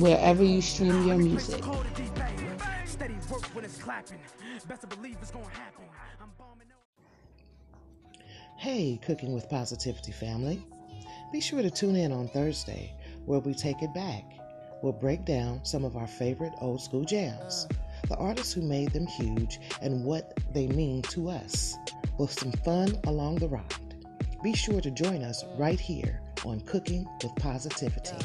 wherever 0.00 0.44
you 0.44 0.62
stream 0.62 1.06
your 1.08 1.18
music. 1.18 1.60
call 1.62 1.80
it 1.80 1.94
D-Bang. 1.96 2.60
Steady 2.86 3.14
work 3.30 3.42
when 3.54 3.64
it's 3.64 3.78
clapping. 3.78 4.20
Best 4.68 4.82
to 4.82 4.86
believe 4.86 5.16
it's 5.20 5.32
gonna 5.32 5.44
happen. 5.46 5.84
I'm 6.20 6.30
bombing 6.38 6.68
out. 6.70 6.82
Hey, 8.62 8.96
Cooking 9.02 9.32
with 9.32 9.48
Positivity 9.48 10.12
family. 10.12 10.64
Be 11.32 11.40
sure 11.40 11.62
to 11.62 11.68
tune 11.68 11.96
in 11.96 12.12
on 12.12 12.28
Thursday 12.28 12.94
where 13.26 13.40
we 13.40 13.54
take 13.54 13.82
it 13.82 13.92
back. 13.92 14.22
We'll 14.80 14.92
break 14.92 15.24
down 15.24 15.64
some 15.64 15.84
of 15.84 15.96
our 15.96 16.06
favorite 16.06 16.52
old 16.60 16.80
school 16.80 17.04
jams, 17.04 17.66
the 18.08 18.14
artists 18.18 18.52
who 18.52 18.62
made 18.62 18.92
them 18.92 19.04
huge, 19.04 19.58
and 19.80 20.04
what 20.04 20.38
they 20.54 20.68
mean 20.68 21.02
to 21.10 21.28
us, 21.28 21.76
with 22.20 22.30
some 22.30 22.52
fun 22.52 23.00
along 23.08 23.38
the 23.38 23.48
ride. 23.48 24.06
Be 24.44 24.54
sure 24.54 24.80
to 24.80 24.92
join 24.92 25.24
us 25.24 25.44
right 25.58 25.80
here 25.80 26.20
on 26.46 26.60
Cooking 26.60 27.04
with 27.20 27.34
Positivity. 27.40 28.24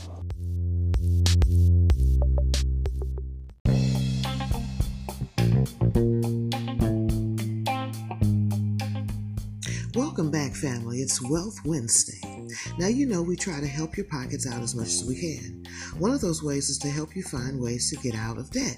Welcome 10.31 10.49
back, 10.49 10.57
family. 10.57 11.01
It's 11.01 11.21
Wealth 11.21 11.57
Wednesday. 11.65 12.47
Now, 12.79 12.87
you 12.87 13.05
know 13.05 13.21
we 13.21 13.35
try 13.35 13.59
to 13.59 13.67
help 13.67 13.97
your 13.97 14.05
pockets 14.05 14.47
out 14.47 14.61
as 14.61 14.73
much 14.73 14.87
as 14.87 15.03
we 15.05 15.19
can. 15.19 15.65
One 15.99 16.11
of 16.11 16.21
those 16.21 16.41
ways 16.41 16.69
is 16.69 16.77
to 16.79 16.89
help 16.89 17.17
you 17.17 17.23
find 17.23 17.59
ways 17.59 17.89
to 17.89 17.97
get 17.97 18.15
out 18.15 18.37
of 18.37 18.49
debt. 18.49 18.77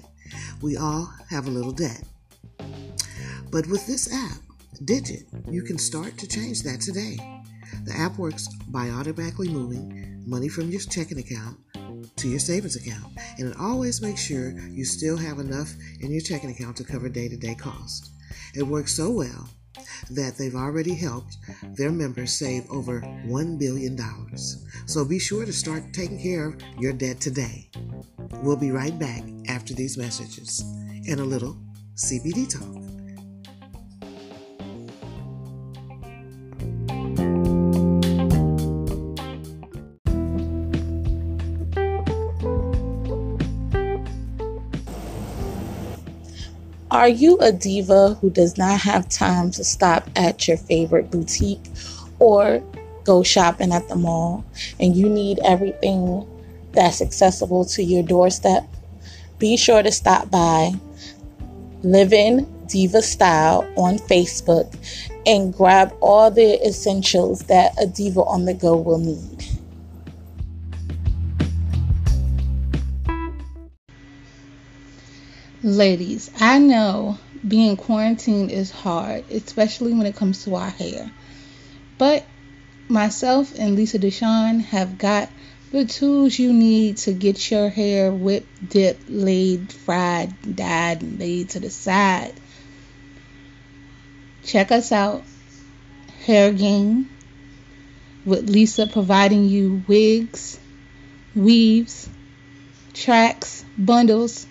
We 0.62 0.76
all 0.76 1.08
have 1.30 1.46
a 1.46 1.52
little 1.52 1.70
debt. 1.70 2.02
But 3.52 3.68
with 3.68 3.86
this 3.86 4.12
app, 4.12 4.40
Digit, 4.84 5.28
you 5.48 5.62
can 5.62 5.78
start 5.78 6.18
to 6.18 6.26
change 6.26 6.64
that 6.64 6.80
today. 6.80 7.18
The 7.84 7.94
app 7.96 8.18
works 8.18 8.48
by 8.66 8.88
automatically 8.88 9.48
moving 9.48 10.24
money 10.26 10.48
from 10.48 10.70
your 10.70 10.80
checking 10.80 11.20
account 11.20 11.56
to 12.16 12.28
your 12.28 12.40
savings 12.40 12.74
account, 12.74 13.12
and 13.38 13.48
it 13.48 13.56
always 13.60 14.02
makes 14.02 14.20
sure 14.20 14.58
you 14.70 14.84
still 14.84 15.16
have 15.16 15.38
enough 15.38 15.72
in 16.00 16.10
your 16.10 16.22
checking 16.22 16.50
account 16.50 16.76
to 16.78 16.84
cover 16.84 17.08
day 17.08 17.28
to 17.28 17.36
day 17.36 17.54
costs. 17.54 18.10
It 18.56 18.64
works 18.64 18.92
so 18.92 19.12
well 19.12 19.48
that 20.10 20.36
they've 20.36 20.54
already 20.54 20.94
helped 20.94 21.36
their 21.76 21.90
members 21.90 22.32
save 22.32 22.70
over 22.70 23.00
$1 23.00 23.58
billion. 23.58 23.98
So 24.86 25.04
be 25.04 25.18
sure 25.18 25.44
to 25.44 25.52
start 25.52 25.92
taking 25.92 26.20
care 26.20 26.48
of 26.48 26.62
your 26.78 26.92
debt 26.92 27.20
today. 27.20 27.68
We'll 28.42 28.56
be 28.56 28.70
right 28.70 28.98
back 28.98 29.22
after 29.48 29.74
these 29.74 29.96
messages 29.96 30.60
and 31.08 31.20
a 31.20 31.24
little 31.24 31.56
CBD 31.96 32.48
talk. 32.48 33.03
Are 46.94 47.08
you 47.08 47.36
a 47.38 47.50
diva 47.50 48.14
who 48.20 48.30
does 48.30 48.56
not 48.56 48.78
have 48.82 49.08
time 49.08 49.50
to 49.50 49.64
stop 49.64 50.08
at 50.14 50.46
your 50.46 50.56
favorite 50.56 51.10
boutique 51.10 51.64
or 52.20 52.62
go 53.02 53.24
shopping 53.24 53.72
at 53.72 53.88
the 53.88 53.96
mall 53.96 54.44
and 54.78 54.94
you 54.94 55.08
need 55.08 55.40
everything 55.44 56.24
that's 56.70 57.02
accessible 57.02 57.64
to 57.64 57.82
your 57.82 58.04
doorstep? 58.04 58.62
Be 59.40 59.56
sure 59.56 59.82
to 59.82 59.90
stop 59.90 60.30
by 60.30 60.74
Living 61.82 62.46
Diva 62.68 63.02
Style 63.02 63.68
on 63.76 63.98
Facebook 63.98 64.72
and 65.26 65.52
grab 65.52 65.92
all 66.00 66.30
the 66.30 66.64
essentials 66.64 67.40
that 67.46 67.74
a 67.76 67.88
diva 67.88 68.20
on 68.20 68.44
the 68.44 68.54
go 68.54 68.76
will 68.76 68.98
need. 68.98 69.33
Ladies, 75.64 76.30
I 76.38 76.58
know 76.58 77.16
being 77.48 77.78
quarantined 77.78 78.50
is 78.50 78.70
hard, 78.70 79.24
especially 79.30 79.94
when 79.94 80.04
it 80.04 80.14
comes 80.14 80.44
to 80.44 80.56
our 80.56 80.68
hair. 80.68 81.10
But 81.96 82.26
myself 82.86 83.58
and 83.58 83.74
Lisa 83.74 83.98
Deshawn 83.98 84.60
have 84.60 84.98
got 84.98 85.30
the 85.72 85.86
tools 85.86 86.38
you 86.38 86.52
need 86.52 86.98
to 86.98 87.14
get 87.14 87.50
your 87.50 87.70
hair 87.70 88.12
whipped, 88.12 88.68
dipped, 88.68 89.08
laid, 89.08 89.72
fried, 89.72 90.34
dyed, 90.54 91.00
and 91.00 91.18
laid 91.18 91.48
to 91.50 91.60
the 91.60 91.70
side. 91.70 92.34
Check 94.44 94.70
us 94.70 94.92
out, 94.92 95.24
Hair 96.26 96.52
Game, 96.52 97.08
with 98.26 98.50
Lisa 98.50 98.86
providing 98.86 99.46
you 99.46 99.82
wigs, 99.88 100.60
weaves, 101.34 102.06
tracks, 102.92 103.64
bundles 103.78 104.46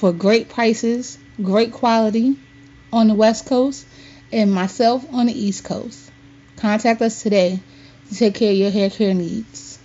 for 0.00 0.14
great 0.14 0.48
prices, 0.48 1.18
great 1.42 1.72
quality 1.72 2.34
on 2.90 3.08
the 3.08 3.14
West 3.14 3.44
Coast, 3.44 3.86
and 4.32 4.50
myself 4.50 5.04
on 5.12 5.26
the 5.26 5.32
East 5.38 5.62
Coast. 5.62 6.10
Contact 6.56 7.02
us 7.02 7.22
today 7.22 7.60
to 8.08 8.14
take 8.14 8.34
care 8.34 8.50
of 8.50 8.56
your 8.56 8.70
hair 8.70 8.88
care 8.88 9.12
needs. 9.12 9.78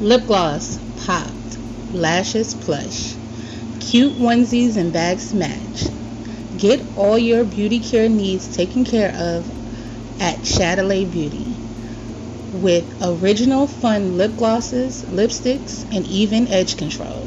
Lip 0.00 0.24
gloss, 0.28 0.78
popped. 1.04 1.58
Lashes, 1.92 2.54
plush. 2.54 3.16
Cute 3.80 4.12
onesies 4.12 4.76
and 4.76 4.92
bags 4.92 5.34
match. 5.34 5.88
Get 6.56 6.80
all 6.96 7.18
your 7.18 7.42
beauty 7.42 7.80
care 7.80 8.08
needs 8.08 8.56
taken 8.56 8.84
care 8.84 9.12
of 9.12 10.22
at 10.22 10.36
Chdalay 10.38 11.10
Beauty 11.10 11.49
with 12.52 12.84
original 13.02 13.66
fun 13.66 14.16
lip 14.16 14.36
glosses, 14.36 15.02
lipsticks, 15.04 15.84
and 15.94 16.06
even 16.06 16.48
edge 16.48 16.76
control. 16.76 17.26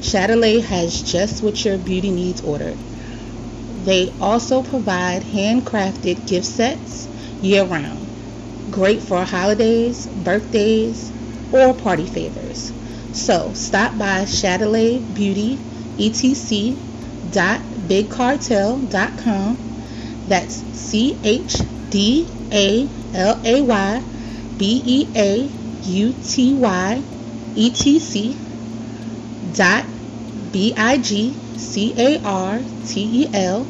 Chdalay 0.00 0.62
has 0.62 1.02
just 1.02 1.42
what 1.42 1.64
your 1.64 1.76
beauty 1.78 2.10
needs 2.10 2.42
ordered. 2.42 2.76
They 3.84 4.12
also 4.20 4.62
provide 4.62 5.22
handcrafted 5.22 6.26
gift 6.28 6.46
sets 6.46 7.06
year 7.42 7.64
round, 7.64 8.06
great 8.70 9.00
for 9.02 9.24
holidays, 9.24 10.06
birthdays, 10.06 11.10
or 11.52 11.74
party 11.74 12.06
favors. 12.06 12.72
So 13.12 13.52
stop 13.54 13.98
by 13.98 14.22
Chdalay 14.24 15.14
Beauty 15.14 15.58
etc 15.98 16.76
dot 17.32 17.60
bigcartel.com. 17.88 19.58
That's 20.28 20.54
C 20.54 21.18
H 21.24 21.56
D 21.90 22.26
A 22.52 22.88
L 23.14 23.40
A 23.44 23.62
Y 23.62 24.02
B 24.60 24.82
E 24.84 25.08
A 25.16 25.48
U 25.84 26.14
T 26.22 26.54
Y 26.54 27.02
E 27.56 27.70
T 27.70 27.98
C 27.98 28.36
dot 29.54 29.86
b 30.52 30.74
i 30.76 30.98
g 30.98 31.32
c 31.56 31.94
a 31.96 32.20
r 32.22 32.60
t 32.86 33.22
e 33.22 33.30
l 33.32 33.66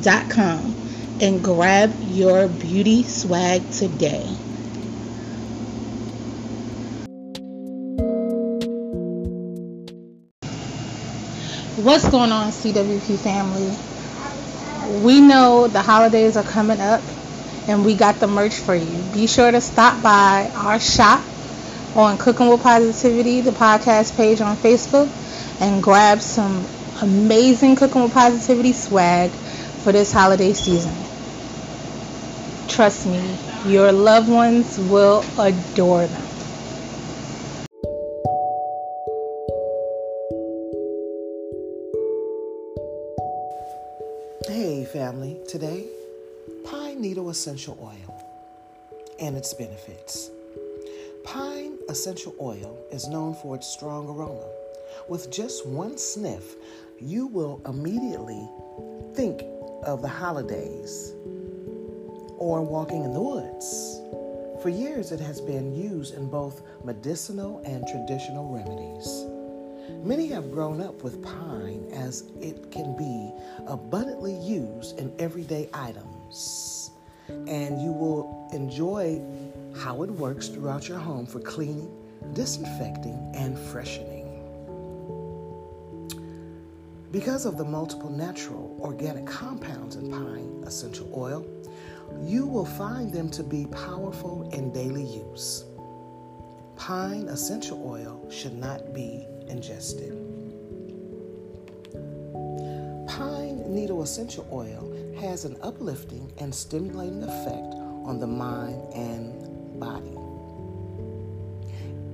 dot 0.00 0.30
com 0.30 0.72
and 1.20 1.42
grab 1.42 1.90
your 2.06 2.46
beauty 2.46 3.02
swag 3.02 3.60
today. 3.72 4.24
What's 11.82 12.08
going 12.08 12.30
on, 12.30 12.52
CWP 12.52 13.18
family? 13.18 13.74
We 15.04 15.20
know 15.20 15.66
the 15.66 15.82
holidays 15.82 16.36
are 16.36 16.44
coming 16.44 16.80
up 16.80 17.02
and 17.66 17.84
we 17.84 17.94
got 17.94 18.20
the 18.20 18.26
merch 18.26 18.54
for 18.54 18.74
you. 18.74 19.02
Be 19.12 19.26
sure 19.26 19.50
to 19.50 19.60
stop 19.60 20.02
by 20.02 20.50
our 20.54 20.80
shop 20.80 21.24
on 21.94 22.18
Cooking 22.18 22.48
with 22.48 22.62
Positivity, 22.62 23.40
the 23.40 23.50
podcast 23.50 24.16
page 24.16 24.40
on 24.40 24.56
Facebook, 24.56 25.08
and 25.60 25.82
grab 25.82 26.20
some 26.20 26.64
amazing 27.02 27.76
Cooking 27.76 28.02
with 28.02 28.12
Positivity 28.12 28.72
swag 28.72 29.30
for 29.30 29.92
this 29.92 30.12
holiday 30.12 30.52
season. 30.52 30.94
Trust 32.68 33.06
me, 33.06 33.36
your 33.66 33.92
loved 33.92 34.28
ones 34.28 34.78
will 34.78 35.24
adore 35.38 36.06
them. 36.06 36.22
Hey, 44.46 44.84
family. 44.84 45.36
Today, 45.46 45.84
pine 47.00 47.08
needle 47.08 47.30
essential 47.30 47.78
oil 47.80 48.22
and 49.20 49.34
its 49.34 49.54
benefits. 49.54 50.30
Pine 51.24 51.78
essential 51.88 52.34
oil 52.38 52.78
is 52.92 53.08
known 53.08 53.34
for 53.34 53.56
its 53.56 53.66
strong 53.66 54.06
aroma. 54.06 54.46
With 55.08 55.30
just 55.30 55.66
one 55.66 55.96
sniff, 55.96 56.56
you 57.00 57.26
will 57.26 57.62
immediately 57.66 58.46
think 59.14 59.42
of 59.84 60.02
the 60.02 60.08
holidays 60.08 61.14
or 62.36 62.60
walking 62.62 63.04
in 63.04 63.14
the 63.14 63.22
woods. 63.22 64.00
For 64.62 64.68
years, 64.68 65.10
it 65.10 65.20
has 65.20 65.40
been 65.40 65.74
used 65.74 66.14
in 66.14 66.28
both 66.28 66.60
medicinal 66.84 67.62
and 67.64 67.86
traditional 67.88 68.52
remedies. 68.52 70.04
Many 70.04 70.26
have 70.28 70.52
grown 70.52 70.82
up 70.82 71.02
with 71.02 71.22
pine 71.22 71.88
as 71.94 72.24
it 72.40 72.70
can 72.70 72.94
be 72.94 73.32
abundantly 73.66 74.34
used 74.34 74.98
in 74.98 75.14
everyday 75.18 75.70
items. 75.72 76.89
And 77.48 77.80
you 77.80 77.92
will 77.92 78.48
enjoy 78.52 79.22
how 79.76 80.02
it 80.02 80.10
works 80.10 80.48
throughout 80.48 80.88
your 80.88 80.98
home 80.98 81.26
for 81.26 81.40
cleaning, 81.40 81.90
disinfecting, 82.32 83.32
and 83.34 83.58
freshening. 83.58 84.26
Because 87.12 87.44
of 87.44 87.58
the 87.58 87.64
multiple 87.64 88.10
natural 88.10 88.78
organic 88.80 89.26
compounds 89.26 89.96
in 89.96 90.10
pine 90.10 90.62
essential 90.64 91.10
oil, 91.12 91.44
you 92.22 92.46
will 92.46 92.64
find 92.64 93.12
them 93.12 93.28
to 93.30 93.42
be 93.42 93.66
powerful 93.66 94.48
in 94.52 94.72
daily 94.72 95.04
use. 95.04 95.64
Pine 96.76 97.28
essential 97.28 97.84
oil 97.84 98.24
should 98.30 98.56
not 98.56 98.94
be 98.94 99.26
ingested. 99.48 100.12
Pine 103.08 103.74
needle 103.74 104.02
essential 104.02 104.46
oil 104.52 104.92
has 105.20 105.44
an 105.44 105.56
uplifting 105.62 106.32
and 106.38 106.54
stimulating 106.54 107.22
effect 107.22 107.74
on 108.04 108.18
the 108.18 108.26
mind 108.26 108.92
and 108.94 109.78
body. 109.78 110.16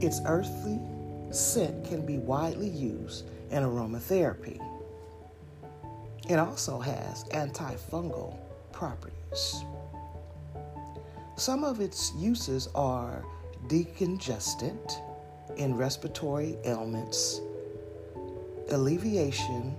Its 0.04 0.20
earthly 0.26 0.80
scent 1.30 1.84
can 1.84 2.04
be 2.04 2.18
widely 2.18 2.68
used 2.68 3.28
in 3.50 3.62
aromatherapy. 3.62 4.60
It 6.28 6.38
also 6.38 6.80
has 6.80 7.24
antifungal 7.26 8.36
properties. 8.72 9.64
Some 11.36 11.64
of 11.64 11.80
its 11.80 12.12
uses 12.16 12.68
are 12.74 13.24
decongestant 13.68 15.00
in 15.56 15.76
respiratory 15.76 16.56
ailments, 16.64 17.40
alleviation 18.70 19.76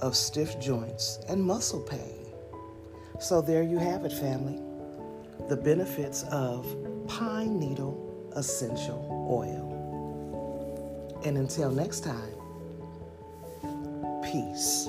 of 0.00 0.16
stiff 0.16 0.58
joints, 0.58 1.20
and 1.28 1.42
muscle 1.42 1.80
pain. 1.80 2.19
So, 3.20 3.42
there 3.42 3.62
you 3.62 3.76
have 3.76 4.06
it, 4.06 4.12
family. 4.12 4.58
The 5.48 5.56
benefits 5.56 6.24
of 6.30 6.66
pine 7.06 7.58
needle 7.58 8.30
essential 8.34 9.28
oil. 9.30 9.70
And 11.24 11.36
until 11.36 11.70
next 11.70 12.00
time, 12.00 12.34
peace. 14.22 14.88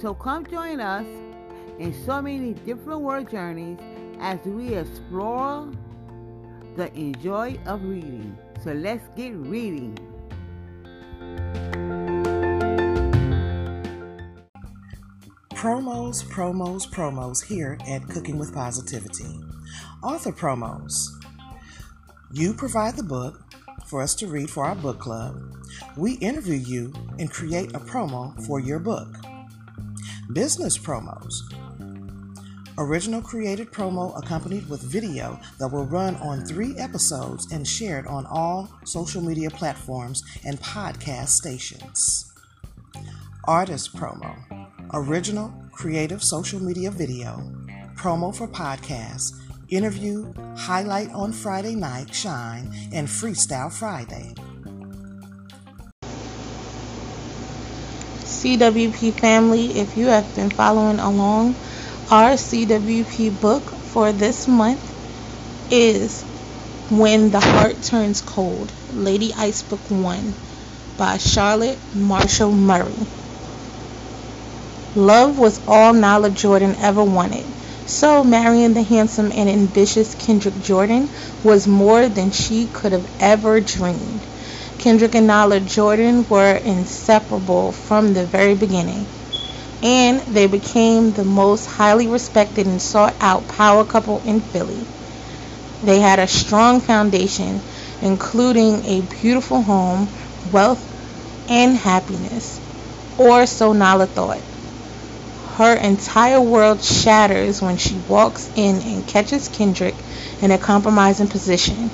So 0.00 0.14
come 0.14 0.46
join 0.46 0.80
us 0.80 1.04
in 1.78 1.92
so 2.06 2.22
many 2.22 2.54
different 2.54 3.02
word 3.02 3.30
journeys 3.30 3.78
as 4.18 4.38
we 4.46 4.72
explore 4.72 5.70
the 6.74 6.90
enjoy 6.94 7.58
of 7.66 7.84
reading. 7.84 8.34
So 8.64 8.72
let's 8.72 9.06
get 9.14 9.34
reading. 9.34 9.98
Promos, 15.50 16.24
promos, 16.24 16.88
promos 16.88 17.44
here 17.44 17.76
at 17.86 18.08
Cooking 18.08 18.38
with 18.38 18.54
Positivity. 18.54 19.38
Author 20.02 20.32
promos. 20.32 21.08
You 22.32 22.54
provide 22.54 22.96
the 22.96 23.02
book 23.02 23.38
for 23.84 24.00
us 24.00 24.14
to 24.14 24.26
read 24.28 24.48
for 24.48 24.64
our 24.64 24.76
book 24.76 24.98
club. 24.98 25.36
We 25.98 26.14
interview 26.14 26.54
you 26.54 26.94
and 27.18 27.30
create 27.30 27.74
a 27.74 27.80
promo 27.80 28.42
for 28.46 28.60
your 28.60 28.78
book. 28.78 29.14
Business 30.32 30.78
promos. 30.78 31.42
Original 32.78 33.20
created 33.20 33.72
promo 33.72 34.16
accompanied 34.16 34.68
with 34.68 34.80
video 34.80 35.40
that 35.58 35.72
will 35.72 35.86
run 35.86 36.14
on 36.16 36.44
three 36.44 36.76
episodes 36.76 37.50
and 37.50 37.66
shared 37.66 38.06
on 38.06 38.26
all 38.26 38.70
social 38.84 39.20
media 39.22 39.50
platforms 39.50 40.22
and 40.46 40.60
podcast 40.60 41.28
stations. 41.28 42.32
Artist 43.44 43.96
promo. 43.96 44.36
Original 44.92 45.52
creative 45.72 46.22
social 46.22 46.60
media 46.60 46.92
video. 46.92 47.42
Promo 47.96 48.32
for 48.32 48.46
podcasts. 48.46 49.32
Interview, 49.68 50.32
highlight 50.56 51.10
on 51.10 51.32
Friday 51.32 51.74
night, 51.74 52.14
shine, 52.14 52.72
and 52.92 53.08
freestyle 53.08 53.72
Friday. 53.72 54.34
CWP 58.40 59.20
family, 59.20 59.66
if 59.76 59.98
you 59.98 60.06
have 60.06 60.34
been 60.34 60.48
following 60.48 60.98
along, 60.98 61.54
our 62.10 62.30
CWP 62.30 63.38
book 63.38 63.60
for 63.92 64.12
this 64.12 64.48
month 64.48 64.80
is 65.70 66.24
When 66.88 67.28
the 67.28 67.38
Heart 67.38 67.82
Turns 67.82 68.22
Cold, 68.22 68.72
Lady 68.94 69.34
Ice 69.36 69.62
Book 69.64 69.90
1 69.90 70.34
by 70.96 71.18
Charlotte 71.18 71.78
Marshall 71.94 72.52
Murray. 72.52 72.96
Love 74.94 75.38
was 75.38 75.60
all 75.68 75.92
Nyla 75.92 76.34
Jordan 76.34 76.74
ever 76.80 77.04
wanted. 77.04 77.44
So 77.84 78.24
marrying 78.24 78.72
the 78.72 78.82
handsome 78.82 79.32
and 79.34 79.50
ambitious 79.50 80.14
Kendrick 80.14 80.58
Jordan 80.62 81.10
was 81.44 81.66
more 81.66 82.08
than 82.08 82.30
she 82.30 82.68
could 82.68 82.92
have 82.92 83.06
ever 83.20 83.60
dreamed. 83.60 84.29
Kendrick 84.80 85.14
and 85.14 85.26
Nala 85.28 85.60
Jordan 85.60 86.26
were 86.28 86.56
inseparable 86.56 87.70
from 87.70 88.14
the 88.14 88.26
very 88.26 88.54
beginning, 88.56 89.06
and 89.82 90.20
they 90.34 90.46
became 90.46 91.12
the 91.12 91.24
most 91.24 91.66
highly 91.66 92.08
respected 92.08 92.66
and 92.66 92.80
sought 92.82 93.14
out 93.20 93.46
power 93.46 93.84
couple 93.84 94.22
in 94.24 94.40
Philly. 94.40 94.86
They 95.82 96.00
had 96.00 96.18
a 96.18 96.26
strong 96.26 96.80
foundation 96.80 97.60
including 98.00 98.84
a 98.86 99.02
beautiful 99.20 99.62
home, 99.62 100.08
wealth, 100.50 100.82
and 101.48 101.76
happiness. 101.76 102.60
Or 103.18 103.46
so 103.46 103.74
Nala 103.74 104.06
thought. 104.06 104.42
Her 105.56 105.74
entire 105.74 106.40
world 106.40 106.82
shatters 106.82 107.60
when 107.60 107.76
she 107.76 107.98
walks 108.08 108.48
in 108.56 108.80
and 108.80 109.06
catches 109.06 109.48
Kendrick 109.48 109.94
in 110.40 110.50
a 110.50 110.58
compromising 110.58 111.28
position. 111.28 111.90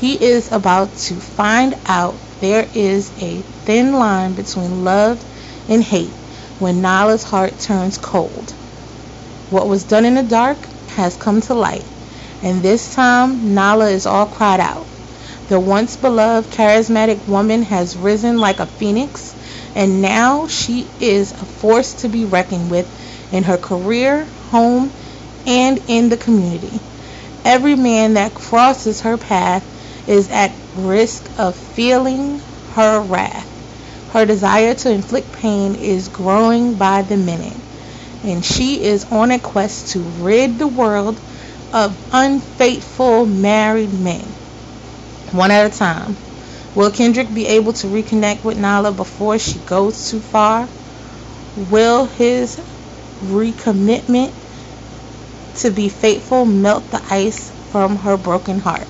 He 0.00 0.14
is 0.14 0.52
about 0.52 0.94
to 0.94 1.14
find 1.14 1.74
out 1.86 2.14
there 2.40 2.68
is 2.72 3.10
a 3.20 3.42
thin 3.64 3.94
line 3.94 4.34
between 4.34 4.84
love 4.84 5.18
and 5.68 5.82
hate 5.82 6.12
when 6.60 6.80
Nala's 6.80 7.24
heart 7.24 7.58
turns 7.58 7.98
cold. 7.98 8.52
What 9.50 9.66
was 9.66 9.82
done 9.82 10.04
in 10.04 10.14
the 10.14 10.22
dark 10.22 10.56
has 10.90 11.16
come 11.16 11.40
to 11.40 11.54
light, 11.54 11.84
and 12.44 12.62
this 12.62 12.94
time 12.94 13.56
Nala 13.56 13.90
is 13.90 14.06
all 14.06 14.26
cried 14.26 14.60
out. 14.60 14.86
The 15.48 15.58
once 15.58 15.96
beloved 15.96 16.48
charismatic 16.52 17.26
woman 17.26 17.64
has 17.64 17.96
risen 17.96 18.38
like 18.38 18.60
a 18.60 18.66
phoenix, 18.66 19.34
and 19.74 20.00
now 20.00 20.46
she 20.46 20.86
is 21.00 21.32
a 21.32 21.44
force 21.44 21.94
to 22.02 22.08
be 22.08 22.24
reckoned 22.24 22.70
with 22.70 22.86
in 23.32 23.42
her 23.42 23.58
career, 23.58 24.26
home, 24.50 24.92
and 25.44 25.80
in 25.88 26.08
the 26.08 26.16
community. 26.16 26.78
Every 27.44 27.74
man 27.74 28.14
that 28.14 28.34
crosses 28.34 29.00
her 29.00 29.16
path 29.16 29.64
is 30.08 30.30
at 30.30 30.50
risk 30.74 31.22
of 31.38 31.54
feeling 31.54 32.40
her 32.72 33.00
wrath. 33.00 33.46
Her 34.12 34.24
desire 34.24 34.74
to 34.74 34.90
inflict 34.90 35.32
pain 35.32 35.74
is 35.74 36.08
growing 36.08 36.74
by 36.74 37.02
the 37.02 37.18
minute, 37.18 37.60
and 38.24 38.42
she 38.42 38.82
is 38.82 39.04
on 39.12 39.30
a 39.30 39.38
quest 39.38 39.92
to 39.92 40.00
rid 40.00 40.58
the 40.58 40.66
world 40.66 41.20
of 41.74 41.94
unfaithful 42.12 43.26
married 43.26 43.92
men, 43.92 44.24
one 45.32 45.50
at 45.50 45.66
a 45.66 45.76
time. 45.76 46.16
Will 46.74 46.90
Kendrick 46.90 47.32
be 47.34 47.46
able 47.46 47.74
to 47.74 47.86
reconnect 47.88 48.44
with 48.44 48.58
Nala 48.58 48.92
before 48.92 49.38
she 49.38 49.58
goes 49.66 50.10
too 50.10 50.20
far? 50.20 50.66
Will 51.70 52.06
his 52.06 52.58
recommitment 53.24 54.32
to 55.56 55.70
be 55.70 55.88
faithful 55.90 56.46
melt 56.46 56.90
the 56.90 57.02
ice 57.10 57.50
from 57.70 57.96
her 57.96 58.16
broken 58.16 58.58
heart? 58.60 58.86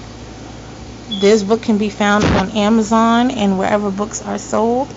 This 1.10 1.42
book 1.42 1.62
can 1.62 1.78
be 1.78 1.88
found 1.88 2.22
on 2.24 2.50
Amazon 2.50 3.30
and 3.30 3.58
wherever 3.58 3.90
books 3.90 4.20
are 4.20 4.36
sold. 4.36 4.88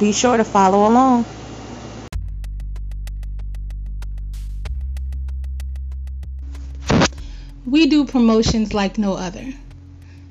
Be 0.00 0.10
sure 0.10 0.36
to 0.36 0.42
follow 0.42 0.88
along. 0.88 1.24
We 7.64 7.86
do 7.86 8.04
promotions 8.04 8.74
like 8.74 8.98
no 8.98 9.14
other. 9.14 9.46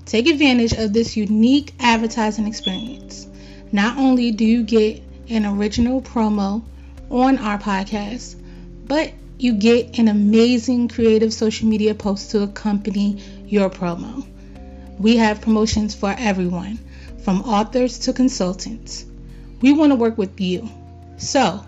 Take 0.06 0.28
advantage 0.28 0.74
of 0.74 0.92
this 0.92 1.16
unique 1.16 1.74
advertising 1.80 2.46
experience. 2.46 3.28
Not 3.72 3.98
only 3.98 4.32
do 4.32 4.44
you 4.44 4.64
get 4.64 5.02
an 5.30 5.46
original 5.46 6.02
promo 6.02 6.64
on 7.10 7.38
our 7.38 7.58
podcast, 7.58 8.36
but 8.86 9.14
you 9.40 9.54
get 9.54 10.00
an 10.00 10.10
amazing 10.10 10.90
creative 10.90 11.34
social 11.34 11.70
media 11.70 11.96
post 11.96 12.32
to 12.32 12.44
accompany 12.44 13.22
your 13.48 13.70
promo. 13.70 14.26
We 15.00 15.18
have 15.18 15.42
promotions 15.42 15.94
for 15.94 16.16
everyone, 16.18 16.80
from 17.24 17.42
authors 17.42 18.00
to 18.00 18.14
consultants. 18.14 19.06
We 19.62 19.74
want 19.74 19.92
to 19.92 19.96
work 19.96 20.18
with 20.18 20.42
you. 20.42 20.70
So, 21.18 21.64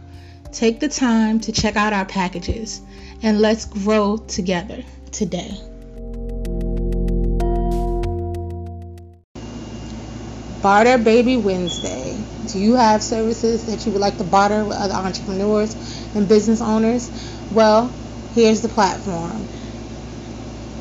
take 0.52 0.80
the 0.80 0.90
time 0.90 1.40
to 1.42 1.52
check 1.52 1.76
out 1.76 1.94
our 1.94 2.06
packages 2.06 2.82
and 3.22 3.40
let's 3.40 3.66
grow 3.66 4.18
together 4.18 4.84
today. 5.12 5.52
Barter 10.62 10.98
Baby 10.98 11.38
Wednesday. 11.38 12.22
Do 12.48 12.60
you 12.60 12.76
have 12.76 13.04
services 13.04 13.66
that 13.68 13.86
you 13.86 13.92
would 13.92 14.02
like 14.02 14.18
to 14.18 14.24
barter 14.24 14.66
with 14.66 14.76
other 14.76 14.96
entrepreneurs 14.96 15.76
and 16.16 16.28
business 16.28 16.62
owners? 16.62 17.10
Well, 17.52 17.94
here's 18.34 18.62
the 18.62 18.70
platform. 18.70 19.48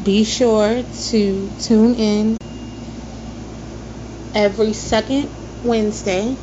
Be 0.09 0.25
sure 0.25 0.83
to 0.85 1.53
tune 1.59 1.95
in 1.97 2.39
every 4.35 4.73
second 4.73 5.29
Wednesday 5.63 6.35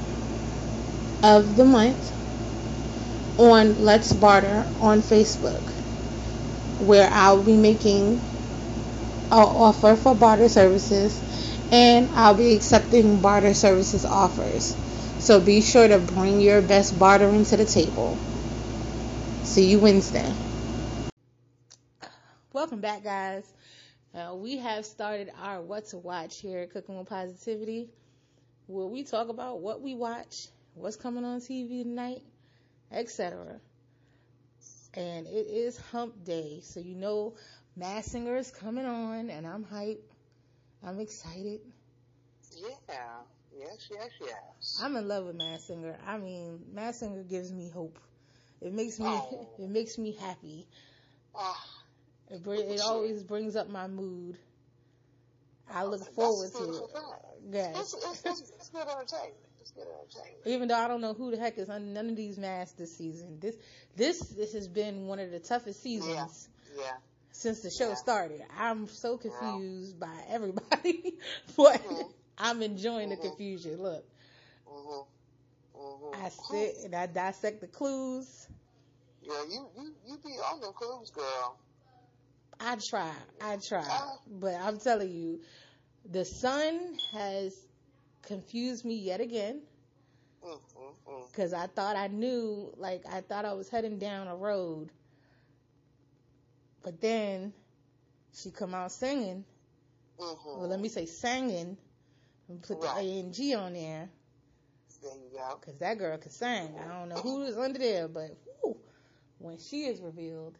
of 1.24 1.56
the 1.56 1.66
month 1.66 2.14
on 3.40 3.84
Let's 3.84 4.14
Barter 4.14 4.68
on 4.80 5.02
Facebook, 5.02 5.64
where 6.78 7.10
I'll 7.12 7.42
be 7.42 7.58
making 7.58 8.22
an 9.32 9.40
offer 9.40 9.96
for 9.96 10.14
barter 10.14 10.48
services 10.48 11.20
and 11.72 12.08
I'll 12.14 12.36
be 12.36 12.54
accepting 12.54 13.20
barter 13.20 13.56
services 13.56 14.06
offers. 14.06 14.76
So 15.18 15.40
be 15.40 15.62
sure 15.62 15.88
to 15.88 15.98
bring 15.98 16.40
your 16.40 16.62
best 16.62 17.00
bartering 17.00 17.46
to 17.46 17.58
the 17.58 17.66
table. 17.66 18.16
See 19.42 19.72
you 19.72 19.80
Wednesday. 19.80 20.32
Welcome 22.54 22.80
back, 22.80 23.04
guys. 23.04 23.55
Uh, 24.16 24.34
we 24.34 24.58
have 24.58 24.86
started 24.86 25.30
our 25.42 25.62
What 25.62 25.88
to 25.88 25.98
Watch 25.98 26.40
here 26.40 26.60
at 26.60 26.72
Cooking 26.72 26.98
with 26.98 27.10
Positivity, 27.10 27.90
where 28.68 28.86
we 28.86 29.04
talk 29.04 29.28
about 29.28 29.60
what 29.60 29.82
we 29.82 29.94
watch, 29.94 30.48
what's 30.74 30.96
coming 30.96 31.26
on 31.26 31.42
TV 31.42 31.84
tonight, 31.84 32.22
etc. 32.94 33.60
And 34.94 35.28
it 35.28 35.48
is 35.48 35.78
hump 35.92 36.24
day, 36.24 36.62
so 36.64 36.80
you 36.80 36.96
know 36.96 37.34
Masked 37.76 38.12
Singer 38.12 38.38
is 38.38 38.52
coming 38.52 38.86
on, 38.86 39.30
and 39.30 39.46
I'm 39.46 39.66
hyped. 39.66 39.98
I'm 40.82 41.02
excited. 41.02 41.60
Yeah. 42.58 43.04
Yes, 43.60 43.90
yes, 43.92 44.10
yes. 44.22 44.80
I'm 44.82 44.96
in 44.96 45.10
love 45.10 45.26
with 45.26 45.36
Masked 45.36 45.68
Singer. 45.68 45.98
I 46.08 46.18
mean, 46.20 46.62
Masked 46.74 47.02
Singer 47.02 47.24
gives 47.24 47.52
me 47.52 47.70
hope. 47.70 48.00
It 48.62 48.72
makes 48.72 48.98
me 48.98 49.08
Oh. 49.10 49.50
it 49.60 49.70
makes 49.70 49.98
me 49.98 50.14
happy. 50.14 50.68
Ah, 51.36 51.75
It 52.30 52.44
br- 52.44 52.56
it 52.56 52.82
always 52.82 53.24
brings 53.24 53.56
up 53.56 53.70
my 53.70 53.88
mood. 53.88 54.38
I 55.72 55.84
look 55.84 56.00
That's 56.02 56.14
forward 56.16 56.52
to 56.54 56.64
it. 56.76 56.92
Yes. 57.52 57.76
it's, 57.78 57.94
it's, 57.94 58.26
it's, 58.26 58.52
it's 58.52 58.70
good 58.70 58.82
entertainment. 58.88 59.34
It's 59.62 59.72
good 59.72 59.88
entertainment. 59.88 60.42
Even 60.46 60.68
though 60.68 60.76
I 60.78 60.88
don't 60.88 61.02
know 61.02 61.14
who 61.14 61.32
the 61.32 61.38
heck 61.38 61.58
is 61.58 61.70
on 61.70 61.94
none 61.94 62.10
of 62.10 62.16
these 62.16 62.38
masks 62.38 62.74
this 62.74 62.96
season. 62.96 63.40
This 63.40 63.56
this 63.96 64.20
this 64.20 64.54
has 64.54 64.68
been 64.68 65.08
one 65.08 65.20
of 65.20 65.32
the 65.32 65.40
toughest 65.40 65.82
seasons 65.82 66.50
Yeah. 66.78 66.92
since 67.32 67.62
the 67.62 67.70
show 67.70 67.90
Yeah. 67.90 67.96
started. 67.96 68.42
I'm 68.60 68.88
so 68.88 69.18
confused 69.18 70.00
by 70.00 70.16
everybody, 70.30 71.16
but 71.58 71.82
Mhm. 71.84 72.12
I'm 72.38 72.62
enjoying 72.62 73.10
the 73.10 73.18
Mhm. 73.18 73.22
confusion. 73.22 73.82
Look, 73.82 74.04
Mhm. 74.68 75.06
Mhm. 75.76 76.16
I 76.16 76.30
sit 76.30 76.78
and 76.86 76.96
I 76.96 77.06
dissect 77.08 77.62
the 77.62 77.68
clues. 77.68 78.48
Yeah, 79.22 79.44
you 79.50 79.68
you 79.78 79.96
you 80.08 80.18
be 80.18 80.32
on 80.32 80.60
them 80.62 80.74
clues, 80.74 81.10
girl. 81.12 81.58
I 82.60 82.76
try, 82.78 83.12
I 83.42 83.58
try, 83.58 83.86
but 84.28 84.56
I'm 84.56 84.80
telling 84.80 85.12
you, 85.12 85.40
the 86.10 86.26
sun 86.26 86.98
has 87.14 87.66
confused 88.22 88.86
me 88.86 88.96
yet 88.96 89.22
again 89.22 89.62
because 91.32 91.54
I 91.54 91.68
thought 91.68 91.96
I 91.96 92.08
knew, 92.08 92.74
like 92.78 93.04
I 93.10 93.22
thought 93.22 93.46
I 93.46 93.54
was 93.54 93.70
heading 93.70 94.00
down 94.00 94.28
a 94.28 94.36
road, 94.36 94.92
but 96.84 97.02
then 97.02 97.54
she 98.34 98.52
come 98.52 98.74
out 98.74 98.92
singing. 98.92 99.46
Mhm. 100.20 100.58
Well, 100.58 100.68
let 100.68 100.80
me 100.80 100.90
say 100.90 101.06
singing, 101.06 101.78
and 102.48 102.62
put 102.62 102.82
the 102.82 102.88
Right. 102.88 103.06
A 103.06 103.20
and 103.20 103.34
G 103.34 103.54
on 103.56 103.74
there 103.74 104.10
because 105.60 105.78
that 105.80 105.98
girl 105.98 106.18
can 106.18 106.32
sing. 106.32 106.78
I 106.80 106.88
don't 106.88 107.10
know 107.10 107.16
who 107.16 107.44
is 107.44 107.58
under 107.58 107.80
there, 107.80 108.08
but 108.08 108.32
whew, 108.62 108.78
when 109.40 109.58
she 109.58 109.86
is 109.86 110.02
revealed, 110.02 110.58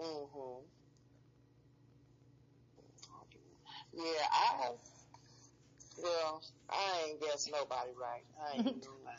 Mhm. 0.00 0.64
Yeah, 3.94 4.26
I. 4.32 4.70
Well, 6.02 6.42
I 6.70 7.06
ain't 7.08 7.20
guess 7.20 7.48
nobody 7.52 7.92
right. 8.00 8.24
I 8.42 8.56
ain't 8.56 8.84
lie. 9.04 9.12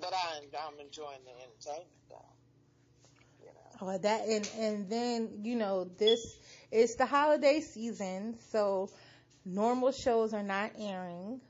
But 0.00 0.14
I, 0.14 0.40
I'm 0.66 0.80
enjoying 0.80 1.24
the 1.24 1.32
entertainment 1.32 1.90
though. 2.10 2.34
You 3.40 3.46
know. 3.54 3.78
Oh, 3.82 3.98
that 3.98 4.28
and 4.28 4.50
and 4.58 4.90
then 4.90 5.40
you 5.44 5.56
know 5.56 5.84
this 5.98 6.38
it's 6.72 6.96
the 6.96 7.06
holiday 7.06 7.60
season, 7.60 8.36
so 8.50 8.90
normal 9.44 9.92
shows 9.92 10.34
are 10.34 10.42
not 10.42 10.72
airing, 10.78 11.40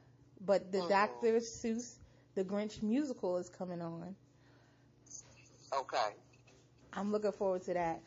but 0.45 0.73
the 0.73 0.79
Mhm. 0.79 0.89
Dr. 0.89 1.41
Seuss 1.41 1.97
The 2.35 2.45
Grinch 2.45 2.83
musical 2.83 3.39
is 3.39 3.49
coming 3.51 3.83
on. 3.83 4.17
Okay. 5.73 6.15
I'm 6.93 7.13
looking 7.13 7.33
forward 7.33 7.63
to 7.65 7.75
that. 7.75 8.03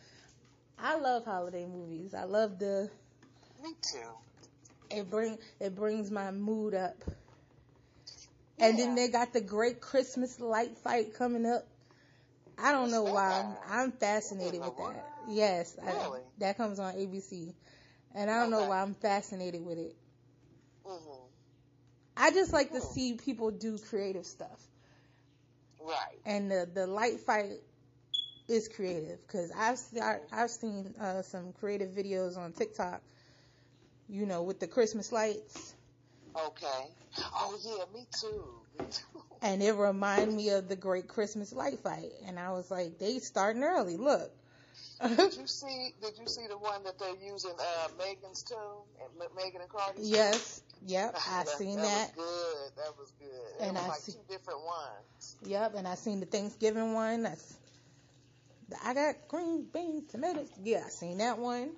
I 0.78 0.98
love 0.98 1.26
holiday 1.26 1.66
movies. 1.66 2.14
I 2.14 2.24
love 2.24 2.60
the 2.60 2.90
Me 3.62 3.74
too. 3.82 4.18
it 4.90 5.10
bring 5.10 5.38
it 5.60 5.76
brings 5.76 6.12
my 6.12 6.32
mood 6.32 6.74
up. 6.74 6.96
And 8.60 8.78
then 8.78 8.96
they 8.96 9.08
got 9.10 9.34
the 9.34 9.42
great 9.42 9.82
Christmas 9.82 10.40
light 10.40 10.78
fight 10.78 11.14
coming 11.16 11.46
up. 11.46 11.68
I 12.58 12.72
don't 12.72 12.92
know 12.92 13.04
why. 13.04 13.56
I'm, 13.70 13.92
fascinated 13.92 14.62
with 14.62 14.78
that. 14.78 15.06
Yes, 15.30 15.78
I, 15.82 15.94
that 16.40 16.58
comes 16.58 16.80
on 16.80 16.94
ABC. 16.96 17.54
and 18.14 18.30
I 18.30 18.40
don't 18.42 18.52
know 18.52 18.64
why 18.66 18.82
I'm 18.82 18.94
fascinated 18.96 19.66
with 19.66 19.78
it. 19.78 19.96
Mhm. 20.86 21.30
I 22.18 22.32
just 22.32 22.54
like 22.54 22.72
to 22.74 22.80
Hmm. 22.80 22.94
see 22.94 23.14
people 23.14 23.52
do 23.52 23.78
creative 23.78 24.26
stuff, 24.26 24.68
Right. 25.80 26.20
and 26.26 26.50
the 26.52 26.70
the 26.72 26.88
light 26.88 27.20
fight 27.20 27.60
is 28.48 28.68
creative 28.68 29.20
because 29.28 29.52
I've 29.52 29.80
I've 30.32 30.50
seen 30.50 30.94
uh, 31.00 31.22
some 31.22 31.54
creative 31.54 31.90
videos 31.90 32.38
on 32.38 32.54
TikTok. 32.54 33.02
You 34.10 34.26
know, 34.26 34.44
with 34.44 34.60
the 34.60 34.68
Christmas 34.68 35.12
lights, 35.14 35.74
Okay. 36.36 36.88
Oh 37.36 37.58
yeah, 37.64 37.84
me 37.94 38.06
too. 38.20 38.44
Me 38.80 38.86
too. 38.90 39.22
and 39.42 39.62
it 39.62 39.74
reminded 39.74 40.36
me 40.36 40.50
of 40.50 40.70
the 40.70 40.76
Great 40.76 41.08
Christmas 41.08 41.52
Light 41.54 41.80
Fight, 41.80 42.12
and 42.26 42.40
I 42.40 42.52
was 42.52 42.72
like, 42.72 43.00
they 43.00 43.20
starting 43.20 43.64
early. 43.64 43.98
Look. 43.98 44.32
Did 45.02 45.36
you 45.36 45.46
see? 45.48 45.94
Did 46.02 46.14
you 46.20 46.28
see 46.28 46.48
the 46.48 46.58
one 46.58 46.84
that 46.84 46.98
they're 47.00 47.16
using? 47.16 47.52
Uh, 47.60 47.88
Megan's 47.98 48.44
tune 48.44 48.58
and 49.04 49.30
Megan 49.36 49.62
and 49.62 49.70
Cardi's. 49.70 49.96
tune? 50.10 50.12
yes, 50.14 50.62
yep, 50.88 51.16
I 51.30 51.44
seen 51.46 51.78
that. 51.78 51.84
that. 51.84 52.18
was 52.18 52.28
good. 52.28 52.84
That 52.84 52.98
was 52.98 53.12
good. 53.20 53.66
And 53.68 53.78
it 53.78 53.80
was 53.80 53.84
I 53.84 53.88
like 53.90 54.00
see- 54.00 54.12
two 54.14 54.20
different 54.30 54.60
ones. 54.64 55.36
Yep, 55.44 55.74
and 55.76 55.88
I 55.88 55.96
seen 55.96 56.20
the 56.22 56.26
Thanksgiving 56.26 56.94
one. 56.94 57.24
That's 57.24 57.58
I 58.84 58.94
got 58.94 59.28
green 59.28 59.66
beans, 59.74 60.12
tomatoes. 60.12 60.50
Yeah, 60.64 60.84
I 60.86 60.90
seen 60.90 61.18
that 61.20 61.38
one. 61.38 61.72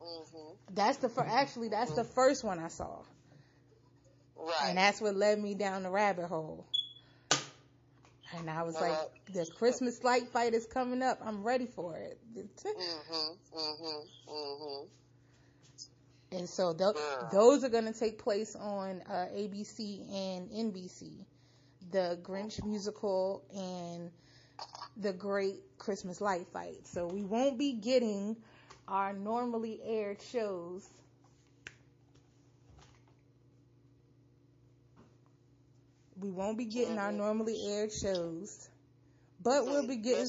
Mhm. 0.00 0.56
That's 0.74 0.98
the 0.98 1.08
first. 1.08 1.30
Actually, 1.30 1.68
that's 1.68 1.92
the 1.92 2.04
first 2.04 2.44
one 2.44 2.58
I 2.58 2.68
saw, 2.68 3.02
Right. 4.36 4.68
and 4.68 4.78
that's 4.78 5.00
what 5.00 5.14
led 5.14 5.38
me 5.38 5.54
down 5.54 5.82
the 5.84 5.90
rabbit 5.90 6.26
hole. 6.26 6.66
And 8.34 8.48
I 8.50 8.62
was 8.62 8.74
like, 8.74 8.96
the 9.32 9.46
Christmas 9.46 10.02
light 10.02 10.28
fight 10.28 10.54
is 10.54 10.66
coming 10.66 11.02
up. 11.02 11.18
I'm 11.24 11.42
ready 11.44 11.66
for 11.66 11.96
it. 11.96 12.18
Mhm. 12.34 13.38
Mhm. 13.52 14.08
Mhm. 14.28 14.88
And 16.32 16.48
so 16.48 16.72
th- 16.72 16.94
Yeah. 16.96 17.28
those 17.30 17.62
are 17.62 17.68
going 17.68 17.84
to 17.84 17.92
take 17.92 18.18
place 18.18 18.56
on 18.56 19.02
uh, 19.02 19.28
ABC 19.34 20.00
and 20.10 20.50
NBC. 20.50 21.26
The 21.90 22.18
Grinch 22.22 22.64
musical 22.64 23.44
and 23.54 24.10
the 24.96 25.12
Great 25.12 25.60
Christmas 25.78 26.20
Light 26.20 26.46
Fight. 26.52 26.86
So 26.86 27.06
we 27.06 27.22
won't 27.22 27.58
be 27.58 27.72
getting 27.72 28.36
our 28.88 29.12
normally 29.12 29.80
aired 29.84 30.20
shows. 30.30 30.88
We 36.20 36.30
won't 36.30 36.56
be 36.56 36.66
getting 36.66 36.98
our 36.98 37.10
normally 37.10 37.66
aired 37.66 37.92
shows, 37.92 38.68
but 39.42 39.66
we'll 39.66 39.86
be 39.86 39.96
getting 39.96 40.28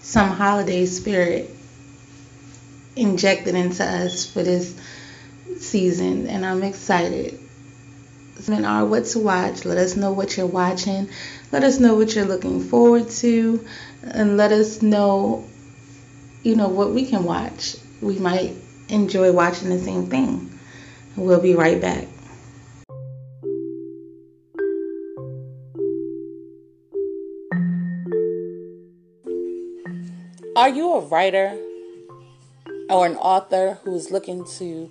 some 0.00 0.30
holiday 0.30 0.86
spirit 0.86 1.50
injected 2.94 3.54
into 3.54 3.84
us 3.84 4.30
for 4.30 4.42
this 4.42 4.80
season, 5.58 6.28
and 6.28 6.46
I'm 6.46 6.62
excited. 6.62 7.47
And 8.46 8.64
our 8.64 8.86
what 8.86 9.04
to 9.06 9.18
watch. 9.18 9.64
Let 9.66 9.76
us 9.76 9.94
know 9.96 10.12
what 10.12 10.36
you're 10.36 10.46
watching. 10.46 11.10
Let 11.52 11.64
us 11.64 11.80
know 11.80 11.96
what 11.96 12.14
you're 12.14 12.24
looking 12.24 12.62
forward 12.62 13.10
to, 13.10 13.66
and 14.02 14.36
let 14.38 14.52
us 14.52 14.80
know, 14.80 15.44
you 16.42 16.56
know, 16.56 16.68
what 16.68 16.92
we 16.92 17.04
can 17.04 17.24
watch. 17.24 17.76
We 18.00 18.18
might 18.18 18.54
enjoy 18.88 19.32
watching 19.32 19.68
the 19.68 19.78
same 19.78 20.06
thing. 20.06 20.58
We'll 21.16 21.42
be 21.42 21.54
right 21.54 21.78
back. 21.80 22.06
Are 30.56 30.68
you 30.68 30.94
a 30.94 31.00
writer 31.00 31.56
or 32.88 33.06
an 33.06 33.16
author 33.16 33.78
who's 33.84 34.10
looking 34.10 34.44
to 34.58 34.90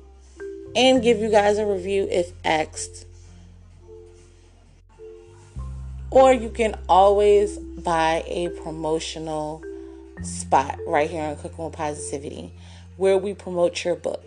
and 0.75 1.01
give 1.01 1.19
you 1.19 1.29
guys 1.29 1.57
a 1.57 1.65
review 1.65 2.07
if 2.09 2.31
asked. 2.45 3.05
Or 6.09 6.33
you 6.33 6.49
can 6.49 6.77
always 6.89 7.57
buy 7.57 8.23
a 8.27 8.49
promotional 8.49 9.63
spot 10.21 10.77
right 10.85 11.09
here 11.09 11.23
on 11.23 11.35
Cooking 11.37 11.65
with 11.65 11.73
Positivity 11.73 12.53
where 12.97 13.17
we 13.17 13.33
promote 13.33 13.83
your 13.83 13.95
book. 13.95 14.23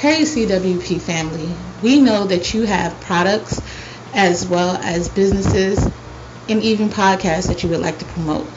Hey 0.00 0.22
CWP 0.22 1.00
family, 1.00 1.48
we 1.82 2.00
know 2.00 2.26
that 2.26 2.52
you 2.52 2.62
have 2.62 3.00
products 3.00 3.60
as 4.16 4.46
well 4.46 4.76
as 4.76 5.08
businesses 5.10 5.78
and 6.48 6.62
even 6.62 6.88
podcasts 6.88 7.48
that 7.48 7.62
you 7.62 7.68
would 7.68 7.80
like 7.80 7.98
to 7.98 8.04
promote. 8.06 8.48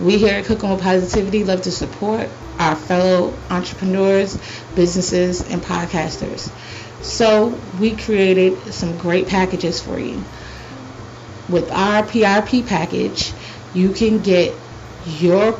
We 0.00 0.16
here 0.16 0.34
at 0.34 0.46
Cooking 0.46 0.70
with 0.70 0.80
Positivity 0.80 1.44
love 1.44 1.62
to 1.62 1.70
support 1.70 2.28
our 2.58 2.74
fellow 2.74 3.34
entrepreneurs, 3.50 4.38
businesses, 4.74 5.42
and 5.42 5.62
podcasters. 5.62 6.50
So 7.02 7.48
we 7.78 7.94
created 7.96 8.72
some 8.72 8.96
great 8.96 9.28
packages 9.28 9.82
for 9.82 9.98
you. 9.98 10.24
With 11.50 11.70
our 11.70 12.02
PRP 12.02 12.66
package, 12.66 13.32
you 13.74 13.90
can 13.90 14.20
get 14.22 14.54
your 15.06 15.58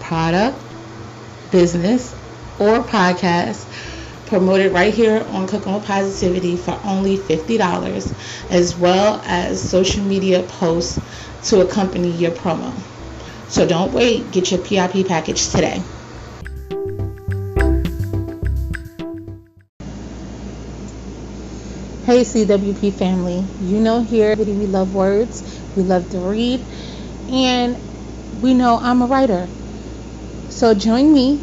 product, 0.00 0.60
business, 1.50 2.12
or 2.58 2.80
podcast 2.80 3.66
promoted 4.26 4.72
right 4.72 4.92
here 4.92 5.24
on 5.32 5.46
Cooking 5.46 5.74
with 5.74 5.84
Positivity 5.84 6.56
for 6.56 6.78
only 6.84 7.16
$50, 7.16 8.50
as 8.50 8.76
well 8.76 9.20
as 9.26 9.60
social 9.60 10.02
media 10.02 10.42
posts 10.42 10.98
to 11.50 11.60
accompany 11.60 12.10
your 12.10 12.30
promo. 12.30 12.72
So 13.48 13.66
don't 13.66 13.92
wait, 13.92 14.30
get 14.32 14.50
your 14.50 14.60
PIP 14.60 15.06
package 15.06 15.48
today. 15.50 15.80
Hey 22.04 22.20
CWP 22.20 22.92
family, 22.92 23.42
you 23.62 23.80
know 23.80 24.02
here 24.02 24.36
we 24.36 24.44
love 24.44 24.94
words, 24.94 25.42
we 25.74 25.82
love 25.82 26.10
to 26.10 26.18
read, 26.18 26.60
and 27.30 27.76
we 28.42 28.52
know 28.52 28.78
I'm 28.78 29.00
a 29.02 29.06
writer. 29.06 29.46
So 30.50 30.74
join 30.74 31.12
me 31.12 31.40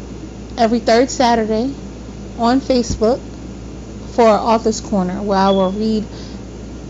every 0.56 0.78
third 0.78 1.10
Saturday 1.10 1.74
on 2.38 2.60
Facebook 2.60 3.20
for 4.14 4.28
Author's 4.28 4.80
Corner, 4.80 5.22
where 5.22 5.38
I 5.38 5.50
will 5.50 5.72
read 5.72 6.04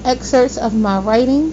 excerpts 0.05 0.59
of 0.59 0.74
my 0.74 0.99
writing 0.99 1.53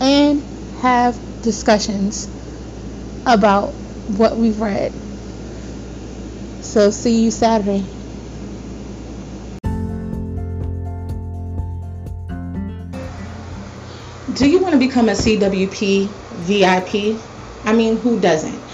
and 0.00 0.42
have 0.80 1.18
discussions 1.42 2.28
about 3.26 3.68
what 4.18 4.36
we've 4.36 4.60
read. 4.60 4.92
So, 6.62 6.90
see 6.90 7.24
you 7.24 7.30
Saturday. 7.30 7.84
Do 14.34 14.50
you 14.50 14.58
want 14.58 14.72
to 14.72 14.78
become 14.78 15.08
a 15.08 15.12
CWP 15.12 16.08
VIP? 16.08 17.20
I 17.64 17.72
mean, 17.72 17.96
who 17.98 18.18
doesn't? 18.18 18.73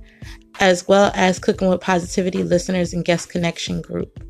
as 0.61 0.87
well 0.87 1.11
as 1.15 1.39
Cooking 1.39 1.69
with 1.69 1.81
Positivity 1.81 2.43
listeners 2.43 2.93
and 2.93 3.03
guest 3.03 3.29
connection 3.29 3.81
group. 3.81 4.23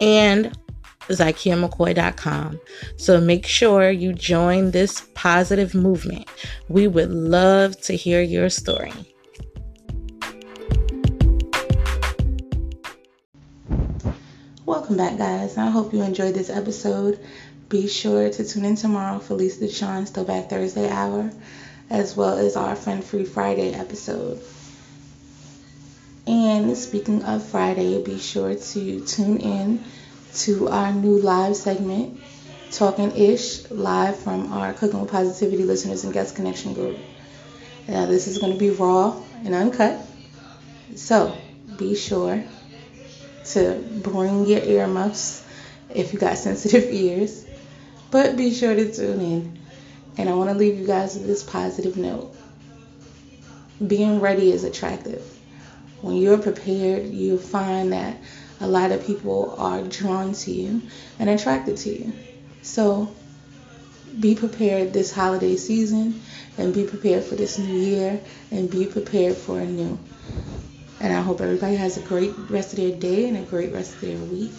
And 0.00 0.58
ZykiaMcCoy.com. 1.08 2.60
So 2.96 3.20
make 3.20 3.46
sure 3.46 3.90
you 3.90 4.12
join 4.12 4.72
this 4.72 5.08
positive 5.14 5.74
movement. 5.74 6.28
We 6.68 6.88
would 6.88 7.10
love 7.10 7.80
to 7.82 7.96
hear 7.96 8.20
your 8.20 8.50
story. 8.50 8.92
Welcome 14.66 14.96
back, 14.96 15.16
guys. 15.16 15.56
I 15.56 15.70
hope 15.70 15.92
you 15.92 16.02
enjoyed 16.02 16.34
this 16.34 16.50
episode. 16.50 17.20
Be 17.68 17.86
sure 17.86 18.30
to 18.30 18.44
tune 18.44 18.64
in 18.64 18.74
tomorrow 18.74 19.20
for 19.20 19.34
Lisa 19.34 19.64
Deshawn's 19.64 20.10
Throwback 20.10 20.50
Thursday 20.50 20.88
hour, 20.88 21.30
as 21.90 22.16
well 22.16 22.38
as 22.38 22.56
our 22.56 22.76
Fun 22.76 23.02
Free 23.02 23.24
Friday 23.24 23.72
episode. 23.72 24.40
And 26.26 26.76
speaking 26.76 27.24
of 27.24 27.42
Friday, 27.42 28.00
be 28.02 28.18
sure 28.18 28.54
to 28.54 29.00
tune 29.00 29.38
in 29.38 29.84
to 30.34 30.68
our 30.68 30.92
new 30.92 31.18
live 31.18 31.56
segment, 31.56 32.20
Talking 32.70 33.16
Ish, 33.16 33.68
live 33.70 34.16
from 34.16 34.52
our 34.52 34.72
Cooking 34.72 35.00
with 35.00 35.10
Positivity 35.10 35.64
listeners 35.64 36.04
and 36.04 36.12
guest 36.12 36.36
connection 36.36 36.72
group. 36.72 36.96
Now, 37.88 38.06
this 38.06 38.28
is 38.28 38.38
going 38.38 38.52
to 38.52 38.58
be 38.58 38.70
raw 38.70 39.20
and 39.44 39.54
uncut, 39.54 39.98
so 40.94 41.34
be 41.76 41.96
sure 41.96 42.44
to 43.46 43.74
bring 44.02 44.46
your 44.46 44.60
earmuffs 44.60 45.42
if 45.92 46.12
you 46.12 46.20
got 46.20 46.38
sensitive 46.46 46.92
ears, 46.92 47.44
but 48.12 48.36
be 48.36 48.52
sure 48.52 48.74
to 48.76 48.94
tune 48.94 49.20
in. 49.20 49.59
And 50.16 50.28
I 50.28 50.34
want 50.34 50.50
to 50.50 50.56
leave 50.56 50.78
you 50.78 50.86
guys 50.86 51.14
with 51.14 51.26
this 51.26 51.42
positive 51.42 51.96
note. 51.96 52.34
Being 53.86 54.20
ready 54.20 54.50
is 54.50 54.64
attractive. 54.64 55.22
When 56.02 56.16
you're 56.16 56.38
prepared, 56.38 57.06
you'll 57.06 57.38
find 57.38 57.92
that 57.92 58.16
a 58.60 58.66
lot 58.66 58.92
of 58.92 59.06
people 59.06 59.54
are 59.58 59.82
drawn 59.82 60.32
to 60.32 60.50
you 60.50 60.82
and 61.18 61.30
attracted 61.30 61.76
to 61.78 61.90
you. 61.90 62.12
So 62.62 63.14
be 64.18 64.34
prepared 64.34 64.92
this 64.92 65.12
holiday 65.12 65.56
season 65.56 66.20
and 66.58 66.74
be 66.74 66.84
prepared 66.84 67.24
for 67.24 67.36
this 67.36 67.58
new 67.58 67.78
year 67.78 68.20
and 68.50 68.70
be 68.70 68.86
prepared 68.86 69.36
for 69.36 69.60
a 69.60 69.64
new. 69.64 69.98
And 71.00 71.12
I 71.12 71.20
hope 71.20 71.40
everybody 71.40 71.76
has 71.76 71.96
a 71.96 72.02
great 72.02 72.32
rest 72.50 72.72
of 72.72 72.78
their 72.78 72.92
day 72.92 73.28
and 73.28 73.36
a 73.36 73.42
great 73.42 73.72
rest 73.72 73.94
of 73.94 74.00
their 74.02 74.18
week. 74.18 74.52